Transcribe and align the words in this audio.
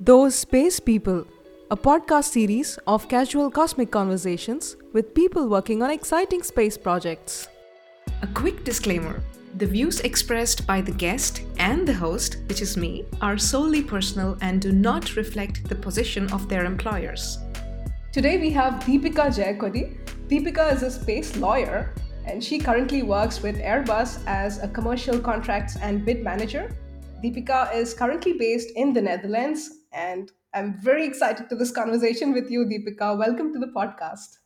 Those 0.00 0.34
Space 0.34 0.80
People, 0.80 1.24
a 1.70 1.76
podcast 1.76 2.24
series 2.24 2.80
of 2.84 3.08
casual 3.08 3.48
cosmic 3.48 3.92
conversations 3.92 4.76
with 4.92 5.14
people 5.14 5.48
working 5.48 5.84
on 5.84 5.90
exciting 5.92 6.42
space 6.42 6.76
projects. 6.76 7.46
A 8.20 8.26
quick 8.26 8.64
disclaimer 8.64 9.22
the 9.54 9.66
views 9.66 10.00
expressed 10.00 10.66
by 10.66 10.80
the 10.80 10.90
guest 10.90 11.42
and 11.58 11.86
the 11.86 11.94
host, 11.94 12.38
which 12.48 12.60
is 12.60 12.76
me, 12.76 13.04
are 13.22 13.38
solely 13.38 13.84
personal 13.84 14.36
and 14.40 14.60
do 14.60 14.72
not 14.72 15.14
reflect 15.14 15.68
the 15.68 15.76
position 15.76 16.28
of 16.32 16.48
their 16.48 16.64
employers. 16.64 17.38
Today 18.10 18.36
we 18.38 18.50
have 18.50 18.82
Deepika 18.82 19.30
Jayakodi. 19.30 19.96
Deepika 20.26 20.72
is 20.72 20.82
a 20.82 20.90
space 20.90 21.36
lawyer 21.36 21.94
and 22.26 22.42
she 22.42 22.58
currently 22.58 23.04
works 23.04 23.42
with 23.42 23.60
Airbus 23.60 24.26
as 24.26 24.60
a 24.60 24.66
commercial 24.66 25.20
contracts 25.20 25.76
and 25.76 26.04
bid 26.04 26.24
manager. 26.24 26.76
Deepika 27.22 27.72
is 27.72 27.94
currently 27.94 28.32
based 28.32 28.72
in 28.74 28.92
the 28.92 29.00
Netherlands 29.00 29.83
and 29.94 30.32
I'm 30.52 30.78
very 30.80 31.06
excited 31.06 31.48
to 31.48 31.56
this 31.56 31.70
conversation 31.70 32.32
with 32.32 32.50
you, 32.50 32.66
Deepika. 32.66 33.16
Welcome 33.16 33.52
to 33.52 33.58
the 33.58 33.72
podcast. 33.74 34.38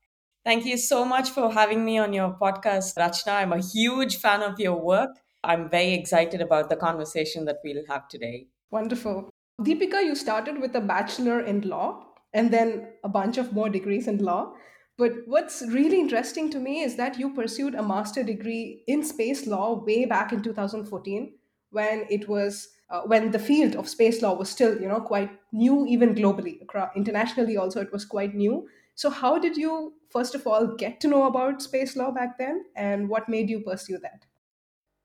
Thank 0.44 0.64
you 0.64 0.76
so 0.76 1.04
much 1.04 1.30
for 1.30 1.52
having 1.52 1.84
me 1.84 1.98
on 1.98 2.12
your 2.12 2.36
podcast, 2.40 2.96
Rachna. 2.96 3.32
I'm 3.32 3.52
a 3.52 3.60
huge 3.60 4.16
fan 4.16 4.42
of 4.42 4.60
your 4.60 4.80
work. 4.80 5.10
I'm 5.44 5.68
very 5.68 5.94
excited 5.94 6.40
about 6.40 6.68
the 6.70 6.76
conversation 6.76 7.44
that 7.46 7.58
we'll 7.64 7.84
have 7.88 8.08
today. 8.08 8.46
Wonderful. 8.70 9.30
Deepika, 9.62 10.04
you 10.04 10.14
started 10.14 10.60
with 10.60 10.74
a 10.74 10.80
bachelor 10.80 11.40
in 11.40 11.62
law 11.62 12.04
and 12.32 12.50
then 12.52 12.88
a 13.02 13.08
bunch 13.08 13.38
of 13.38 13.52
more 13.52 13.68
degrees 13.68 14.06
in 14.06 14.18
law. 14.18 14.52
But 14.96 15.12
what's 15.26 15.62
really 15.62 16.00
interesting 16.00 16.50
to 16.50 16.58
me 16.58 16.82
is 16.82 16.96
that 16.96 17.18
you 17.18 17.34
pursued 17.34 17.74
a 17.74 17.82
master 17.82 18.22
degree 18.22 18.82
in 18.86 19.04
space 19.04 19.46
law 19.46 19.84
way 19.84 20.04
back 20.04 20.32
in 20.32 20.42
2014 20.42 21.34
when 21.70 22.06
it 22.10 22.28
was 22.28 22.68
uh, 22.90 23.02
when 23.02 23.30
the 23.30 23.38
field 23.38 23.76
of 23.76 23.88
space 23.88 24.22
law 24.22 24.34
was 24.34 24.48
still 24.48 24.80
you 24.80 24.88
know 24.88 25.00
quite 25.00 25.30
new 25.52 25.86
even 25.86 26.14
globally 26.14 26.60
across, 26.62 26.90
internationally 26.96 27.56
also 27.56 27.80
it 27.80 27.92
was 27.92 28.04
quite 28.04 28.34
new 28.34 28.68
so 28.94 29.10
how 29.10 29.38
did 29.38 29.56
you 29.56 29.94
first 30.10 30.34
of 30.34 30.46
all 30.46 30.66
get 30.66 31.00
to 31.00 31.08
know 31.08 31.24
about 31.26 31.62
space 31.62 31.96
law 31.96 32.10
back 32.10 32.38
then 32.38 32.64
and 32.76 33.08
what 33.08 33.28
made 33.28 33.50
you 33.50 33.60
pursue 33.60 33.98
that 33.98 34.26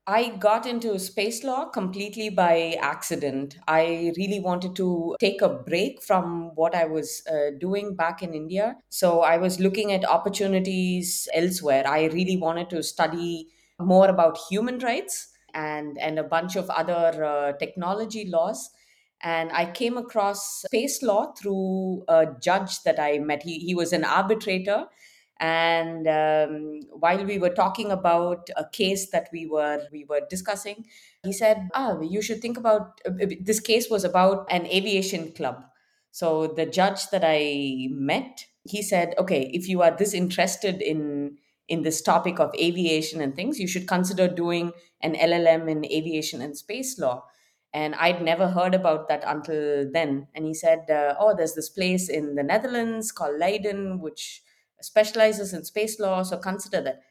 I 0.06 0.36
got 0.36 0.66
into 0.66 1.00
space 1.00 1.46
law 1.46 1.70
completely 1.70 2.28
by 2.30 2.78
accident. 2.82 3.58
I 3.70 4.12
really 4.18 4.40
wanted 4.42 4.76
to 4.76 5.16
take 5.20 5.42
a 5.42 5.48
break 5.48 6.02
from 6.04 6.54
what 6.56 6.76
I 6.76 6.84
was 6.86 7.26
uh, 7.26 7.52
doing 7.58 7.96
back 7.96 8.22
in 8.22 8.34
India. 8.34 8.76
So 8.90 9.22
I 9.22 9.38
was 9.38 9.62
looking 9.62 9.94
at 9.94 10.04
opportunities 10.04 11.30
elsewhere. 11.34 11.88
I 11.88 12.06
really 12.06 12.36
wanted 12.36 12.70
to 12.72 12.84
study 12.84 13.48
more 13.80 14.10
about 14.10 14.38
human 14.50 14.80
rights 14.80 15.30
and 15.54 15.98
and 16.00 16.20
a 16.20 16.24
bunch 16.24 16.56
of 16.56 16.70
other 16.70 17.24
uh, 17.24 17.54
technology 17.54 18.26
laws. 18.26 18.70
And 19.22 19.52
i 19.54 19.66
came 19.72 19.98
across 19.98 20.64
space 20.64 21.02
law 21.02 21.32
through 21.34 22.04
a 22.08 22.28
judge 22.42 22.82
that 22.84 23.00
i 23.00 23.20
met. 23.20 23.44
He, 23.44 23.60
he 23.60 23.76
was 23.76 23.94
an 23.94 24.04
arbitrator. 24.04 24.86
And 25.40 26.08
um, 26.08 26.82
while 26.92 27.26
we 27.26 27.38
were 27.40 27.50
talking 27.50 27.92
about 27.92 28.50
a 28.56 28.66
case 28.72 29.10
that 29.12 29.30
we 29.34 29.46
were 29.48 29.82
we 29.92 30.06
were 30.06 30.22
discussing 30.30 30.86
he 31.24 31.34
said 31.34 31.70
ah 31.74 32.00
you 32.02 32.22
should 32.22 32.42
think 32.42 32.58
about 32.58 33.02
uh, 33.06 33.12
this 33.42 33.60
case 33.60 33.90
was 33.90 34.04
about 34.04 34.46
an 34.52 34.66
aviation 34.68 35.32
club. 35.34 35.64
So 36.12 36.48
the 36.48 36.66
judge 36.66 37.08
that 37.12 37.24
i 37.26 37.88
met 37.92 38.46
he 38.66 38.82
said 38.82 39.16
okay 39.18 39.50
if 39.54 39.68
you 39.68 39.82
are 39.82 39.92
this 39.92 40.14
interested 40.14 40.82
in 40.82 41.38
in 41.68 41.82
this 41.84 42.02
topic 42.02 42.40
of 42.40 42.54
aviation 42.56 43.22
and 43.22 43.36
things, 43.36 43.60
you 43.60 43.68
should 43.68 43.88
consider 43.88 44.28
doing 44.28 44.72
an 45.02 45.16
LLM 45.16 45.70
in 45.70 45.86
aviation 45.86 46.42
and 46.42 46.58
space 46.58 47.00
law. 47.00 47.26
And 47.74 47.96
I'd 47.96 48.22
never 48.22 48.50
heard 48.50 48.76
about 48.76 49.08
that 49.08 49.24
until 49.26 49.90
then. 49.92 50.28
And 50.36 50.46
he 50.46 50.54
said, 50.54 50.90
uh, 50.90 51.16
Oh, 51.20 51.36
there's 51.36 51.56
this 51.56 51.70
place 51.70 52.08
in 52.10 52.36
the 52.36 52.44
Netherlands 52.44 53.12
called 53.12 53.40
Leiden, 53.40 54.00
which 54.00 54.44
specializes 54.82 55.54
in 55.54 55.64
space 55.64 56.00
law. 56.00 56.24
So 56.24 56.38
consider 56.38 56.82
that. 56.82 57.02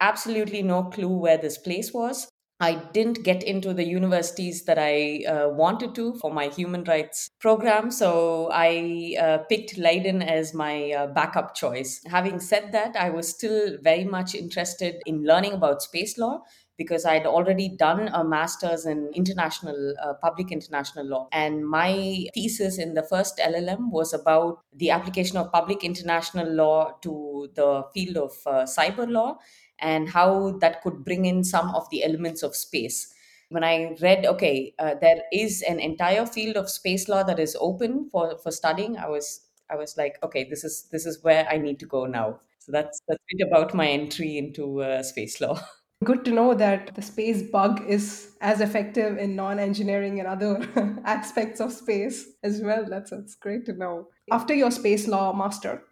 Absolutely 0.00 0.62
no 0.62 0.84
clue 0.84 1.08
where 1.16 1.38
this 1.38 1.58
place 1.58 1.92
was. 1.92 2.28
I 2.58 2.76
didn't 2.92 3.22
get 3.22 3.42
into 3.42 3.74
the 3.74 3.84
universities 3.84 4.64
that 4.64 4.78
I 4.78 5.24
uh, 5.26 5.50
wanted 5.50 5.94
to 5.96 6.14
for 6.14 6.32
my 6.32 6.48
human 6.48 6.84
rights 6.84 7.28
program. 7.38 7.90
So 7.90 8.48
I 8.50 9.14
uh, 9.20 9.38
picked 9.48 9.76
Leiden 9.76 10.22
as 10.22 10.54
my 10.54 10.90
uh, 10.92 11.06
backup 11.08 11.54
choice. 11.54 12.00
Having 12.06 12.40
said 12.40 12.72
that, 12.72 12.96
I 12.96 13.10
was 13.10 13.28
still 13.28 13.76
very 13.82 14.04
much 14.04 14.34
interested 14.34 15.02
in 15.04 15.24
learning 15.24 15.52
about 15.52 15.82
space 15.82 16.16
law 16.16 16.44
because 16.78 17.04
I 17.04 17.14
had 17.14 17.26
already 17.26 17.68
done 17.68 18.08
a 18.08 18.22
master's 18.22 18.84
in 18.86 19.10
international 19.14 19.94
uh, 20.02 20.14
public 20.14 20.50
international 20.50 21.06
law. 21.06 21.28
And 21.32 21.66
my 21.66 22.26
thesis 22.34 22.78
in 22.78 22.94
the 22.94 23.02
first 23.02 23.38
LLM 23.38 23.90
was 23.90 24.12
about 24.12 24.60
the 24.74 24.90
application 24.90 25.36
of 25.36 25.52
public 25.52 25.84
international 25.84 26.50
law 26.50 26.92
to 27.02 27.50
the 27.54 27.84
field 27.94 28.16
of 28.16 28.32
uh, 28.46 28.64
cyber 28.64 29.10
law 29.10 29.38
and 29.78 30.08
how 30.08 30.58
that 30.60 30.82
could 30.82 31.04
bring 31.04 31.26
in 31.26 31.44
some 31.44 31.74
of 31.74 31.88
the 31.90 32.04
elements 32.04 32.42
of 32.42 32.56
space. 32.56 33.12
When 33.48 33.62
i 33.62 33.96
read 34.02 34.26
okay 34.26 34.74
uh, 34.80 34.94
there 35.00 35.22
is 35.32 35.62
an 35.62 35.78
entire 35.78 36.26
field 36.26 36.56
of 36.56 36.68
space 36.68 37.08
law 37.08 37.22
that 37.22 37.38
is 37.38 37.56
open 37.60 38.08
for 38.10 38.36
for 38.38 38.50
studying 38.50 38.96
i 38.98 39.08
was 39.08 39.42
i 39.70 39.76
was 39.76 39.96
like 39.96 40.18
okay 40.24 40.42
this 40.42 40.64
is 40.64 40.88
this 40.90 41.06
is 41.06 41.22
where 41.22 41.46
i 41.48 41.56
need 41.56 41.78
to 41.78 41.86
go 41.86 42.06
now. 42.06 42.40
So 42.58 42.72
that's 42.72 43.00
that's 43.06 43.22
a 43.22 43.36
bit 43.36 43.46
about 43.46 43.74
my 43.74 43.86
entry 43.86 44.36
into 44.36 44.82
uh, 44.82 45.02
space 45.04 45.40
law. 45.40 45.60
Good 46.04 46.24
to 46.26 46.30
know 46.30 46.52
that 46.54 46.94
the 46.94 47.00
space 47.00 47.42
bug 47.42 47.82
is 47.88 48.32
as 48.40 48.60
effective 48.60 49.16
in 49.16 49.34
non-engineering 49.34 50.18
and 50.18 50.28
other 50.28 51.00
aspects 51.04 51.58
of 51.58 51.72
space 51.72 52.26
as 52.42 52.60
well. 52.60 52.84
That's, 52.86 53.10
that's 53.10 53.34
great 53.34 53.64
to 53.66 53.72
know. 53.72 54.08
After 54.30 54.54
your 54.54 54.70
space 54.70 55.08
law 55.08 55.32
master 55.32 55.82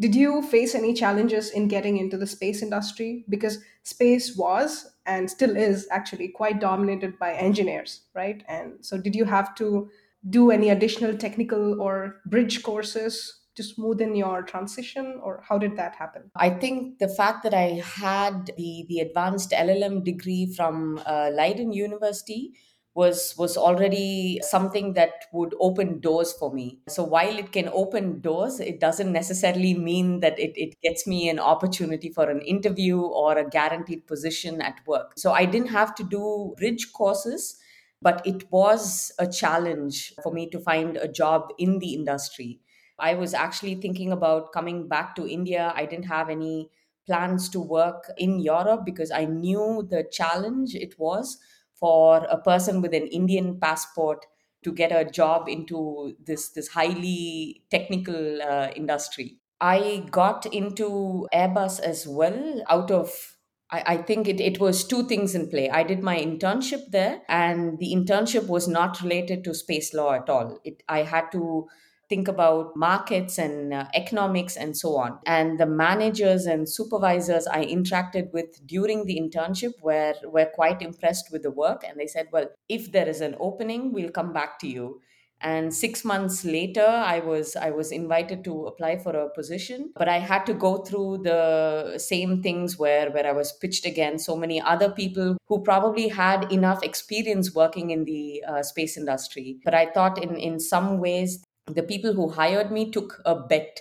did 0.00 0.14
you 0.14 0.42
face 0.42 0.74
any 0.74 0.94
challenges 0.94 1.50
in 1.50 1.68
getting 1.68 1.98
into 1.98 2.16
the 2.16 2.26
space 2.26 2.62
industry? 2.62 3.24
Because 3.28 3.58
space 3.82 4.36
was 4.36 4.90
and 5.06 5.30
still 5.30 5.56
is 5.56 5.88
actually 5.90 6.28
quite 6.28 6.60
dominated 6.60 7.18
by 7.18 7.32
engineers, 7.34 8.02
right? 8.14 8.42
And 8.48 8.74
so, 8.80 8.98
did 8.98 9.14
you 9.14 9.24
have 9.24 9.54
to 9.56 9.90
do 10.28 10.50
any 10.50 10.70
additional 10.70 11.16
technical 11.16 11.80
or 11.80 12.20
bridge 12.26 12.62
courses 12.62 13.40
to 13.56 13.62
smoothen 13.64 14.16
your 14.16 14.42
transition, 14.42 15.18
or 15.20 15.42
how 15.48 15.58
did 15.58 15.76
that 15.76 15.96
happen? 15.96 16.30
I 16.36 16.50
think 16.50 17.00
the 17.00 17.08
fact 17.08 17.42
that 17.42 17.54
I 17.54 17.82
had 17.84 18.52
the, 18.56 18.86
the 18.88 19.00
advanced 19.00 19.50
LLM 19.50 20.04
degree 20.04 20.54
from 20.56 21.02
uh, 21.04 21.30
Leiden 21.32 21.72
University 21.72 22.54
was 23.00 23.34
was 23.38 23.56
already 23.56 24.40
something 24.42 24.92
that 24.94 25.26
would 25.32 25.54
open 25.60 26.00
doors 26.00 26.32
for 26.32 26.52
me. 26.52 26.80
So 26.88 27.04
while 27.04 27.38
it 27.38 27.52
can 27.52 27.68
open 27.72 28.20
doors 28.20 28.58
it 28.60 28.80
doesn't 28.80 29.12
necessarily 29.12 29.74
mean 29.74 30.20
that 30.20 30.38
it, 30.38 30.52
it 30.56 30.74
gets 30.82 31.06
me 31.06 31.28
an 31.28 31.38
opportunity 31.38 32.10
for 32.10 32.28
an 32.28 32.40
interview 32.42 33.00
or 33.00 33.38
a 33.38 33.48
guaranteed 33.48 34.06
position 34.06 34.60
at 34.60 34.80
work. 34.86 35.12
So 35.16 35.32
i 35.32 35.44
didn't 35.44 35.68
have 35.78 35.94
to 35.96 36.04
do 36.04 36.54
bridge 36.58 36.92
courses 36.92 37.58
but 38.00 38.24
it 38.26 38.50
was 38.50 39.12
a 39.18 39.26
challenge 39.26 40.12
for 40.22 40.32
me 40.32 40.48
to 40.50 40.60
find 40.60 40.96
a 40.96 41.08
job 41.08 41.52
in 41.58 41.78
the 41.80 41.94
industry. 41.94 42.60
I 42.98 43.14
was 43.14 43.34
actually 43.34 43.76
thinking 43.76 44.12
about 44.12 44.52
coming 44.52 44.88
back 44.88 45.14
to 45.16 45.28
india. 45.28 45.72
I 45.74 45.86
didn't 45.86 46.06
have 46.16 46.28
any 46.30 46.70
plans 47.06 47.48
to 47.48 47.60
work 47.60 48.10
in 48.18 48.38
europe 48.38 48.82
because 48.84 49.10
i 49.10 49.24
knew 49.24 49.86
the 49.92 50.02
challenge 50.18 50.74
it 50.74 50.98
was 50.98 51.38
for 51.78 52.24
a 52.24 52.40
person 52.40 52.80
with 52.82 52.94
an 52.94 53.06
Indian 53.08 53.58
passport 53.60 54.26
to 54.64 54.72
get 54.72 54.90
a 54.92 55.08
job 55.08 55.48
into 55.48 56.14
this 56.24 56.50
this 56.50 56.68
highly 56.68 57.64
technical 57.70 58.42
uh, 58.42 58.70
industry. 58.74 59.38
I 59.60 60.06
got 60.10 60.46
into 60.46 61.28
Airbus 61.32 61.80
as 61.80 62.06
well 62.06 62.62
out 62.68 62.90
of 62.90 63.36
I, 63.70 63.82
I 63.86 63.96
think 63.98 64.28
it, 64.28 64.40
it 64.40 64.58
was 64.60 64.84
two 64.84 65.06
things 65.06 65.34
in 65.34 65.48
play. 65.50 65.68
I 65.68 65.82
did 65.82 66.02
my 66.02 66.16
internship 66.18 66.90
there, 66.90 67.22
and 67.28 67.78
the 67.78 67.92
internship 67.92 68.46
was 68.46 68.66
not 68.66 69.00
related 69.02 69.44
to 69.44 69.54
space 69.54 69.92
law 69.94 70.14
at 70.14 70.28
all. 70.28 70.58
It 70.64 70.82
I 70.88 71.02
had 71.02 71.30
to 71.32 71.68
think 72.08 72.28
about 72.28 72.74
markets 72.76 73.38
and 73.38 73.74
uh, 73.74 73.86
economics 73.94 74.56
and 74.56 74.76
so 74.76 74.96
on. 74.96 75.18
And 75.26 75.58
the 75.58 75.66
managers 75.66 76.46
and 76.46 76.68
supervisors 76.68 77.46
I 77.46 77.64
interacted 77.64 78.32
with 78.32 78.66
during 78.66 79.04
the 79.04 79.20
internship 79.20 79.72
were, 79.82 80.14
were 80.24 80.50
quite 80.54 80.82
impressed 80.82 81.30
with 81.30 81.42
the 81.42 81.50
work. 81.50 81.84
And 81.86 81.98
they 81.98 82.06
said, 82.06 82.28
well, 82.32 82.48
if 82.68 82.92
there 82.92 83.08
is 83.08 83.20
an 83.20 83.36
opening, 83.38 83.92
we'll 83.92 84.10
come 84.10 84.32
back 84.32 84.58
to 84.60 84.68
you 84.68 85.00
and 85.40 85.72
6 85.72 86.04
months 86.04 86.44
later 86.44 86.84
i 86.84 87.20
was 87.20 87.54
i 87.54 87.70
was 87.70 87.92
invited 87.92 88.42
to 88.42 88.66
apply 88.66 88.98
for 88.98 89.14
a 89.14 89.30
position 89.30 89.90
but 89.94 90.08
i 90.08 90.18
had 90.18 90.44
to 90.44 90.52
go 90.52 90.78
through 90.78 91.18
the 91.18 91.96
same 91.96 92.42
things 92.42 92.76
where 92.78 93.10
where 93.12 93.26
i 93.26 93.32
was 93.32 93.52
pitched 93.52 93.86
against 93.86 94.26
so 94.26 94.36
many 94.36 94.60
other 94.60 94.90
people 94.90 95.36
who 95.46 95.62
probably 95.62 96.08
had 96.08 96.50
enough 96.50 96.82
experience 96.82 97.54
working 97.54 97.90
in 97.90 98.04
the 98.04 98.42
uh, 98.48 98.62
space 98.62 98.96
industry 98.96 99.58
but 99.64 99.74
i 99.74 99.86
thought 99.86 100.20
in 100.22 100.36
in 100.36 100.58
some 100.58 100.98
ways 100.98 101.44
the 101.68 101.82
people 101.82 102.12
who 102.12 102.28
hired 102.28 102.70
me 102.70 102.90
took 102.90 103.20
a 103.24 103.34
bet 103.34 103.80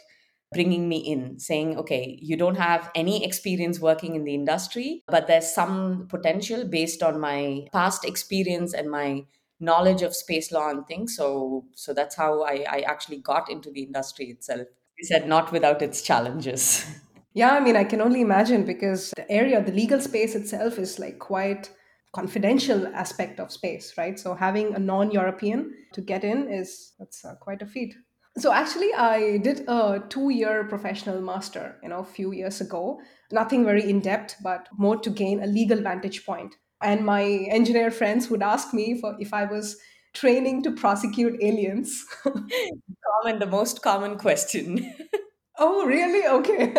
bringing 0.54 0.88
me 0.88 0.98
in 0.98 1.38
saying 1.38 1.78
okay 1.78 2.18
you 2.22 2.38
don't 2.38 2.56
have 2.56 2.90
any 2.96 3.26
experience 3.26 3.82
working 3.82 4.16
in 4.16 4.24
the 4.24 4.34
industry 4.34 5.04
but 5.08 5.28
there's 5.28 5.54
some 5.54 6.08
potential 6.08 6.64
based 6.64 7.04
on 7.04 7.20
my 7.20 7.68
past 7.74 8.06
experience 8.06 8.74
and 8.74 8.90
my 8.90 9.26
knowledge 9.60 10.02
of 10.02 10.16
space 10.16 10.52
law 10.52 10.70
and 10.70 10.86
things. 10.88 11.16
So 11.16 11.66
so 11.76 11.94
that's 11.94 12.16
how 12.16 12.44
I, 12.44 12.66
I 12.70 12.80
actually 12.82 13.18
got 13.18 13.50
into 13.50 13.72
the 13.72 13.84
industry 13.84 14.26
itself. 14.26 14.68
He 14.96 15.06
said 15.06 15.28
not 15.28 15.52
without 15.52 15.82
its 15.82 16.02
challenges. 16.02 16.86
Yeah, 17.34 17.52
I 17.52 17.60
mean, 17.60 17.76
I 17.76 17.84
can 17.84 18.02
only 18.02 18.22
imagine 18.22 18.66
because 18.66 19.12
the 19.16 19.30
area, 19.30 19.62
the 19.64 19.72
legal 19.72 20.02
space 20.02 20.34
itself 20.34 20.80
is 20.80 20.98
like 20.98 21.20
quite 21.20 21.70
confidential 22.14 22.88
aspect 22.88 23.40
of 23.40 23.52
space, 23.52 23.94
right? 23.98 24.18
So 24.20 24.34
having 24.34 24.74
a 24.74 24.80
non-European 24.80 25.74
to 25.94 26.02
get 26.02 26.24
in 26.24 26.52
is 26.52 26.94
that's 27.00 27.24
uh, 27.24 27.36
quite 27.36 27.62
a 27.62 27.66
feat. 27.66 27.96
So 28.38 28.52
actually, 28.52 28.94
I 28.94 29.38
did 29.38 29.68
a 29.68 30.04
two-year 30.10 30.66
professional 30.66 31.22
master, 31.22 31.78
you 31.82 31.90
know, 31.90 32.00
a 32.00 32.06
few 32.06 32.32
years 32.34 32.62
ago. 32.62 33.02
Nothing 33.32 33.66
very 33.66 33.90
in 33.90 34.00
depth, 34.00 34.36
but 34.44 34.68
more 34.78 34.98
to 34.98 35.10
gain 35.10 35.42
a 35.42 35.48
legal 35.48 35.82
vantage 35.82 36.24
point. 36.24 36.56
And 36.82 37.04
my 37.04 37.24
engineer 37.24 37.90
friends 37.90 38.30
would 38.30 38.44
ask 38.44 38.74
me 38.74 39.00
for 39.02 39.16
if 39.20 39.34
I 39.34 39.46
was 39.46 39.78
training 40.14 40.64
to 40.64 40.72
prosecute 40.72 41.42
aliens. 41.42 42.06
common, 42.24 43.40
the 43.40 43.48
most 43.48 43.82
common 43.82 44.18
question. 44.18 44.94
oh, 45.58 45.86
really? 45.86 46.28
Okay. 46.28 46.74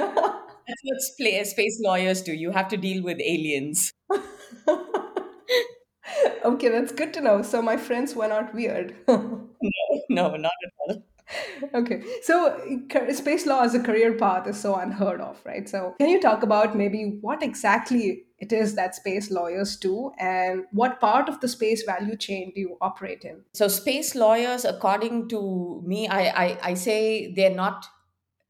That's 0.68 0.82
what 0.84 1.46
space 1.46 1.80
lawyers 1.82 2.22
do. 2.22 2.32
You 2.32 2.52
have 2.52 2.68
to 2.68 2.76
deal 2.76 3.02
with 3.02 3.18
aliens. 3.20 3.92
okay, 6.44 6.68
that's 6.68 6.92
good 6.92 7.12
to 7.14 7.20
know. 7.20 7.42
So 7.42 7.62
my 7.62 7.76
friends 7.76 8.14
were 8.14 8.28
not 8.28 8.54
weird. 8.54 8.94
no, 9.08 9.48
no, 10.08 10.36
not 10.36 10.52
at 10.64 10.72
all. 10.78 11.04
Okay, 11.74 12.02
so 12.22 12.56
ca- 12.90 13.12
space 13.12 13.44
law 13.44 13.62
as 13.62 13.74
a 13.74 13.82
career 13.82 14.14
path 14.14 14.46
is 14.46 14.58
so 14.58 14.76
unheard 14.76 15.20
of, 15.20 15.38
right? 15.44 15.68
So, 15.68 15.94
can 15.98 16.08
you 16.08 16.20
talk 16.20 16.42
about 16.42 16.74
maybe 16.74 17.18
what 17.20 17.42
exactly 17.42 18.24
it 18.38 18.52
is 18.52 18.74
that 18.76 18.94
space 18.94 19.30
lawyers 19.30 19.76
do 19.76 20.12
and 20.18 20.64
what 20.72 21.00
part 21.00 21.28
of 21.28 21.40
the 21.40 21.48
space 21.48 21.82
value 21.82 22.16
chain 22.16 22.52
do 22.54 22.60
you 22.62 22.78
operate 22.80 23.24
in? 23.24 23.42
So, 23.52 23.68
space 23.68 24.14
lawyers, 24.14 24.64
according 24.64 25.28
to 25.28 25.82
me, 25.84 26.08
I, 26.08 26.44
I, 26.44 26.58
I 26.62 26.74
say 26.74 27.32
they're 27.34 27.54
not 27.54 27.86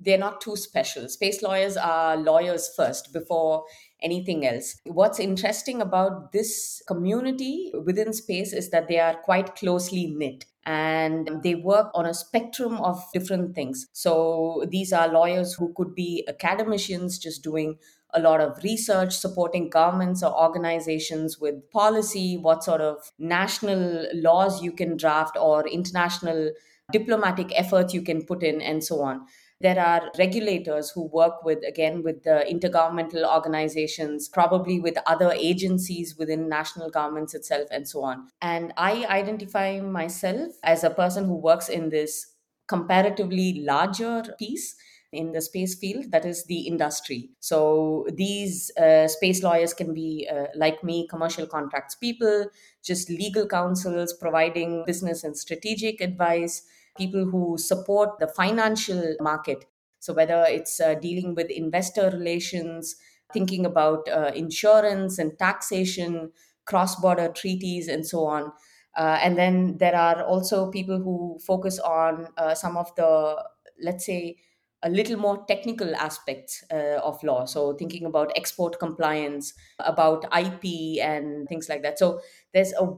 they're 0.00 0.18
not 0.18 0.40
too 0.40 0.56
special. 0.56 1.08
Space 1.08 1.42
lawyers 1.42 1.76
are 1.76 2.16
lawyers 2.16 2.72
first 2.76 3.12
before 3.12 3.64
anything 4.02 4.46
else. 4.46 4.80
What's 4.84 5.18
interesting 5.18 5.80
about 5.80 6.32
this 6.32 6.82
community 6.86 7.72
within 7.84 8.12
space 8.12 8.52
is 8.52 8.70
that 8.70 8.88
they 8.88 8.98
are 8.98 9.14
quite 9.14 9.56
closely 9.56 10.06
knit 10.06 10.44
and 10.64 11.42
they 11.42 11.54
work 11.54 11.90
on 11.94 12.04
a 12.06 12.12
spectrum 12.12 12.76
of 12.76 13.02
different 13.14 13.54
things. 13.54 13.86
So 13.92 14.66
these 14.70 14.92
are 14.92 15.08
lawyers 15.08 15.54
who 15.54 15.72
could 15.74 15.94
be 15.94 16.26
academicians 16.28 17.18
just 17.18 17.42
doing 17.42 17.78
a 18.14 18.20
lot 18.20 18.40
of 18.40 18.62
research 18.62 19.16
supporting 19.16 19.68
governments 19.70 20.22
or 20.22 20.32
organizations 20.32 21.38
with 21.38 21.70
policy, 21.70 22.36
what 22.36 22.64
sort 22.64 22.80
of 22.80 22.96
national 23.18 24.06
laws 24.14 24.62
you 24.62 24.72
can 24.72 24.96
draft 24.96 25.36
or 25.38 25.66
international 25.66 26.52
diplomatic 26.90 27.52
efforts 27.54 27.92
you 27.92 28.00
can 28.00 28.24
put 28.24 28.42
in, 28.42 28.62
and 28.62 28.82
so 28.82 29.02
on. 29.02 29.26
There 29.60 29.80
are 29.80 30.12
regulators 30.18 30.90
who 30.90 31.06
work 31.06 31.42
with, 31.44 31.58
again, 31.66 32.02
with 32.02 32.22
the 32.22 32.44
intergovernmental 32.48 33.26
organizations, 33.26 34.28
probably 34.28 34.78
with 34.78 34.96
other 35.06 35.32
agencies 35.32 36.16
within 36.16 36.48
national 36.48 36.90
governments 36.90 37.34
itself, 37.34 37.68
and 37.72 37.88
so 37.88 38.02
on. 38.04 38.28
And 38.40 38.72
I 38.76 39.04
identify 39.06 39.80
myself 39.80 40.52
as 40.62 40.84
a 40.84 40.90
person 40.90 41.24
who 41.24 41.36
works 41.36 41.68
in 41.68 41.90
this 41.90 42.34
comparatively 42.68 43.62
larger 43.64 44.22
piece 44.38 44.76
in 45.10 45.32
the 45.32 45.40
space 45.40 45.74
field 45.74 46.10
that 46.10 46.26
is 46.26 46.44
the 46.44 46.60
industry 46.66 47.30
so 47.40 48.06
these 48.12 48.70
uh, 48.76 49.08
space 49.08 49.42
lawyers 49.42 49.72
can 49.72 49.94
be 49.94 50.28
uh, 50.30 50.46
like 50.54 50.84
me 50.84 51.06
commercial 51.08 51.46
contracts 51.46 51.94
people 51.94 52.44
just 52.84 53.08
legal 53.08 53.46
counsels 53.46 54.12
providing 54.12 54.84
business 54.86 55.24
and 55.24 55.34
strategic 55.34 56.02
advice 56.02 56.62
people 56.98 57.24
who 57.26 57.56
support 57.58 58.18
the 58.18 58.28
financial 58.28 59.16
market. 59.20 59.64
So, 60.00 60.12
whether 60.12 60.44
it's 60.46 60.80
uh, 60.80 60.94
dealing 60.94 61.34
with 61.34 61.50
investor 61.50 62.10
relations, 62.10 62.96
thinking 63.32 63.64
about 63.66 64.08
uh, 64.08 64.32
insurance 64.34 65.18
and 65.18 65.38
taxation, 65.38 66.32
cross 66.66 66.96
border 67.00 67.28
treaties, 67.28 67.88
and 67.88 68.06
so 68.06 68.26
on. 68.26 68.52
Uh, 68.96 69.18
and 69.22 69.36
then 69.38 69.78
there 69.78 69.94
are 69.94 70.22
also 70.24 70.70
people 70.70 70.98
who 70.98 71.38
focus 71.46 71.78
on 71.78 72.28
uh, 72.36 72.54
some 72.54 72.76
of 72.76 72.94
the, 72.96 73.44
let's 73.80 74.04
say, 74.06 74.36
a 74.82 74.88
little 74.88 75.16
more 75.16 75.44
technical 75.48 75.94
aspects 75.96 76.62
uh, 76.72 77.00
of 77.02 77.22
law. 77.24 77.44
So, 77.44 77.74
thinking 77.74 78.04
about 78.06 78.32
export 78.36 78.78
compliance, 78.78 79.54
about 79.78 80.24
IP, 80.36 81.00
and 81.02 81.48
things 81.48 81.68
like 81.68 81.82
that. 81.82 81.98
So, 81.98 82.20
there's 82.54 82.72
a 82.72 82.88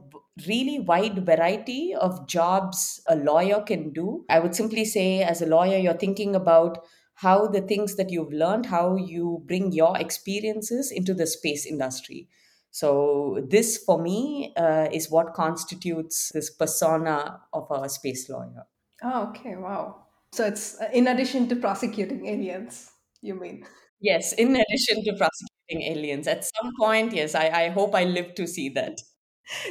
really 0.47 0.79
wide 0.79 1.25
variety 1.25 1.93
of 1.95 2.27
jobs 2.27 3.01
a 3.07 3.15
lawyer 3.15 3.61
can 3.61 3.91
do. 3.93 4.25
I 4.29 4.39
would 4.39 4.55
simply 4.55 4.85
say, 4.85 5.23
as 5.23 5.41
a 5.41 5.47
lawyer, 5.47 5.77
you're 5.77 5.93
thinking 5.93 6.35
about 6.35 6.79
how 7.15 7.47
the 7.47 7.61
things 7.61 7.95
that 7.95 8.09
you've 8.09 8.33
learned, 8.33 8.67
how 8.67 8.95
you 8.95 9.43
bring 9.45 9.71
your 9.71 9.97
experiences 9.97 10.91
into 10.91 11.13
the 11.13 11.27
space 11.27 11.65
industry. 11.65 12.27
So, 12.69 13.45
this 13.49 13.77
for 13.77 14.01
me 14.01 14.53
uh, 14.55 14.87
is 14.91 15.09
what 15.09 15.33
constitutes 15.33 16.31
this 16.33 16.49
persona 16.51 17.41
of 17.53 17.67
a 17.71 17.89
space 17.89 18.29
lawyer. 18.29 18.65
Oh, 19.03 19.29
okay, 19.29 19.55
wow. 19.55 20.05
So 20.31 20.45
it's 20.45 20.79
uh, 20.79 20.89
in 20.93 21.07
addition 21.07 21.47
to 21.49 21.55
prosecuting 21.55 22.25
aliens, 22.27 22.91
you 23.21 23.35
mean? 23.35 23.65
Yes, 23.99 24.33
in 24.33 24.55
addition 24.55 25.03
to 25.03 25.13
prosecuting 25.17 25.91
aliens. 25.91 26.27
At 26.27 26.45
some 26.45 26.71
point, 26.79 27.13
yes, 27.13 27.35
I, 27.35 27.49
I 27.49 27.69
hope 27.69 27.93
I 27.93 28.05
live 28.05 28.33
to 28.35 28.47
see 28.47 28.69
that. 28.69 29.01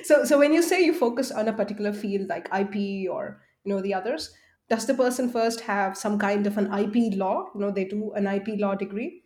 So 0.05 0.25
so 0.25 0.39
when 0.39 0.53
you 0.53 0.63
say 0.63 0.85
you 0.85 0.93
focus 0.93 1.31
on 1.31 1.49
a 1.49 1.53
particular 1.53 1.93
field 1.93 2.29
like 2.29 2.49
IP 2.53 3.09
or 3.09 3.41
you 3.65 3.73
know 3.73 3.81
the 3.81 3.95
others, 3.95 4.31
does 4.69 4.87
the 4.87 4.95
person 4.95 5.31
first 5.31 5.63
have 5.63 5.97
some 5.97 6.19
kind 6.19 6.47
of 6.47 6.59
an 6.59 6.73
IP 6.73 7.17
law? 7.17 7.47
You 7.55 7.61
know, 7.61 7.71
they 7.71 7.85
do 7.85 8.13
an 8.13 8.27
IP 8.27 8.59
law 8.59 8.75
degree 8.75 9.23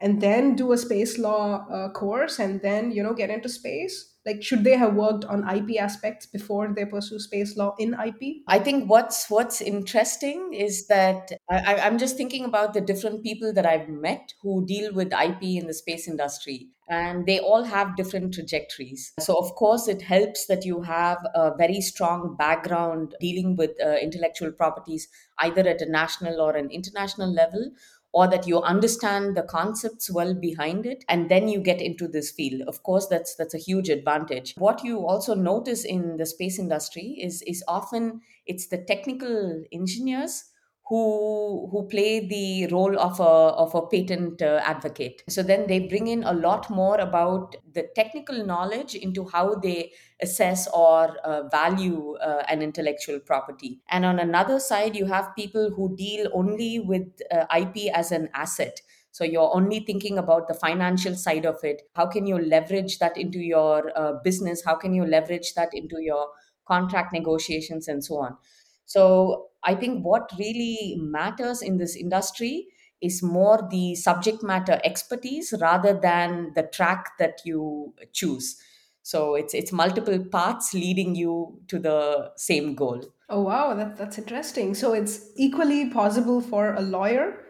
and 0.00 0.20
then 0.20 0.56
do 0.56 0.72
a 0.72 0.78
space 0.78 1.18
law 1.18 1.66
uh, 1.70 1.90
course 1.90 2.38
and 2.40 2.60
then 2.62 2.90
you 2.90 3.02
know 3.02 3.14
get 3.14 3.30
into 3.30 3.48
space 3.48 4.11
like 4.26 4.42
should 4.42 4.64
they 4.64 4.76
have 4.76 4.94
worked 4.94 5.24
on 5.24 5.48
ip 5.56 5.78
aspects 5.78 6.26
before 6.26 6.72
they 6.74 6.84
pursue 6.84 7.18
space 7.18 7.56
law 7.56 7.74
in 7.78 7.94
ip 8.06 8.20
i 8.48 8.58
think 8.58 8.88
what's 8.88 9.28
what's 9.30 9.60
interesting 9.60 10.52
is 10.52 10.86
that 10.86 11.32
I, 11.50 11.76
i'm 11.76 11.98
just 11.98 12.16
thinking 12.16 12.44
about 12.44 12.74
the 12.74 12.80
different 12.80 13.22
people 13.22 13.52
that 13.52 13.66
i've 13.66 13.88
met 13.88 14.34
who 14.42 14.64
deal 14.66 14.92
with 14.92 15.12
ip 15.12 15.42
in 15.42 15.66
the 15.66 15.74
space 15.74 16.08
industry 16.08 16.68
and 16.88 17.26
they 17.26 17.38
all 17.38 17.64
have 17.64 17.96
different 17.96 18.34
trajectories. 18.34 19.12
So 19.20 19.38
of 19.38 19.54
course 19.54 19.88
it 19.88 20.02
helps 20.02 20.46
that 20.46 20.64
you 20.64 20.82
have 20.82 21.18
a 21.34 21.52
very 21.56 21.80
strong 21.80 22.36
background 22.36 23.14
dealing 23.20 23.56
with 23.56 23.70
uh, 23.82 23.96
intellectual 23.96 24.52
properties 24.52 25.08
either 25.38 25.66
at 25.66 25.80
a 25.80 25.90
national 25.90 26.40
or 26.40 26.54
an 26.54 26.70
international 26.70 27.32
level 27.32 27.70
or 28.12 28.28
that 28.28 28.46
you 28.46 28.60
understand 28.60 29.36
the 29.36 29.42
concepts 29.42 30.10
well 30.10 30.34
behind 30.34 30.84
it 30.86 31.04
and 31.08 31.30
then 31.30 31.48
you 31.48 31.60
get 31.60 31.80
into 31.80 32.06
this 32.06 32.30
field. 32.30 32.62
Of 32.68 32.82
course 32.82 33.06
that's 33.06 33.34
that's 33.36 33.54
a 33.54 33.58
huge 33.58 33.88
advantage. 33.88 34.54
What 34.56 34.84
you 34.84 35.06
also 35.06 35.34
notice 35.34 35.84
in 35.84 36.16
the 36.16 36.26
space 36.26 36.58
industry 36.58 37.18
is 37.20 37.42
is 37.42 37.64
often 37.68 38.20
it's 38.46 38.66
the 38.68 38.78
technical 38.78 39.64
engineers 39.72 40.44
who 40.92 41.68
who 41.72 41.88
play 41.88 42.20
the 42.28 42.66
role 42.66 42.98
of 43.00 43.18
a 43.18 43.34
of 43.64 43.74
a 43.74 43.80
patent 43.92 44.42
uh, 44.42 44.60
advocate. 44.62 45.22
So 45.26 45.42
then 45.42 45.66
they 45.66 45.78
bring 45.92 46.06
in 46.06 46.22
a 46.22 46.34
lot 46.34 46.68
more 46.68 46.98
about 47.00 47.56
the 47.72 47.84
technical 47.96 48.44
knowledge 48.44 48.94
into 48.94 49.24
how 49.24 49.54
they 49.54 49.92
assess 50.20 50.68
or 50.68 51.16
uh, 51.24 51.48
value 51.48 52.16
uh, 52.16 52.42
an 52.46 52.60
intellectual 52.60 53.20
property. 53.20 53.80
And 53.88 54.04
on 54.04 54.18
another 54.18 54.60
side 54.60 54.94
you 54.94 55.06
have 55.06 55.34
people 55.34 55.70
who 55.74 55.96
deal 55.96 56.28
only 56.34 56.78
with 56.78 57.08
uh, 57.30 57.46
ip 57.62 57.88
as 57.94 58.12
an 58.12 58.28
asset. 58.34 58.82
So 59.12 59.24
you're 59.24 59.56
only 59.56 59.80
thinking 59.80 60.18
about 60.18 60.46
the 60.46 60.54
financial 60.54 61.14
side 61.14 61.46
of 61.46 61.64
it. 61.64 61.82
How 61.96 62.06
can 62.06 62.26
you 62.26 62.38
leverage 62.38 62.98
that 62.98 63.16
into 63.16 63.38
your 63.38 63.92
uh, 63.96 64.12
business? 64.22 64.62
How 64.62 64.74
can 64.74 64.94
you 64.94 65.06
leverage 65.06 65.54
that 65.54 65.72
into 65.72 66.02
your 66.02 66.28
contract 66.66 67.14
negotiations 67.14 67.88
and 67.88 68.04
so 68.04 68.18
on 68.18 68.36
so 68.92 69.48
I 69.64 69.74
think 69.74 70.04
what 70.04 70.30
really 70.38 70.98
matters 71.00 71.62
in 71.62 71.78
this 71.78 71.96
industry 71.96 72.68
is 73.00 73.22
more 73.22 73.66
the 73.70 73.94
subject 73.94 74.42
matter 74.42 74.78
expertise 74.84 75.54
rather 75.62 75.98
than 75.98 76.52
the 76.54 76.64
track 76.64 77.12
that 77.18 77.40
you 77.46 77.94
choose. 78.12 78.60
So 79.02 79.34
it's 79.34 79.54
it's 79.54 79.72
multiple 79.72 80.22
paths 80.30 80.74
leading 80.74 81.14
you 81.14 81.58
to 81.68 81.78
the 81.78 82.32
same 82.36 82.74
goal. 82.74 83.02
Oh 83.30 83.40
wow, 83.40 83.72
that, 83.74 83.96
that's 83.96 84.18
interesting. 84.18 84.74
So 84.74 84.92
it's 84.92 85.30
equally 85.36 85.88
possible 85.88 86.42
for 86.42 86.74
a 86.74 86.82
lawyer 86.82 87.46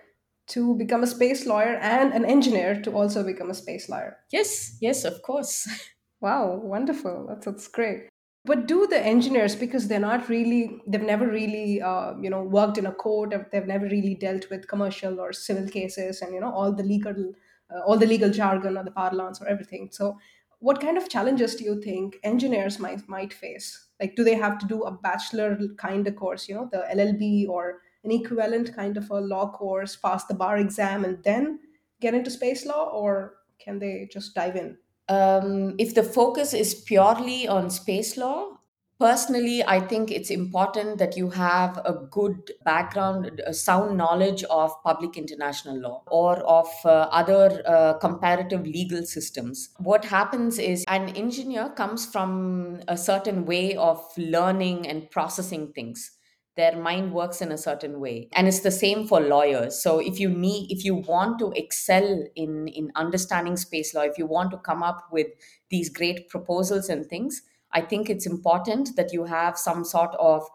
to 0.50 0.76
become 0.76 1.02
a 1.02 1.08
space 1.08 1.44
lawyer 1.44 1.74
and 1.82 2.12
an 2.12 2.24
engineer 2.24 2.80
to 2.82 2.92
also 2.92 3.24
become 3.24 3.50
a 3.50 3.54
space 3.54 3.88
lawyer. 3.88 4.16
Yes, 4.30 4.78
yes, 4.80 5.04
of 5.04 5.22
course. 5.22 5.68
Wow, 6.22 6.60
wonderful. 6.62 7.26
That's 7.28 7.46
that's 7.46 7.66
great. 7.66 8.11
But 8.44 8.66
do 8.66 8.88
the 8.88 8.98
engineers, 8.98 9.54
because 9.54 9.86
they're 9.86 10.00
not 10.00 10.28
really, 10.28 10.80
they've 10.86 11.00
never 11.00 11.28
really, 11.28 11.80
uh, 11.80 12.14
you 12.20 12.28
know, 12.28 12.42
worked 12.42 12.76
in 12.76 12.86
a 12.86 12.92
court, 12.92 13.32
they've 13.52 13.66
never 13.66 13.86
really 13.86 14.16
dealt 14.16 14.50
with 14.50 14.66
commercial 14.66 15.20
or 15.20 15.32
civil 15.32 15.68
cases, 15.68 16.20
and 16.22 16.34
you 16.34 16.40
know 16.40 16.52
all 16.52 16.72
the 16.72 16.82
legal, 16.82 17.34
uh, 17.70 17.80
all 17.86 17.96
the 17.96 18.06
legal 18.06 18.30
jargon 18.30 18.76
or 18.76 18.82
the 18.82 18.90
parlance 18.90 19.40
or 19.40 19.46
everything. 19.46 19.88
So, 19.92 20.18
what 20.58 20.80
kind 20.80 20.98
of 20.98 21.08
challenges 21.08 21.54
do 21.54 21.62
you 21.64 21.80
think 21.80 22.18
engineers 22.24 22.80
might 22.80 23.08
might 23.08 23.32
face? 23.32 23.86
Like, 24.00 24.16
do 24.16 24.24
they 24.24 24.34
have 24.34 24.58
to 24.58 24.66
do 24.66 24.82
a 24.82 24.90
bachelor 24.90 25.56
kind 25.78 26.08
of 26.08 26.16
course, 26.16 26.48
you 26.48 26.56
know, 26.56 26.68
the 26.72 26.84
LLB 26.90 27.48
or 27.48 27.80
an 28.02 28.10
equivalent 28.10 28.74
kind 28.74 28.96
of 28.96 29.08
a 29.10 29.20
law 29.20 29.52
course, 29.52 29.94
pass 29.94 30.24
the 30.24 30.34
bar 30.34 30.58
exam, 30.58 31.04
and 31.04 31.22
then 31.22 31.60
get 32.00 32.12
into 32.12 32.30
space 32.30 32.66
law, 32.66 32.90
or 32.90 33.36
can 33.60 33.78
they 33.78 34.08
just 34.12 34.34
dive 34.34 34.56
in? 34.56 34.78
Um, 35.12 35.74
if 35.78 35.94
the 35.94 36.02
focus 36.02 36.54
is 36.54 36.74
purely 36.74 37.46
on 37.46 37.68
space 37.70 38.16
law, 38.16 38.58
personally, 38.98 39.62
I 39.62 39.80
think 39.80 40.10
it's 40.10 40.30
important 40.30 40.98
that 40.98 41.16
you 41.16 41.28
have 41.30 41.76
a 41.84 41.92
good 42.10 42.52
background, 42.64 43.42
a 43.46 43.52
sound 43.52 43.98
knowledge 43.98 44.42
of 44.44 44.70
public 44.82 45.18
international 45.18 45.78
law 45.78 46.02
or 46.06 46.36
of 46.60 46.68
uh, 46.84 47.08
other 47.20 47.62
uh, 47.66 47.94
comparative 47.98 48.64
legal 48.64 49.02
systems. 49.04 49.68
What 49.78 50.04
happens 50.06 50.58
is 50.58 50.84
an 50.88 51.10
engineer 51.10 51.68
comes 51.70 52.06
from 52.06 52.80
a 52.88 52.96
certain 52.96 53.44
way 53.44 53.76
of 53.76 54.00
learning 54.16 54.86
and 54.88 55.10
processing 55.10 55.72
things 55.74 56.12
their 56.56 56.76
mind 56.76 57.12
works 57.14 57.40
in 57.40 57.50
a 57.50 57.56
certain 57.56 57.98
way. 57.98 58.28
And 58.34 58.46
it's 58.46 58.60
the 58.60 58.70
same 58.70 59.06
for 59.06 59.20
lawyers. 59.20 59.82
So 59.82 59.98
if 59.98 60.20
you 60.20 60.28
need 60.28 60.70
if 60.70 60.84
you 60.84 60.94
want 60.94 61.38
to 61.38 61.52
excel 61.52 62.26
in 62.36 62.68
in 62.68 62.90
understanding 62.94 63.56
space 63.56 63.94
law 63.94 64.02
if 64.02 64.18
you 64.18 64.26
want 64.26 64.50
to 64.50 64.58
come 64.58 64.82
up 64.82 65.08
with 65.10 65.28
these 65.70 65.88
great 65.88 66.28
proposals 66.28 66.88
and 66.88 67.06
things 67.06 67.42
i 67.72 67.80
think 67.80 68.10
it's 68.10 68.26
important 68.26 68.94
that 68.96 69.12
you 69.12 69.24
have 69.24 69.56
some 69.58 69.84
sort 69.84 70.14
of 70.18 70.46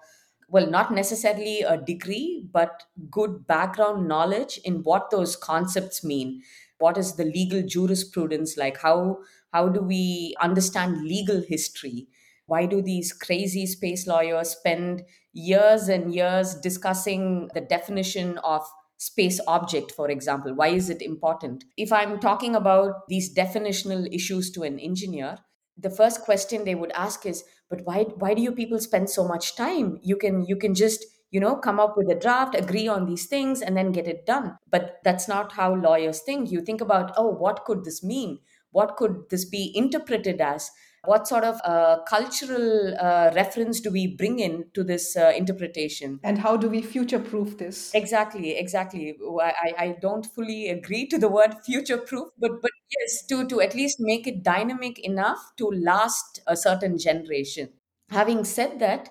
well 0.47 0.69
not 0.69 0.93
necessarily 0.93 1.61
a 1.61 1.77
degree 1.77 2.47
but 2.51 2.83
good 3.11 3.45
background 3.47 4.07
knowledge 4.07 4.59
in 4.63 4.83
what 4.83 5.09
those 5.11 5.35
concepts 5.35 6.03
mean. 6.03 6.41
What 6.79 6.97
is 6.97 7.15
the 7.15 7.25
legal 7.25 7.63
jurisprudence 7.63 8.55
like? 8.55 8.77
How 8.77 9.19
how 9.51 9.67
do 9.69 9.81
we 9.81 10.35
understand 10.39 11.03
legal 11.03 11.41
history? 11.41 12.07
Why 12.45 12.65
do 12.65 12.81
these 12.81 13.11
crazy 13.11 13.65
space 13.65 14.07
lawyers 14.07 14.51
spend 14.51 15.03
years 15.37 15.87
and 15.87 16.13
years 16.13 16.55
discussing 16.55 17.49
the 17.53 17.61
definition 17.61 18.37
of 18.39 18.65
space 18.97 19.39
object, 19.47 19.91
for 19.91 20.09
example? 20.09 20.53
Why 20.53 20.69
is 20.69 20.89
it 20.89 21.01
important? 21.01 21.63
If 21.77 21.93
I'm 21.93 22.19
talking 22.19 22.55
about 22.55 23.07
these 23.07 23.33
definitional 23.33 24.07
issues 24.13 24.51
to 24.51 24.63
an 24.63 24.79
engineer, 24.79 25.37
the 25.77 25.89
first 25.89 26.21
question 26.21 26.63
they 26.63 26.75
would 26.75 26.91
ask 26.91 27.25
is, 27.25 27.43
but 27.69 27.81
why 27.83 28.03
why 28.03 28.33
do 28.33 28.41
you 28.41 28.51
people 28.51 28.79
spend 28.79 29.09
so 29.09 29.27
much 29.27 29.55
time? 29.55 29.99
You 30.01 30.17
can 30.17 30.45
you 30.45 30.55
can 30.55 30.73
just 30.73 31.05
you 31.29 31.39
know 31.39 31.55
come 31.57 31.79
up 31.79 31.95
with 31.97 32.09
a 32.09 32.15
draft 32.19 32.55
agree 32.55 32.87
on 32.87 33.05
these 33.05 33.27
things 33.27 33.61
and 33.61 33.75
then 33.75 33.91
get 33.91 34.07
it 34.07 34.25
done 34.25 34.57
but 34.71 34.99
that's 35.03 35.27
not 35.27 35.51
how 35.51 35.75
lawyers 35.75 36.21
think 36.21 36.49
you 36.49 36.61
think 36.61 36.79
about 36.79 37.11
oh 37.17 37.27
what 37.27 37.65
could 37.65 37.83
this 37.83 38.01
mean 38.01 38.39
what 38.71 38.95
could 38.95 39.25
this 39.29 39.43
be 39.43 39.73
interpreted 39.75 40.39
as 40.39 40.71
what 41.07 41.27
sort 41.27 41.43
of 41.43 41.59
uh, 41.63 41.99
cultural 42.07 42.95
uh, 42.99 43.31
reference 43.35 43.79
do 43.79 43.91
we 43.91 44.07
bring 44.15 44.39
in 44.39 44.65
to 44.73 44.83
this 44.83 45.15
uh, 45.15 45.31
interpretation? 45.35 46.19
And 46.23 46.37
how 46.39 46.57
do 46.57 46.69
we 46.69 46.81
future 46.81 47.19
proof 47.19 47.57
this? 47.57 47.93
Exactly 47.95 48.55
exactly. 48.57 49.15
I, 49.41 49.73
I 49.77 49.95
don't 50.01 50.25
fully 50.25 50.69
agree 50.69 51.07
to 51.07 51.17
the 51.17 51.27
word 51.29 51.55
future 51.65 51.97
proof 51.97 52.29
but 52.37 52.61
but 52.61 52.71
yes 52.97 53.25
to 53.27 53.47
to 53.47 53.61
at 53.61 53.73
least 53.75 53.97
make 53.99 54.27
it 54.27 54.43
dynamic 54.43 54.99
enough 54.99 55.53
to 55.57 55.65
last 55.67 56.41
a 56.47 56.55
certain 56.55 56.97
generation. 56.97 57.69
Having 58.09 58.45
said 58.45 58.79
that 58.79 59.09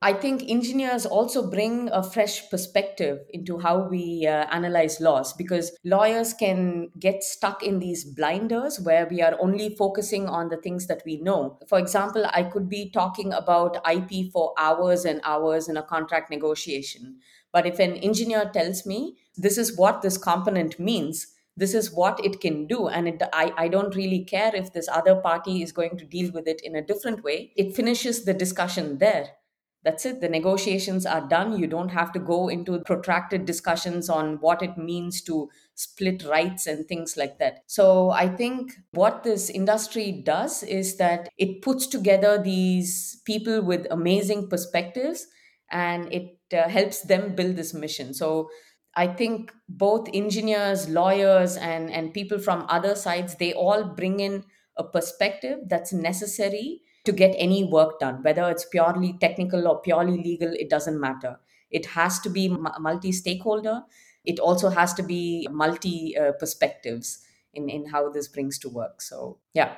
I 0.00 0.12
think 0.12 0.44
engineers 0.48 1.04
also 1.06 1.50
bring 1.50 1.88
a 1.88 2.04
fresh 2.04 2.48
perspective 2.50 3.18
into 3.30 3.58
how 3.58 3.88
we 3.88 4.28
uh, 4.28 4.46
analyze 4.52 5.00
laws 5.00 5.32
because 5.32 5.76
lawyers 5.84 6.32
can 6.34 6.90
get 7.00 7.24
stuck 7.24 7.64
in 7.64 7.80
these 7.80 8.04
blinders 8.04 8.78
where 8.78 9.08
we 9.10 9.20
are 9.22 9.36
only 9.40 9.74
focusing 9.74 10.28
on 10.28 10.50
the 10.50 10.56
things 10.56 10.86
that 10.86 11.02
we 11.04 11.20
know. 11.20 11.58
For 11.68 11.80
example, 11.80 12.24
I 12.32 12.44
could 12.44 12.68
be 12.68 12.90
talking 12.90 13.32
about 13.32 13.84
IP 13.90 14.30
for 14.32 14.54
hours 14.56 15.04
and 15.04 15.20
hours 15.24 15.68
in 15.68 15.76
a 15.76 15.82
contract 15.82 16.30
negotiation. 16.30 17.18
But 17.52 17.66
if 17.66 17.80
an 17.80 17.94
engineer 17.94 18.48
tells 18.54 18.86
me 18.86 19.16
this 19.36 19.58
is 19.58 19.76
what 19.76 20.02
this 20.02 20.16
component 20.16 20.78
means, 20.78 21.26
this 21.56 21.74
is 21.74 21.92
what 21.92 22.24
it 22.24 22.40
can 22.40 22.68
do 22.68 22.86
and 22.86 23.08
it, 23.08 23.22
I, 23.32 23.52
I 23.56 23.66
don't 23.66 23.96
really 23.96 24.24
care 24.24 24.54
if 24.54 24.72
this 24.72 24.88
other 24.88 25.16
party 25.16 25.60
is 25.60 25.72
going 25.72 25.98
to 25.98 26.04
deal 26.04 26.30
with 26.30 26.46
it 26.46 26.60
in 26.62 26.76
a 26.76 26.86
different 26.86 27.24
way 27.24 27.52
it 27.56 27.74
finishes 27.74 28.24
the 28.24 28.32
discussion 28.32 28.98
there 28.98 29.30
that's 29.88 30.04
it. 30.04 30.20
The 30.20 30.28
negotiations 30.28 31.06
are 31.06 31.26
done. 31.26 31.58
You 31.58 31.66
don't 31.66 31.88
have 31.88 32.12
to 32.12 32.18
go 32.18 32.48
into 32.48 32.78
protracted 32.80 33.46
discussions 33.46 34.10
on 34.10 34.36
what 34.40 34.62
it 34.62 34.76
means 34.76 35.22
to 35.22 35.48
split 35.76 36.22
rights 36.24 36.66
and 36.66 36.86
things 36.86 37.16
like 37.16 37.38
that. 37.38 37.60
So 37.68 38.10
I 38.10 38.28
think 38.28 38.72
what 38.90 39.22
this 39.22 39.48
industry 39.48 40.12
does 40.12 40.62
is 40.62 40.98
that 40.98 41.30
it 41.38 41.62
puts 41.62 41.86
together 41.86 42.38
these 42.42 43.22
people 43.24 43.62
with 43.62 43.86
amazing 43.90 44.50
perspectives 44.50 45.26
and 45.70 46.12
it 46.12 46.36
uh, 46.52 46.68
helps 46.68 47.00
them 47.00 47.34
build 47.34 47.56
this 47.56 47.72
mission. 47.72 48.12
So 48.12 48.50
I 48.94 49.06
think 49.06 49.54
both 49.70 50.06
engineers, 50.12 50.86
lawyers, 50.90 51.56
and, 51.56 51.90
and 51.90 52.12
people 52.12 52.38
from 52.38 52.66
other 52.68 52.94
sides, 52.94 53.36
they 53.36 53.54
all 53.54 53.84
bring 53.84 54.20
in 54.20 54.44
a 54.76 54.84
perspective 54.84 55.60
that's 55.66 55.94
necessary 55.94 56.82
to 57.04 57.12
get 57.12 57.34
any 57.38 57.64
work 57.64 57.98
done, 58.00 58.22
whether 58.22 58.48
it's 58.50 58.64
purely 58.64 59.16
technical 59.20 59.66
or 59.68 59.80
purely 59.80 60.22
legal, 60.22 60.52
it 60.52 60.68
doesn't 60.68 61.00
matter. 61.00 61.38
It 61.70 61.86
has 61.86 62.18
to 62.20 62.30
be 62.30 62.48
multi 62.78 63.12
stakeholder. 63.12 63.82
It 64.24 64.38
also 64.38 64.68
has 64.68 64.94
to 64.94 65.02
be 65.02 65.46
multi 65.50 66.16
uh, 66.16 66.32
perspectives 66.32 67.24
in, 67.54 67.68
in 67.68 67.86
how 67.86 68.10
this 68.10 68.28
brings 68.28 68.58
to 68.60 68.68
work. 68.68 69.00
So, 69.00 69.38
yeah. 69.54 69.74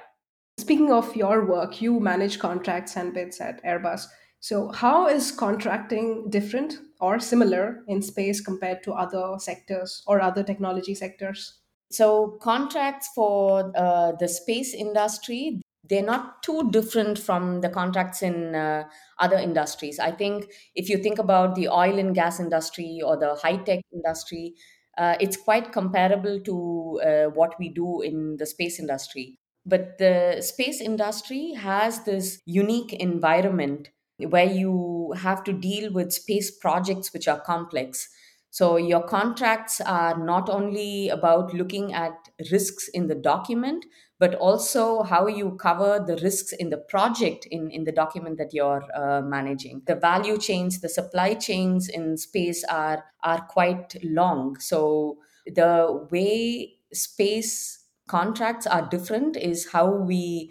Speaking 0.58 0.92
of 0.92 1.14
your 1.16 1.46
work, 1.46 1.80
you 1.80 2.00
manage 2.00 2.38
contracts 2.38 2.96
and 2.96 3.14
bids 3.14 3.40
at 3.40 3.62
Airbus. 3.64 4.06
So, 4.40 4.70
how 4.72 5.06
is 5.06 5.32
contracting 5.32 6.30
different 6.30 6.78
or 7.00 7.18
similar 7.18 7.82
in 7.88 8.02
space 8.02 8.40
compared 8.40 8.82
to 8.84 8.92
other 8.92 9.36
sectors 9.38 10.02
or 10.06 10.20
other 10.20 10.42
technology 10.42 10.94
sectors? 10.94 11.58
So, 11.90 12.38
contracts 12.40 13.10
for 13.14 13.72
uh, 13.76 14.12
the 14.18 14.28
space 14.28 14.74
industry, 14.74 15.60
they're 15.88 16.02
not 16.04 16.42
too 16.42 16.70
different 16.70 17.18
from 17.18 17.60
the 17.62 17.68
contracts 17.68 18.22
in 18.22 18.54
uh, 18.54 18.84
other 19.18 19.36
industries. 19.36 19.98
I 19.98 20.12
think 20.12 20.52
if 20.74 20.88
you 20.88 20.98
think 20.98 21.18
about 21.18 21.54
the 21.54 21.68
oil 21.68 21.98
and 21.98 22.14
gas 22.14 22.38
industry 22.38 23.00
or 23.04 23.16
the 23.16 23.34
high 23.36 23.56
tech 23.56 23.80
industry, 23.92 24.54
uh, 24.98 25.16
it's 25.20 25.36
quite 25.36 25.72
comparable 25.72 26.40
to 26.40 27.00
uh, 27.04 27.30
what 27.30 27.58
we 27.58 27.68
do 27.70 28.02
in 28.02 28.36
the 28.36 28.46
space 28.46 28.78
industry. 28.78 29.38
But 29.64 29.98
the 29.98 30.40
space 30.42 30.80
industry 30.80 31.52
has 31.52 32.04
this 32.04 32.40
unique 32.44 32.92
environment 32.94 33.90
where 34.18 34.50
you 34.50 35.14
have 35.16 35.44
to 35.44 35.52
deal 35.52 35.92
with 35.92 36.12
space 36.12 36.50
projects 36.50 37.12
which 37.12 37.28
are 37.28 37.40
complex. 37.40 38.08
So, 38.52 38.76
your 38.76 39.02
contracts 39.04 39.80
are 39.80 40.18
not 40.18 40.50
only 40.50 41.08
about 41.08 41.54
looking 41.54 41.92
at 41.92 42.12
risks 42.50 42.88
in 42.88 43.06
the 43.06 43.14
document, 43.14 43.86
but 44.18 44.34
also 44.34 45.04
how 45.04 45.28
you 45.28 45.52
cover 45.52 46.04
the 46.04 46.16
risks 46.16 46.52
in 46.52 46.68
the 46.68 46.76
project 46.76 47.46
in, 47.46 47.70
in 47.70 47.84
the 47.84 47.92
document 47.92 48.38
that 48.38 48.52
you're 48.52 48.84
uh, 48.94 49.22
managing. 49.22 49.82
The 49.86 49.94
value 49.94 50.36
chains, 50.36 50.80
the 50.80 50.88
supply 50.88 51.34
chains 51.34 51.88
in 51.88 52.16
space 52.16 52.64
are, 52.64 53.04
are 53.22 53.40
quite 53.42 53.94
long. 54.02 54.58
So, 54.58 55.18
the 55.46 56.08
way 56.10 56.74
space 56.92 57.84
contracts 58.08 58.66
are 58.66 58.88
different 58.88 59.36
is 59.36 59.70
how 59.70 59.92
we 59.92 60.50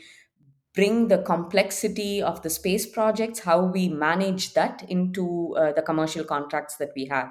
bring 0.74 1.10
the 1.10 1.18
complexity 1.18 2.22
of 2.22 2.42
the 2.44 2.50
space 2.50 2.86
projects, 2.86 3.40
how 3.40 3.66
we 3.66 3.90
manage 3.90 4.54
that 4.54 4.86
into 4.88 5.54
uh, 5.58 5.74
the 5.74 5.82
commercial 5.82 6.24
contracts 6.24 6.78
that 6.78 6.92
we 6.96 7.06
have 7.06 7.28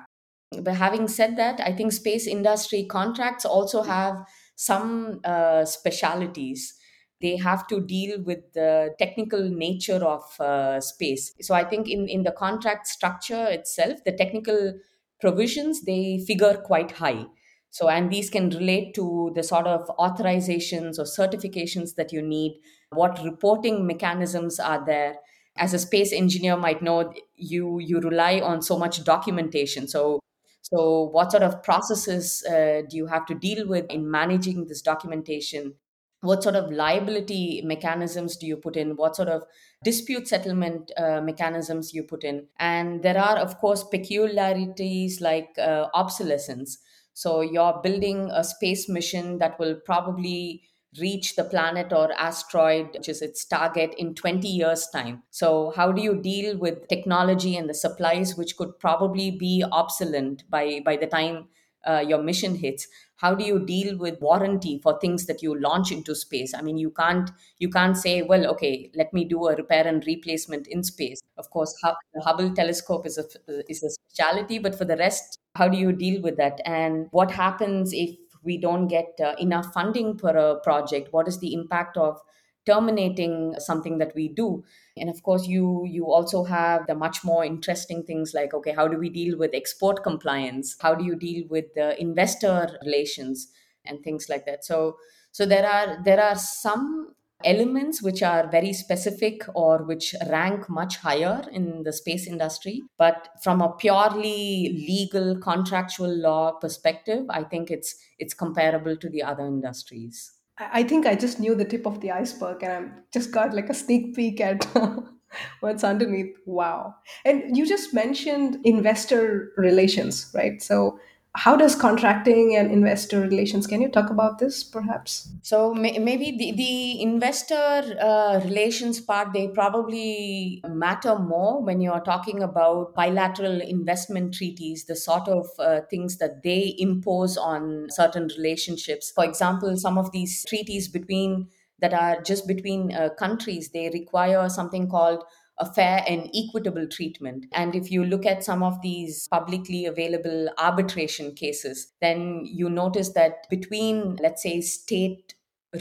but 0.63 0.75
having 0.75 1.09
said 1.09 1.37
that 1.37 1.61
i 1.61 1.73
think 1.73 1.93
space 1.93 2.27
industry 2.27 2.85
contracts 2.85 3.45
also 3.45 3.83
have 3.83 4.25
some 4.61 5.21
uh, 5.23 5.65
specialities. 5.65 6.75
They 7.21 7.37
have 7.37 7.69
to 7.69 7.81
deal 7.81 8.21
with 8.21 8.53
the 8.55 8.91
technical 8.99 9.49
nature 9.49 10.05
of 10.05 10.23
uh, 10.41 10.81
space. 10.81 11.33
So 11.41 11.55
i 11.55 11.63
think 11.65 11.89
in, 11.89 12.09
in 12.09 12.25
the 12.25 12.33
contract 12.33 12.89
structure 12.89 13.47
itself 13.47 14.03
the 14.05 14.11
technical 14.11 14.75
provisions 15.21 15.83
they 15.85 16.25
figure 16.27 16.57
quite 16.57 16.93
high. 16.93 17.27
So 17.71 17.89
and 17.89 18.11
these 18.11 18.31
can 18.31 18.51
relate 18.51 18.95
to 18.95 19.31
the 19.35 19.43
sort 19.43 19.67
of 19.67 19.87
authorizations 19.99 20.99
or 20.99 21.05
certifications 21.05 21.95
that 21.97 22.13
you 22.13 22.23
need 22.23 22.61
what 22.91 23.23
reporting 23.23 23.87
mechanisms 23.87 24.59
are 24.59 24.85
there. 24.85 25.17
As 25.57 25.75
a 25.75 25.79
space 25.79 26.13
engineer 26.13 26.57
might 26.57 26.83
know 26.83 27.13
you 27.37 27.79
you 27.79 28.01
rely 28.01 28.41
on 28.41 28.63
so 28.63 28.79
much 28.79 29.05
documentation. 29.05 29.87
So 29.87 30.21
so, 30.71 31.05
what 31.05 31.31
sort 31.31 31.43
of 31.43 31.63
processes 31.63 32.45
uh, 32.45 32.83
do 32.91 32.99
you 32.99 33.07
have 33.07 33.25
to 33.27 33.35
deal 33.35 33.67
with 33.67 33.87
in 33.91 34.11
managing 34.11 34.67
this 34.67 34.83
documentation? 34.83 35.75
What 36.21 36.43
sort 36.43 36.57
of 36.57 36.71
liability 36.71 37.63
mechanisms 37.65 38.37
do 38.37 38.47
you 38.47 38.59
put 38.59 38.77
in? 38.77 38.97
What 38.97 39.17
sort 39.17 39.29
of 39.29 39.45
dispute 39.83 40.29
settlement 40.29 40.93
uh, 40.99 41.23
mechanisms 41.23 41.95
you 41.95 42.03
put 42.03 42.23
in? 42.23 42.49
And 42.59 43.03
there 43.03 43.17
are, 43.17 43.39
of 43.39 43.57
course, 43.59 43.83
peculiarities 43.83 45.23
like 45.23 45.49
uh, 45.59 45.87
obsolescence. 45.95 46.77
So, 47.15 47.41
you're 47.41 47.81
building 47.83 48.29
a 48.31 48.45
space 48.45 48.91
mission 48.91 49.39
that 49.39 49.59
will 49.59 49.77
probably 49.87 50.65
reach 51.01 51.37
the 51.37 51.45
planet 51.45 51.93
or 51.93 52.13
asteroid, 52.13 52.91
which 52.95 53.09
is 53.09 53.21
its 53.23 53.45
target, 53.45 53.95
in 53.99 54.15
20 54.15 54.49
years' 54.49 54.89
time. 54.89 55.23
So, 55.31 55.73
how 55.77 55.93
do 55.93 56.01
you 56.03 56.21
deal 56.21 56.57
with 56.57 56.89
technology 56.89 57.57
and 57.57 57.69
the 57.69 57.75
supplies 57.75 58.37
which 58.37 58.57
could 58.57 58.79
probably 58.79 59.31
be 59.31 59.65
obsolete 59.71 60.45
by, 60.49 60.81
by 60.85 60.97
the 60.97 61.07
time 61.07 61.49
uh, 61.87 62.05
your 62.07 62.23
mission 62.23 62.57
hits? 62.57 62.87
How 63.17 63.35
do 63.35 63.45
you 63.45 63.59
deal 63.65 63.99
with 63.99 64.21
warranty 64.21 64.79
for 64.81 64.99
things 65.01 65.27
that 65.27 65.43
you 65.43 65.59
launch 65.59 65.91
into 65.91 66.15
space? 66.15 66.55
I 66.55 66.63
mean, 66.63 66.79
you 66.79 66.91
can't 66.91 67.31
you 67.59 67.69
can't 67.69 67.97
say, 67.97 68.23
well, 68.23 68.47
okay, 68.47 68.91
let 68.95 69.13
me 69.13 69.25
do 69.25 69.49
a 69.49 69.57
repair 69.57 69.87
and 69.87 70.05
replacement 70.07 70.69
in 70.69 70.85
space. 70.85 71.21
Of 71.37 71.51
course, 71.51 71.75
the 71.83 72.23
Hubble 72.23 72.55
telescope 72.55 73.07
is 73.07 73.19
a 73.19 73.25
is 73.69 73.83
a 73.83 73.91
specialty, 73.91 74.59
but 74.59 74.77
for 74.77 74.85
the 74.85 74.97
rest, 74.97 75.39
how 75.57 75.69
do 75.69 75.77
you 75.77 75.93
deal 75.93 76.23
with 76.23 76.37
that? 76.37 76.61
And 76.65 77.09
what 77.11 77.31
happens 77.33 77.93
if 77.93 78.17
we 78.49 78.59
don't 78.59 78.89
get 78.89 79.21
uh, 79.23 79.35
enough 79.39 79.73
funding 79.75 80.17
for 80.19 80.31
a 80.31 80.61
project? 80.61 81.13
What 81.13 81.29
is 81.29 81.39
the 81.39 81.53
impact 81.55 81.97
of 81.97 82.21
terminating 82.67 83.55
something 83.59 83.99
that 83.99 84.15
we 84.15 84.29
do? 84.29 84.65
and 84.97 85.09
of 85.09 85.23
course 85.23 85.47
you 85.47 85.85
you 85.87 86.07
also 86.11 86.43
have 86.45 86.87
the 86.89 86.95
much 86.95 87.23
more 87.25 87.45
interesting 87.45 88.03
things 88.03 88.33
like 88.35 88.53
okay 88.53 88.73
how 88.73 88.89
do 88.89 88.99
we 88.99 89.09
deal 89.09 89.39
with 89.39 89.55
export 89.55 90.03
compliance 90.03 90.77
how 90.81 90.93
do 90.93 91.05
you 91.05 91.15
deal 91.15 91.47
with 91.49 91.67
the 91.77 91.89
investor 92.01 92.69
relations 92.85 93.47
and 93.85 94.03
things 94.03 94.29
like 94.29 94.45
that 94.45 94.65
so 94.65 94.97
so 95.31 95.47
there 95.47 95.65
are 95.65 96.03
there 96.03 96.21
are 96.21 96.35
some 96.35 97.15
elements 97.45 98.03
which 98.03 98.23
are 98.23 98.49
very 98.51 98.73
specific 98.73 99.43
or 99.55 99.85
which 99.85 100.15
rank 100.29 100.69
much 100.69 100.97
higher 100.97 101.45
in 101.53 101.83
the 101.85 101.93
space 101.93 102.27
industry 102.27 102.83
but 102.99 103.29
from 103.43 103.61
a 103.61 103.73
purely 103.75 104.85
legal 104.89 105.39
contractual 105.39 106.15
law 106.17 106.53
perspective 106.53 107.25
i 107.31 107.45
think 107.45 107.71
it's 107.71 107.95
it's 108.19 108.35
comparable 108.35 108.97
to 108.97 109.09
the 109.09 109.23
other 109.23 109.47
industries 109.47 110.33
I 110.59 110.83
think 110.83 111.07
I 111.07 111.15
just 111.15 111.39
knew 111.39 111.55
the 111.55 111.65
tip 111.65 111.87
of 111.87 112.01
the 112.01 112.11
iceberg 112.11 112.63
and 112.63 112.73
I 112.73 112.89
just 113.13 113.31
got 113.31 113.55
like 113.55 113.71
a 113.71 113.75
sneak 113.75 114.17
peek 114.17 114.41
at 114.41 114.67
what's 115.61 115.85
underneath. 115.85 116.37
Wow. 116.47 116.97
And 117.25 117.57
you 117.57 117.67
just 117.67 117.95
mentioned 117.95 118.59
investor 118.65 119.53
relations, 119.57 120.31
right? 120.35 120.61
So 120.61 120.99
how 121.35 121.57
does 121.57 121.77
contracting 121.77 122.57
and 122.57 122.73
investor 122.73 123.21
relations 123.21 123.67
can 123.67 123.81
you 123.81 123.89
talk 123.89 124.11
about 124.11 124.39
this 124.39 124.65
perhaps? 124.65 125.29
So 125.43 125.75
may, 125.75 125.99
maybe 125.99 126.37
the, 126.37 126.53
the 126.53 127.03
investor 127.03 127.97
uh, 128.01 128.41
relations 128.45 129.01
part 129.01 129.33
they 129.33 129.49
probably 129.49 130.63
matter 130.69 131.19
more 131.19 131.63
when 131.63 131.81
you're 131.81 132.01
talking 132.01 132.43
about 132.43 132.95
bilateral 132.95 133.61
investment 133.61 134.35
treaties 134.35 134.87
the 134.87 134.97
sort 134.97 135.29
of 135.29 135.47
uh, 135.59 135.83
things 135.91 136.17
that 136.19 136.43
they 136.43 136.75
impose 136.79 137.37
on 137.37 137.87
certain 137.91 138.29
relationships. 138.37 139.13
For 139.15 139.25
example 139.25 139.77
some 139.77 139.99
of 139.99 140.11
these 140.13 140.45
treaties 140.45 140.89
between 140.89 141.49
that 141.81 141.95
are 141.95 142.21
just 142.23 142.49
between 142.49 142.93
uh, 142.93 143.11
countries 143.19 143.71
they 143.71 143.91
require 143.91 144.49
something 144.49 144.89
called 144.89 145.23
a 145.61 145.73
fair 145.73 146.05
and 146.07 146.31
equitable 146.35 146.87
treatment. 146.87 147.47
And 147.53 147.75
if 147.75 147.91
you 147.91 148.05
look 148.05 148.25
at 148.25 148.45
some 148.45 148.63
of 148.63 148.81
these 148.83 149.29
publicly 149.29 149.87
available 149.87 150.49
arbitration 150.59 151.35
cases, 151.35 151.93
then 152.01 152.45
you 152.45 152.69
notice 152.71 153.11
that 153.15 153.49
between, 153.51 154.17
let's 154.17 154.43
say, 154.43 154.61
state 154.61 155.35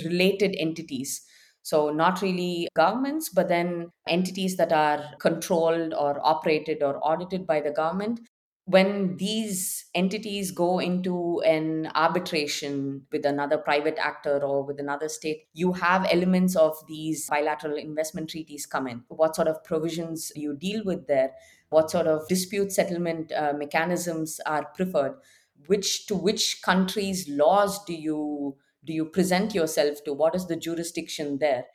related 0.04 0.56
entities, 0.58 1.24
so, 1.64 1.90
not 1.90 2.22
really 2.22 2.70
governments, 2.76 3.28
but 3.28 3.50
then 3.50 3.92
entities 4.08 4.56
that 4.56 4.72
are 4.72 5.04
controlled 5.20 5.94
or 5.94 6.26
operated 6.26 6.82
or 6.82 6.98
audited 7.06 7.46
by 7.46 7.60
the 7.60 7.72
government 7.72 8.22
when 8.68 9.16
these 9.16 9.86
entities 9.96 10.52
go 10.52 10.80
into 10.80 11.40
an 11.46 11.90
arbitration 11.96 13.06
with 13.14 13.26
another 13.26 13.58
private 13.58 13.98
actor 13.98 14.44
or 14.44 14.62
with 14.64 14.78
another 14.78 15.08
state, 15.08 15.48
you 15.54 15.72
have 15.72 16.06
elements 16.12 16.54
of 16.56 16.76
these 16.86 17.30
bilateral 17.30 17.78
investment 17.78 18.30
treaties 18.30 18.66
come 18.66 18.86
in. 18.88 19.06
What 19.08 19.38
sort 19.38 19.48
of 19.48 19.64
provisions 19.64 20.34
you 20.36 20.54
deal 20.54 20.84
with 20.84 21.08
there? 21.08 21.34
What 21.70 21.90
sort 21.92 22.08
of 22.08 22.28
dispute 22.28 22.74
settlement 22.74 23.32
uh, 23.32 23.54
mechanisms 23.56 24.42
are 24.46 24.66
preferred? 24.76 25.18
Which 25.68 26.06
to 26.08 26.16
which 26.16 26.62
countries' 26.62 27.28
laws 27.30 27.84
do 27.86 27.94
you 27.94 28.58
do 28.84 28.94
you 28.94 29.06
present 29.06 29.56
yourself 29.56 30.04
to? 30.04 30.14
What 30.14 30.36
is 30.36 30.48
the 30.48 30.56
jurisdiction 30.58 31.40
there? 31.40 31.66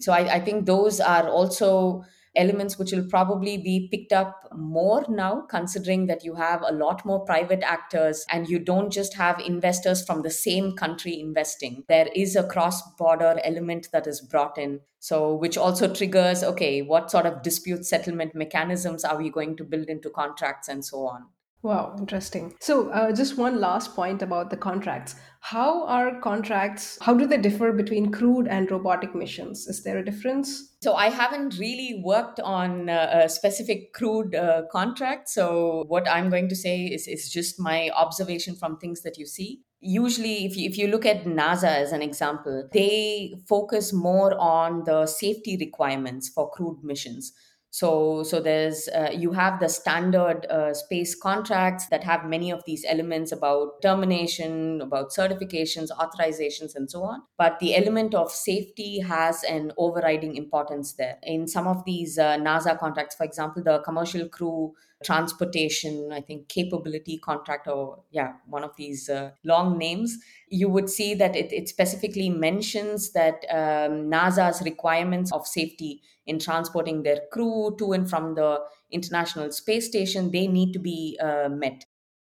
So 0.00 0.12
I, 0.12 0.34
I 0.36 0.40
think 0.40 0.66
those 0.66 1.00
are 1.00 1.28
also 1.28 2.04
elements 2.38 2.78
which 2.78 2.92
will 2.92 3.04
probably 3.04 3.58
be 3.58 3.88
picked 3.90 4.12
up 4.12 4.48
more 4.56 5.04
now, 5.08 5.42
considering 5.42 6.06
that 6.06 6.24
you 6.24 6.34
have 6.34 6.62
a 6.62 6.72
lot 6.72 7.04
more 7.04 7.24
private 7.24 7.62
actors 7.62 8.24
and 8.30 8.48
you 8.48 8.58
don't 8.58 8.90
just 8.90 9.14
have 9.14 9.40
investors 9.40 10.04
from 10.06 10.22
the 10.22 10.30
same 10.30 10.74
country 10.76 11.20
investing. 11.20 11.84
There 11.88 12.08
is 12.14 12.36
a 12.36 12.48
cross 12.48 12.80
border 12.96 13.38
element 13.44 13.88
that 13.92 14.06
is 14.06 14.20
brought 14.20 14.56
in. 14.56 14.80
So, 15.00 15.34
which 15.34 15.56
also 15.56 15.92
triggers 15.92 16.42
okay, 16.42 16.82
what 16.82 17.10
sort 17.10 17.26
of 17.26 17.42
dispute 17.42 17.84
settlement 17.84 18.34
mechanisms 18.34 19.04
are 19.04 19.16
we 19.16 19.30
going 19.30 19.56
to 19.58 19.64
build 19.64 19.88
into 19.88 20.10
contracts 20.10 20.68
and 20.68 20.84
so 20.84 21.06
on? 21.06 21.26
Wow, 21.62 21.96
interesting. 21.98 22.54
So, 22.60 22.88
uh, 22.90 23.10
just 23.12 23.36
one 23.36 23.60
last 23.60 23.96
point 23.96 24.22
about 24.22 24.50
the 24.50 24.56
contracts. 24.56 25.16
How 25.40 25.86
are 25.86 26.20
contracts, 26.20 26.98
how 27.00 27.14
do 27.14 27.26
they 27.26 27.36
differ 27.36 27.72
between 27.72 28.12
crewed 28.12 28.46
and 28.46 28.70
robotic 28.70 29.12
missions? 29.12 29.66
Is 29.66 29.82
there 29.82 29.98
a 29.98 30.04
difference? 30.04 30.76
So, 30.80 30.94
I 30.94 31.08
haven't 31.10 31.58
really 31.58 32.00
worked 32.04 32.38
on 32.38 32.88
uh, 32.88 33.22
a 33.24 33.28
specific 33.28 33.92
crewed 33.92 34.36
uh, 34.36 34.62
contract. 34.70 35.28
So, 35.28 35.84
what 35.88 36.08
I'm 36.08 36.30
going 36.30 36.48
to 36.48 36.56
say 36.56 36.84
is, 36.84 37.08
is 37.08 37.28
just 37.28 37.58
my 37.58 37.90
observation 37.90 38.54
from 38.54 38.78
things 38.78 39.02
that 39.02 39.18
you 39.18 39.26
see. 39.26 39.62
Usually, 39.80 40.44
if 40.44 40.56
you, 40.56 40.68
if 40.68 40.78
you 40.78 40.86
look 40.86 41.06
at 41.06 41.24
NASA 41.24 41.64
as 41.64 41.90
an 41.90 42.02
example, 42.02 42.68
they 42.72 43.34
focus 43.48 43.92
more 43.92 44.36
on 44.38 44.84
the 44.84 45.06
safety 45.06 45.56
requirements 45.58 46.28
for 46.28 46.50
crewed 46.50 46.84
missions. 46.84 47.32
So, 47.70 48.22
so 48.22 48.40
there's 48.40 48.88
uh, 48.88 49.10
you 49.14 49.32
have 49.32 49.60
the 49.60 49.68
standard 49.68 50.46
uh, 50.46 50.72
space 50.72 51.14
contracts 51.14 51.86
that 51.88 52.02
have 52.02 52.24
many 52.24 52.50
of 52.50 52.64
these 52.64 52.84
elements 52.88 53.30
about 53.30 53.82
termination, 53.82 54.80
about 54.80 55.10
certifications, 55.10 55.88
authorizations, 55.90 56.74
and 56.74 56.90
so 56.90 57.02
on. 57.02 57.22
But 57.36 57.58
the 57.58 57.76
element 57.76 58.14
of 58.14 58.32
safety 58.32 59.00
has 59.00 59.44
an 59.44 59.72
overriding 59.76 60.34
importance 60.34 60.94
there. 60.94 61.18
In 61.22 61.46
some 61.46 61.66
of 61.66 61.84
these 61.84 62.18
uh, 62.18 62.36
NASA 62.38 62.78
contracts, 62.78 63.16
for 63.16 63.24
example, 63.24 63.62
the 63.62 63.80
commercial 63.80 64.28
crew 64.28 64.74
transportation, 65.04 66.10
I 66.12 66.20
think 66.20 66.48
capability 66.48 67.18
contract, 67.18 67.68
or 67.68 68.02
yeah, 68.10 68.32
one 68.46 68.64
of 68.64 68.74
these 68.76 69.08
uh, 69.08 69.30
long 69.44 69.78
names, 69.78 70.18
you 70.48 70.68
would 70.68 70.90
see 70.90 71.14
that 71.14 71.36
it, 71.36 71.52
it 71.52 71.68
specifically 71.68 72.28
mentions 72.30 73.12
that 73.12 73.44
um, 73.50 74.10
NASA's 74.10 74.62
requirements 74.62 75.32
of 75.32 75.46
safety 75.46 76.02
in 76.28 76.38
transporting 76.38 77.02
their 77.02 77.20
crew 77.32 77.74
to 77.78 77.92
and 77.92 78.08
from 78.08 78.34
the 78.34 78.60
International 78.90 79.50
Space 79.50 79.86
Station, 79.86 80.30
they 80.30 80.46
need 80.46 80.72
to 80.74 80.78
be 80.78 81.18
uh, 81.20 81.48
met. 81.48 81.84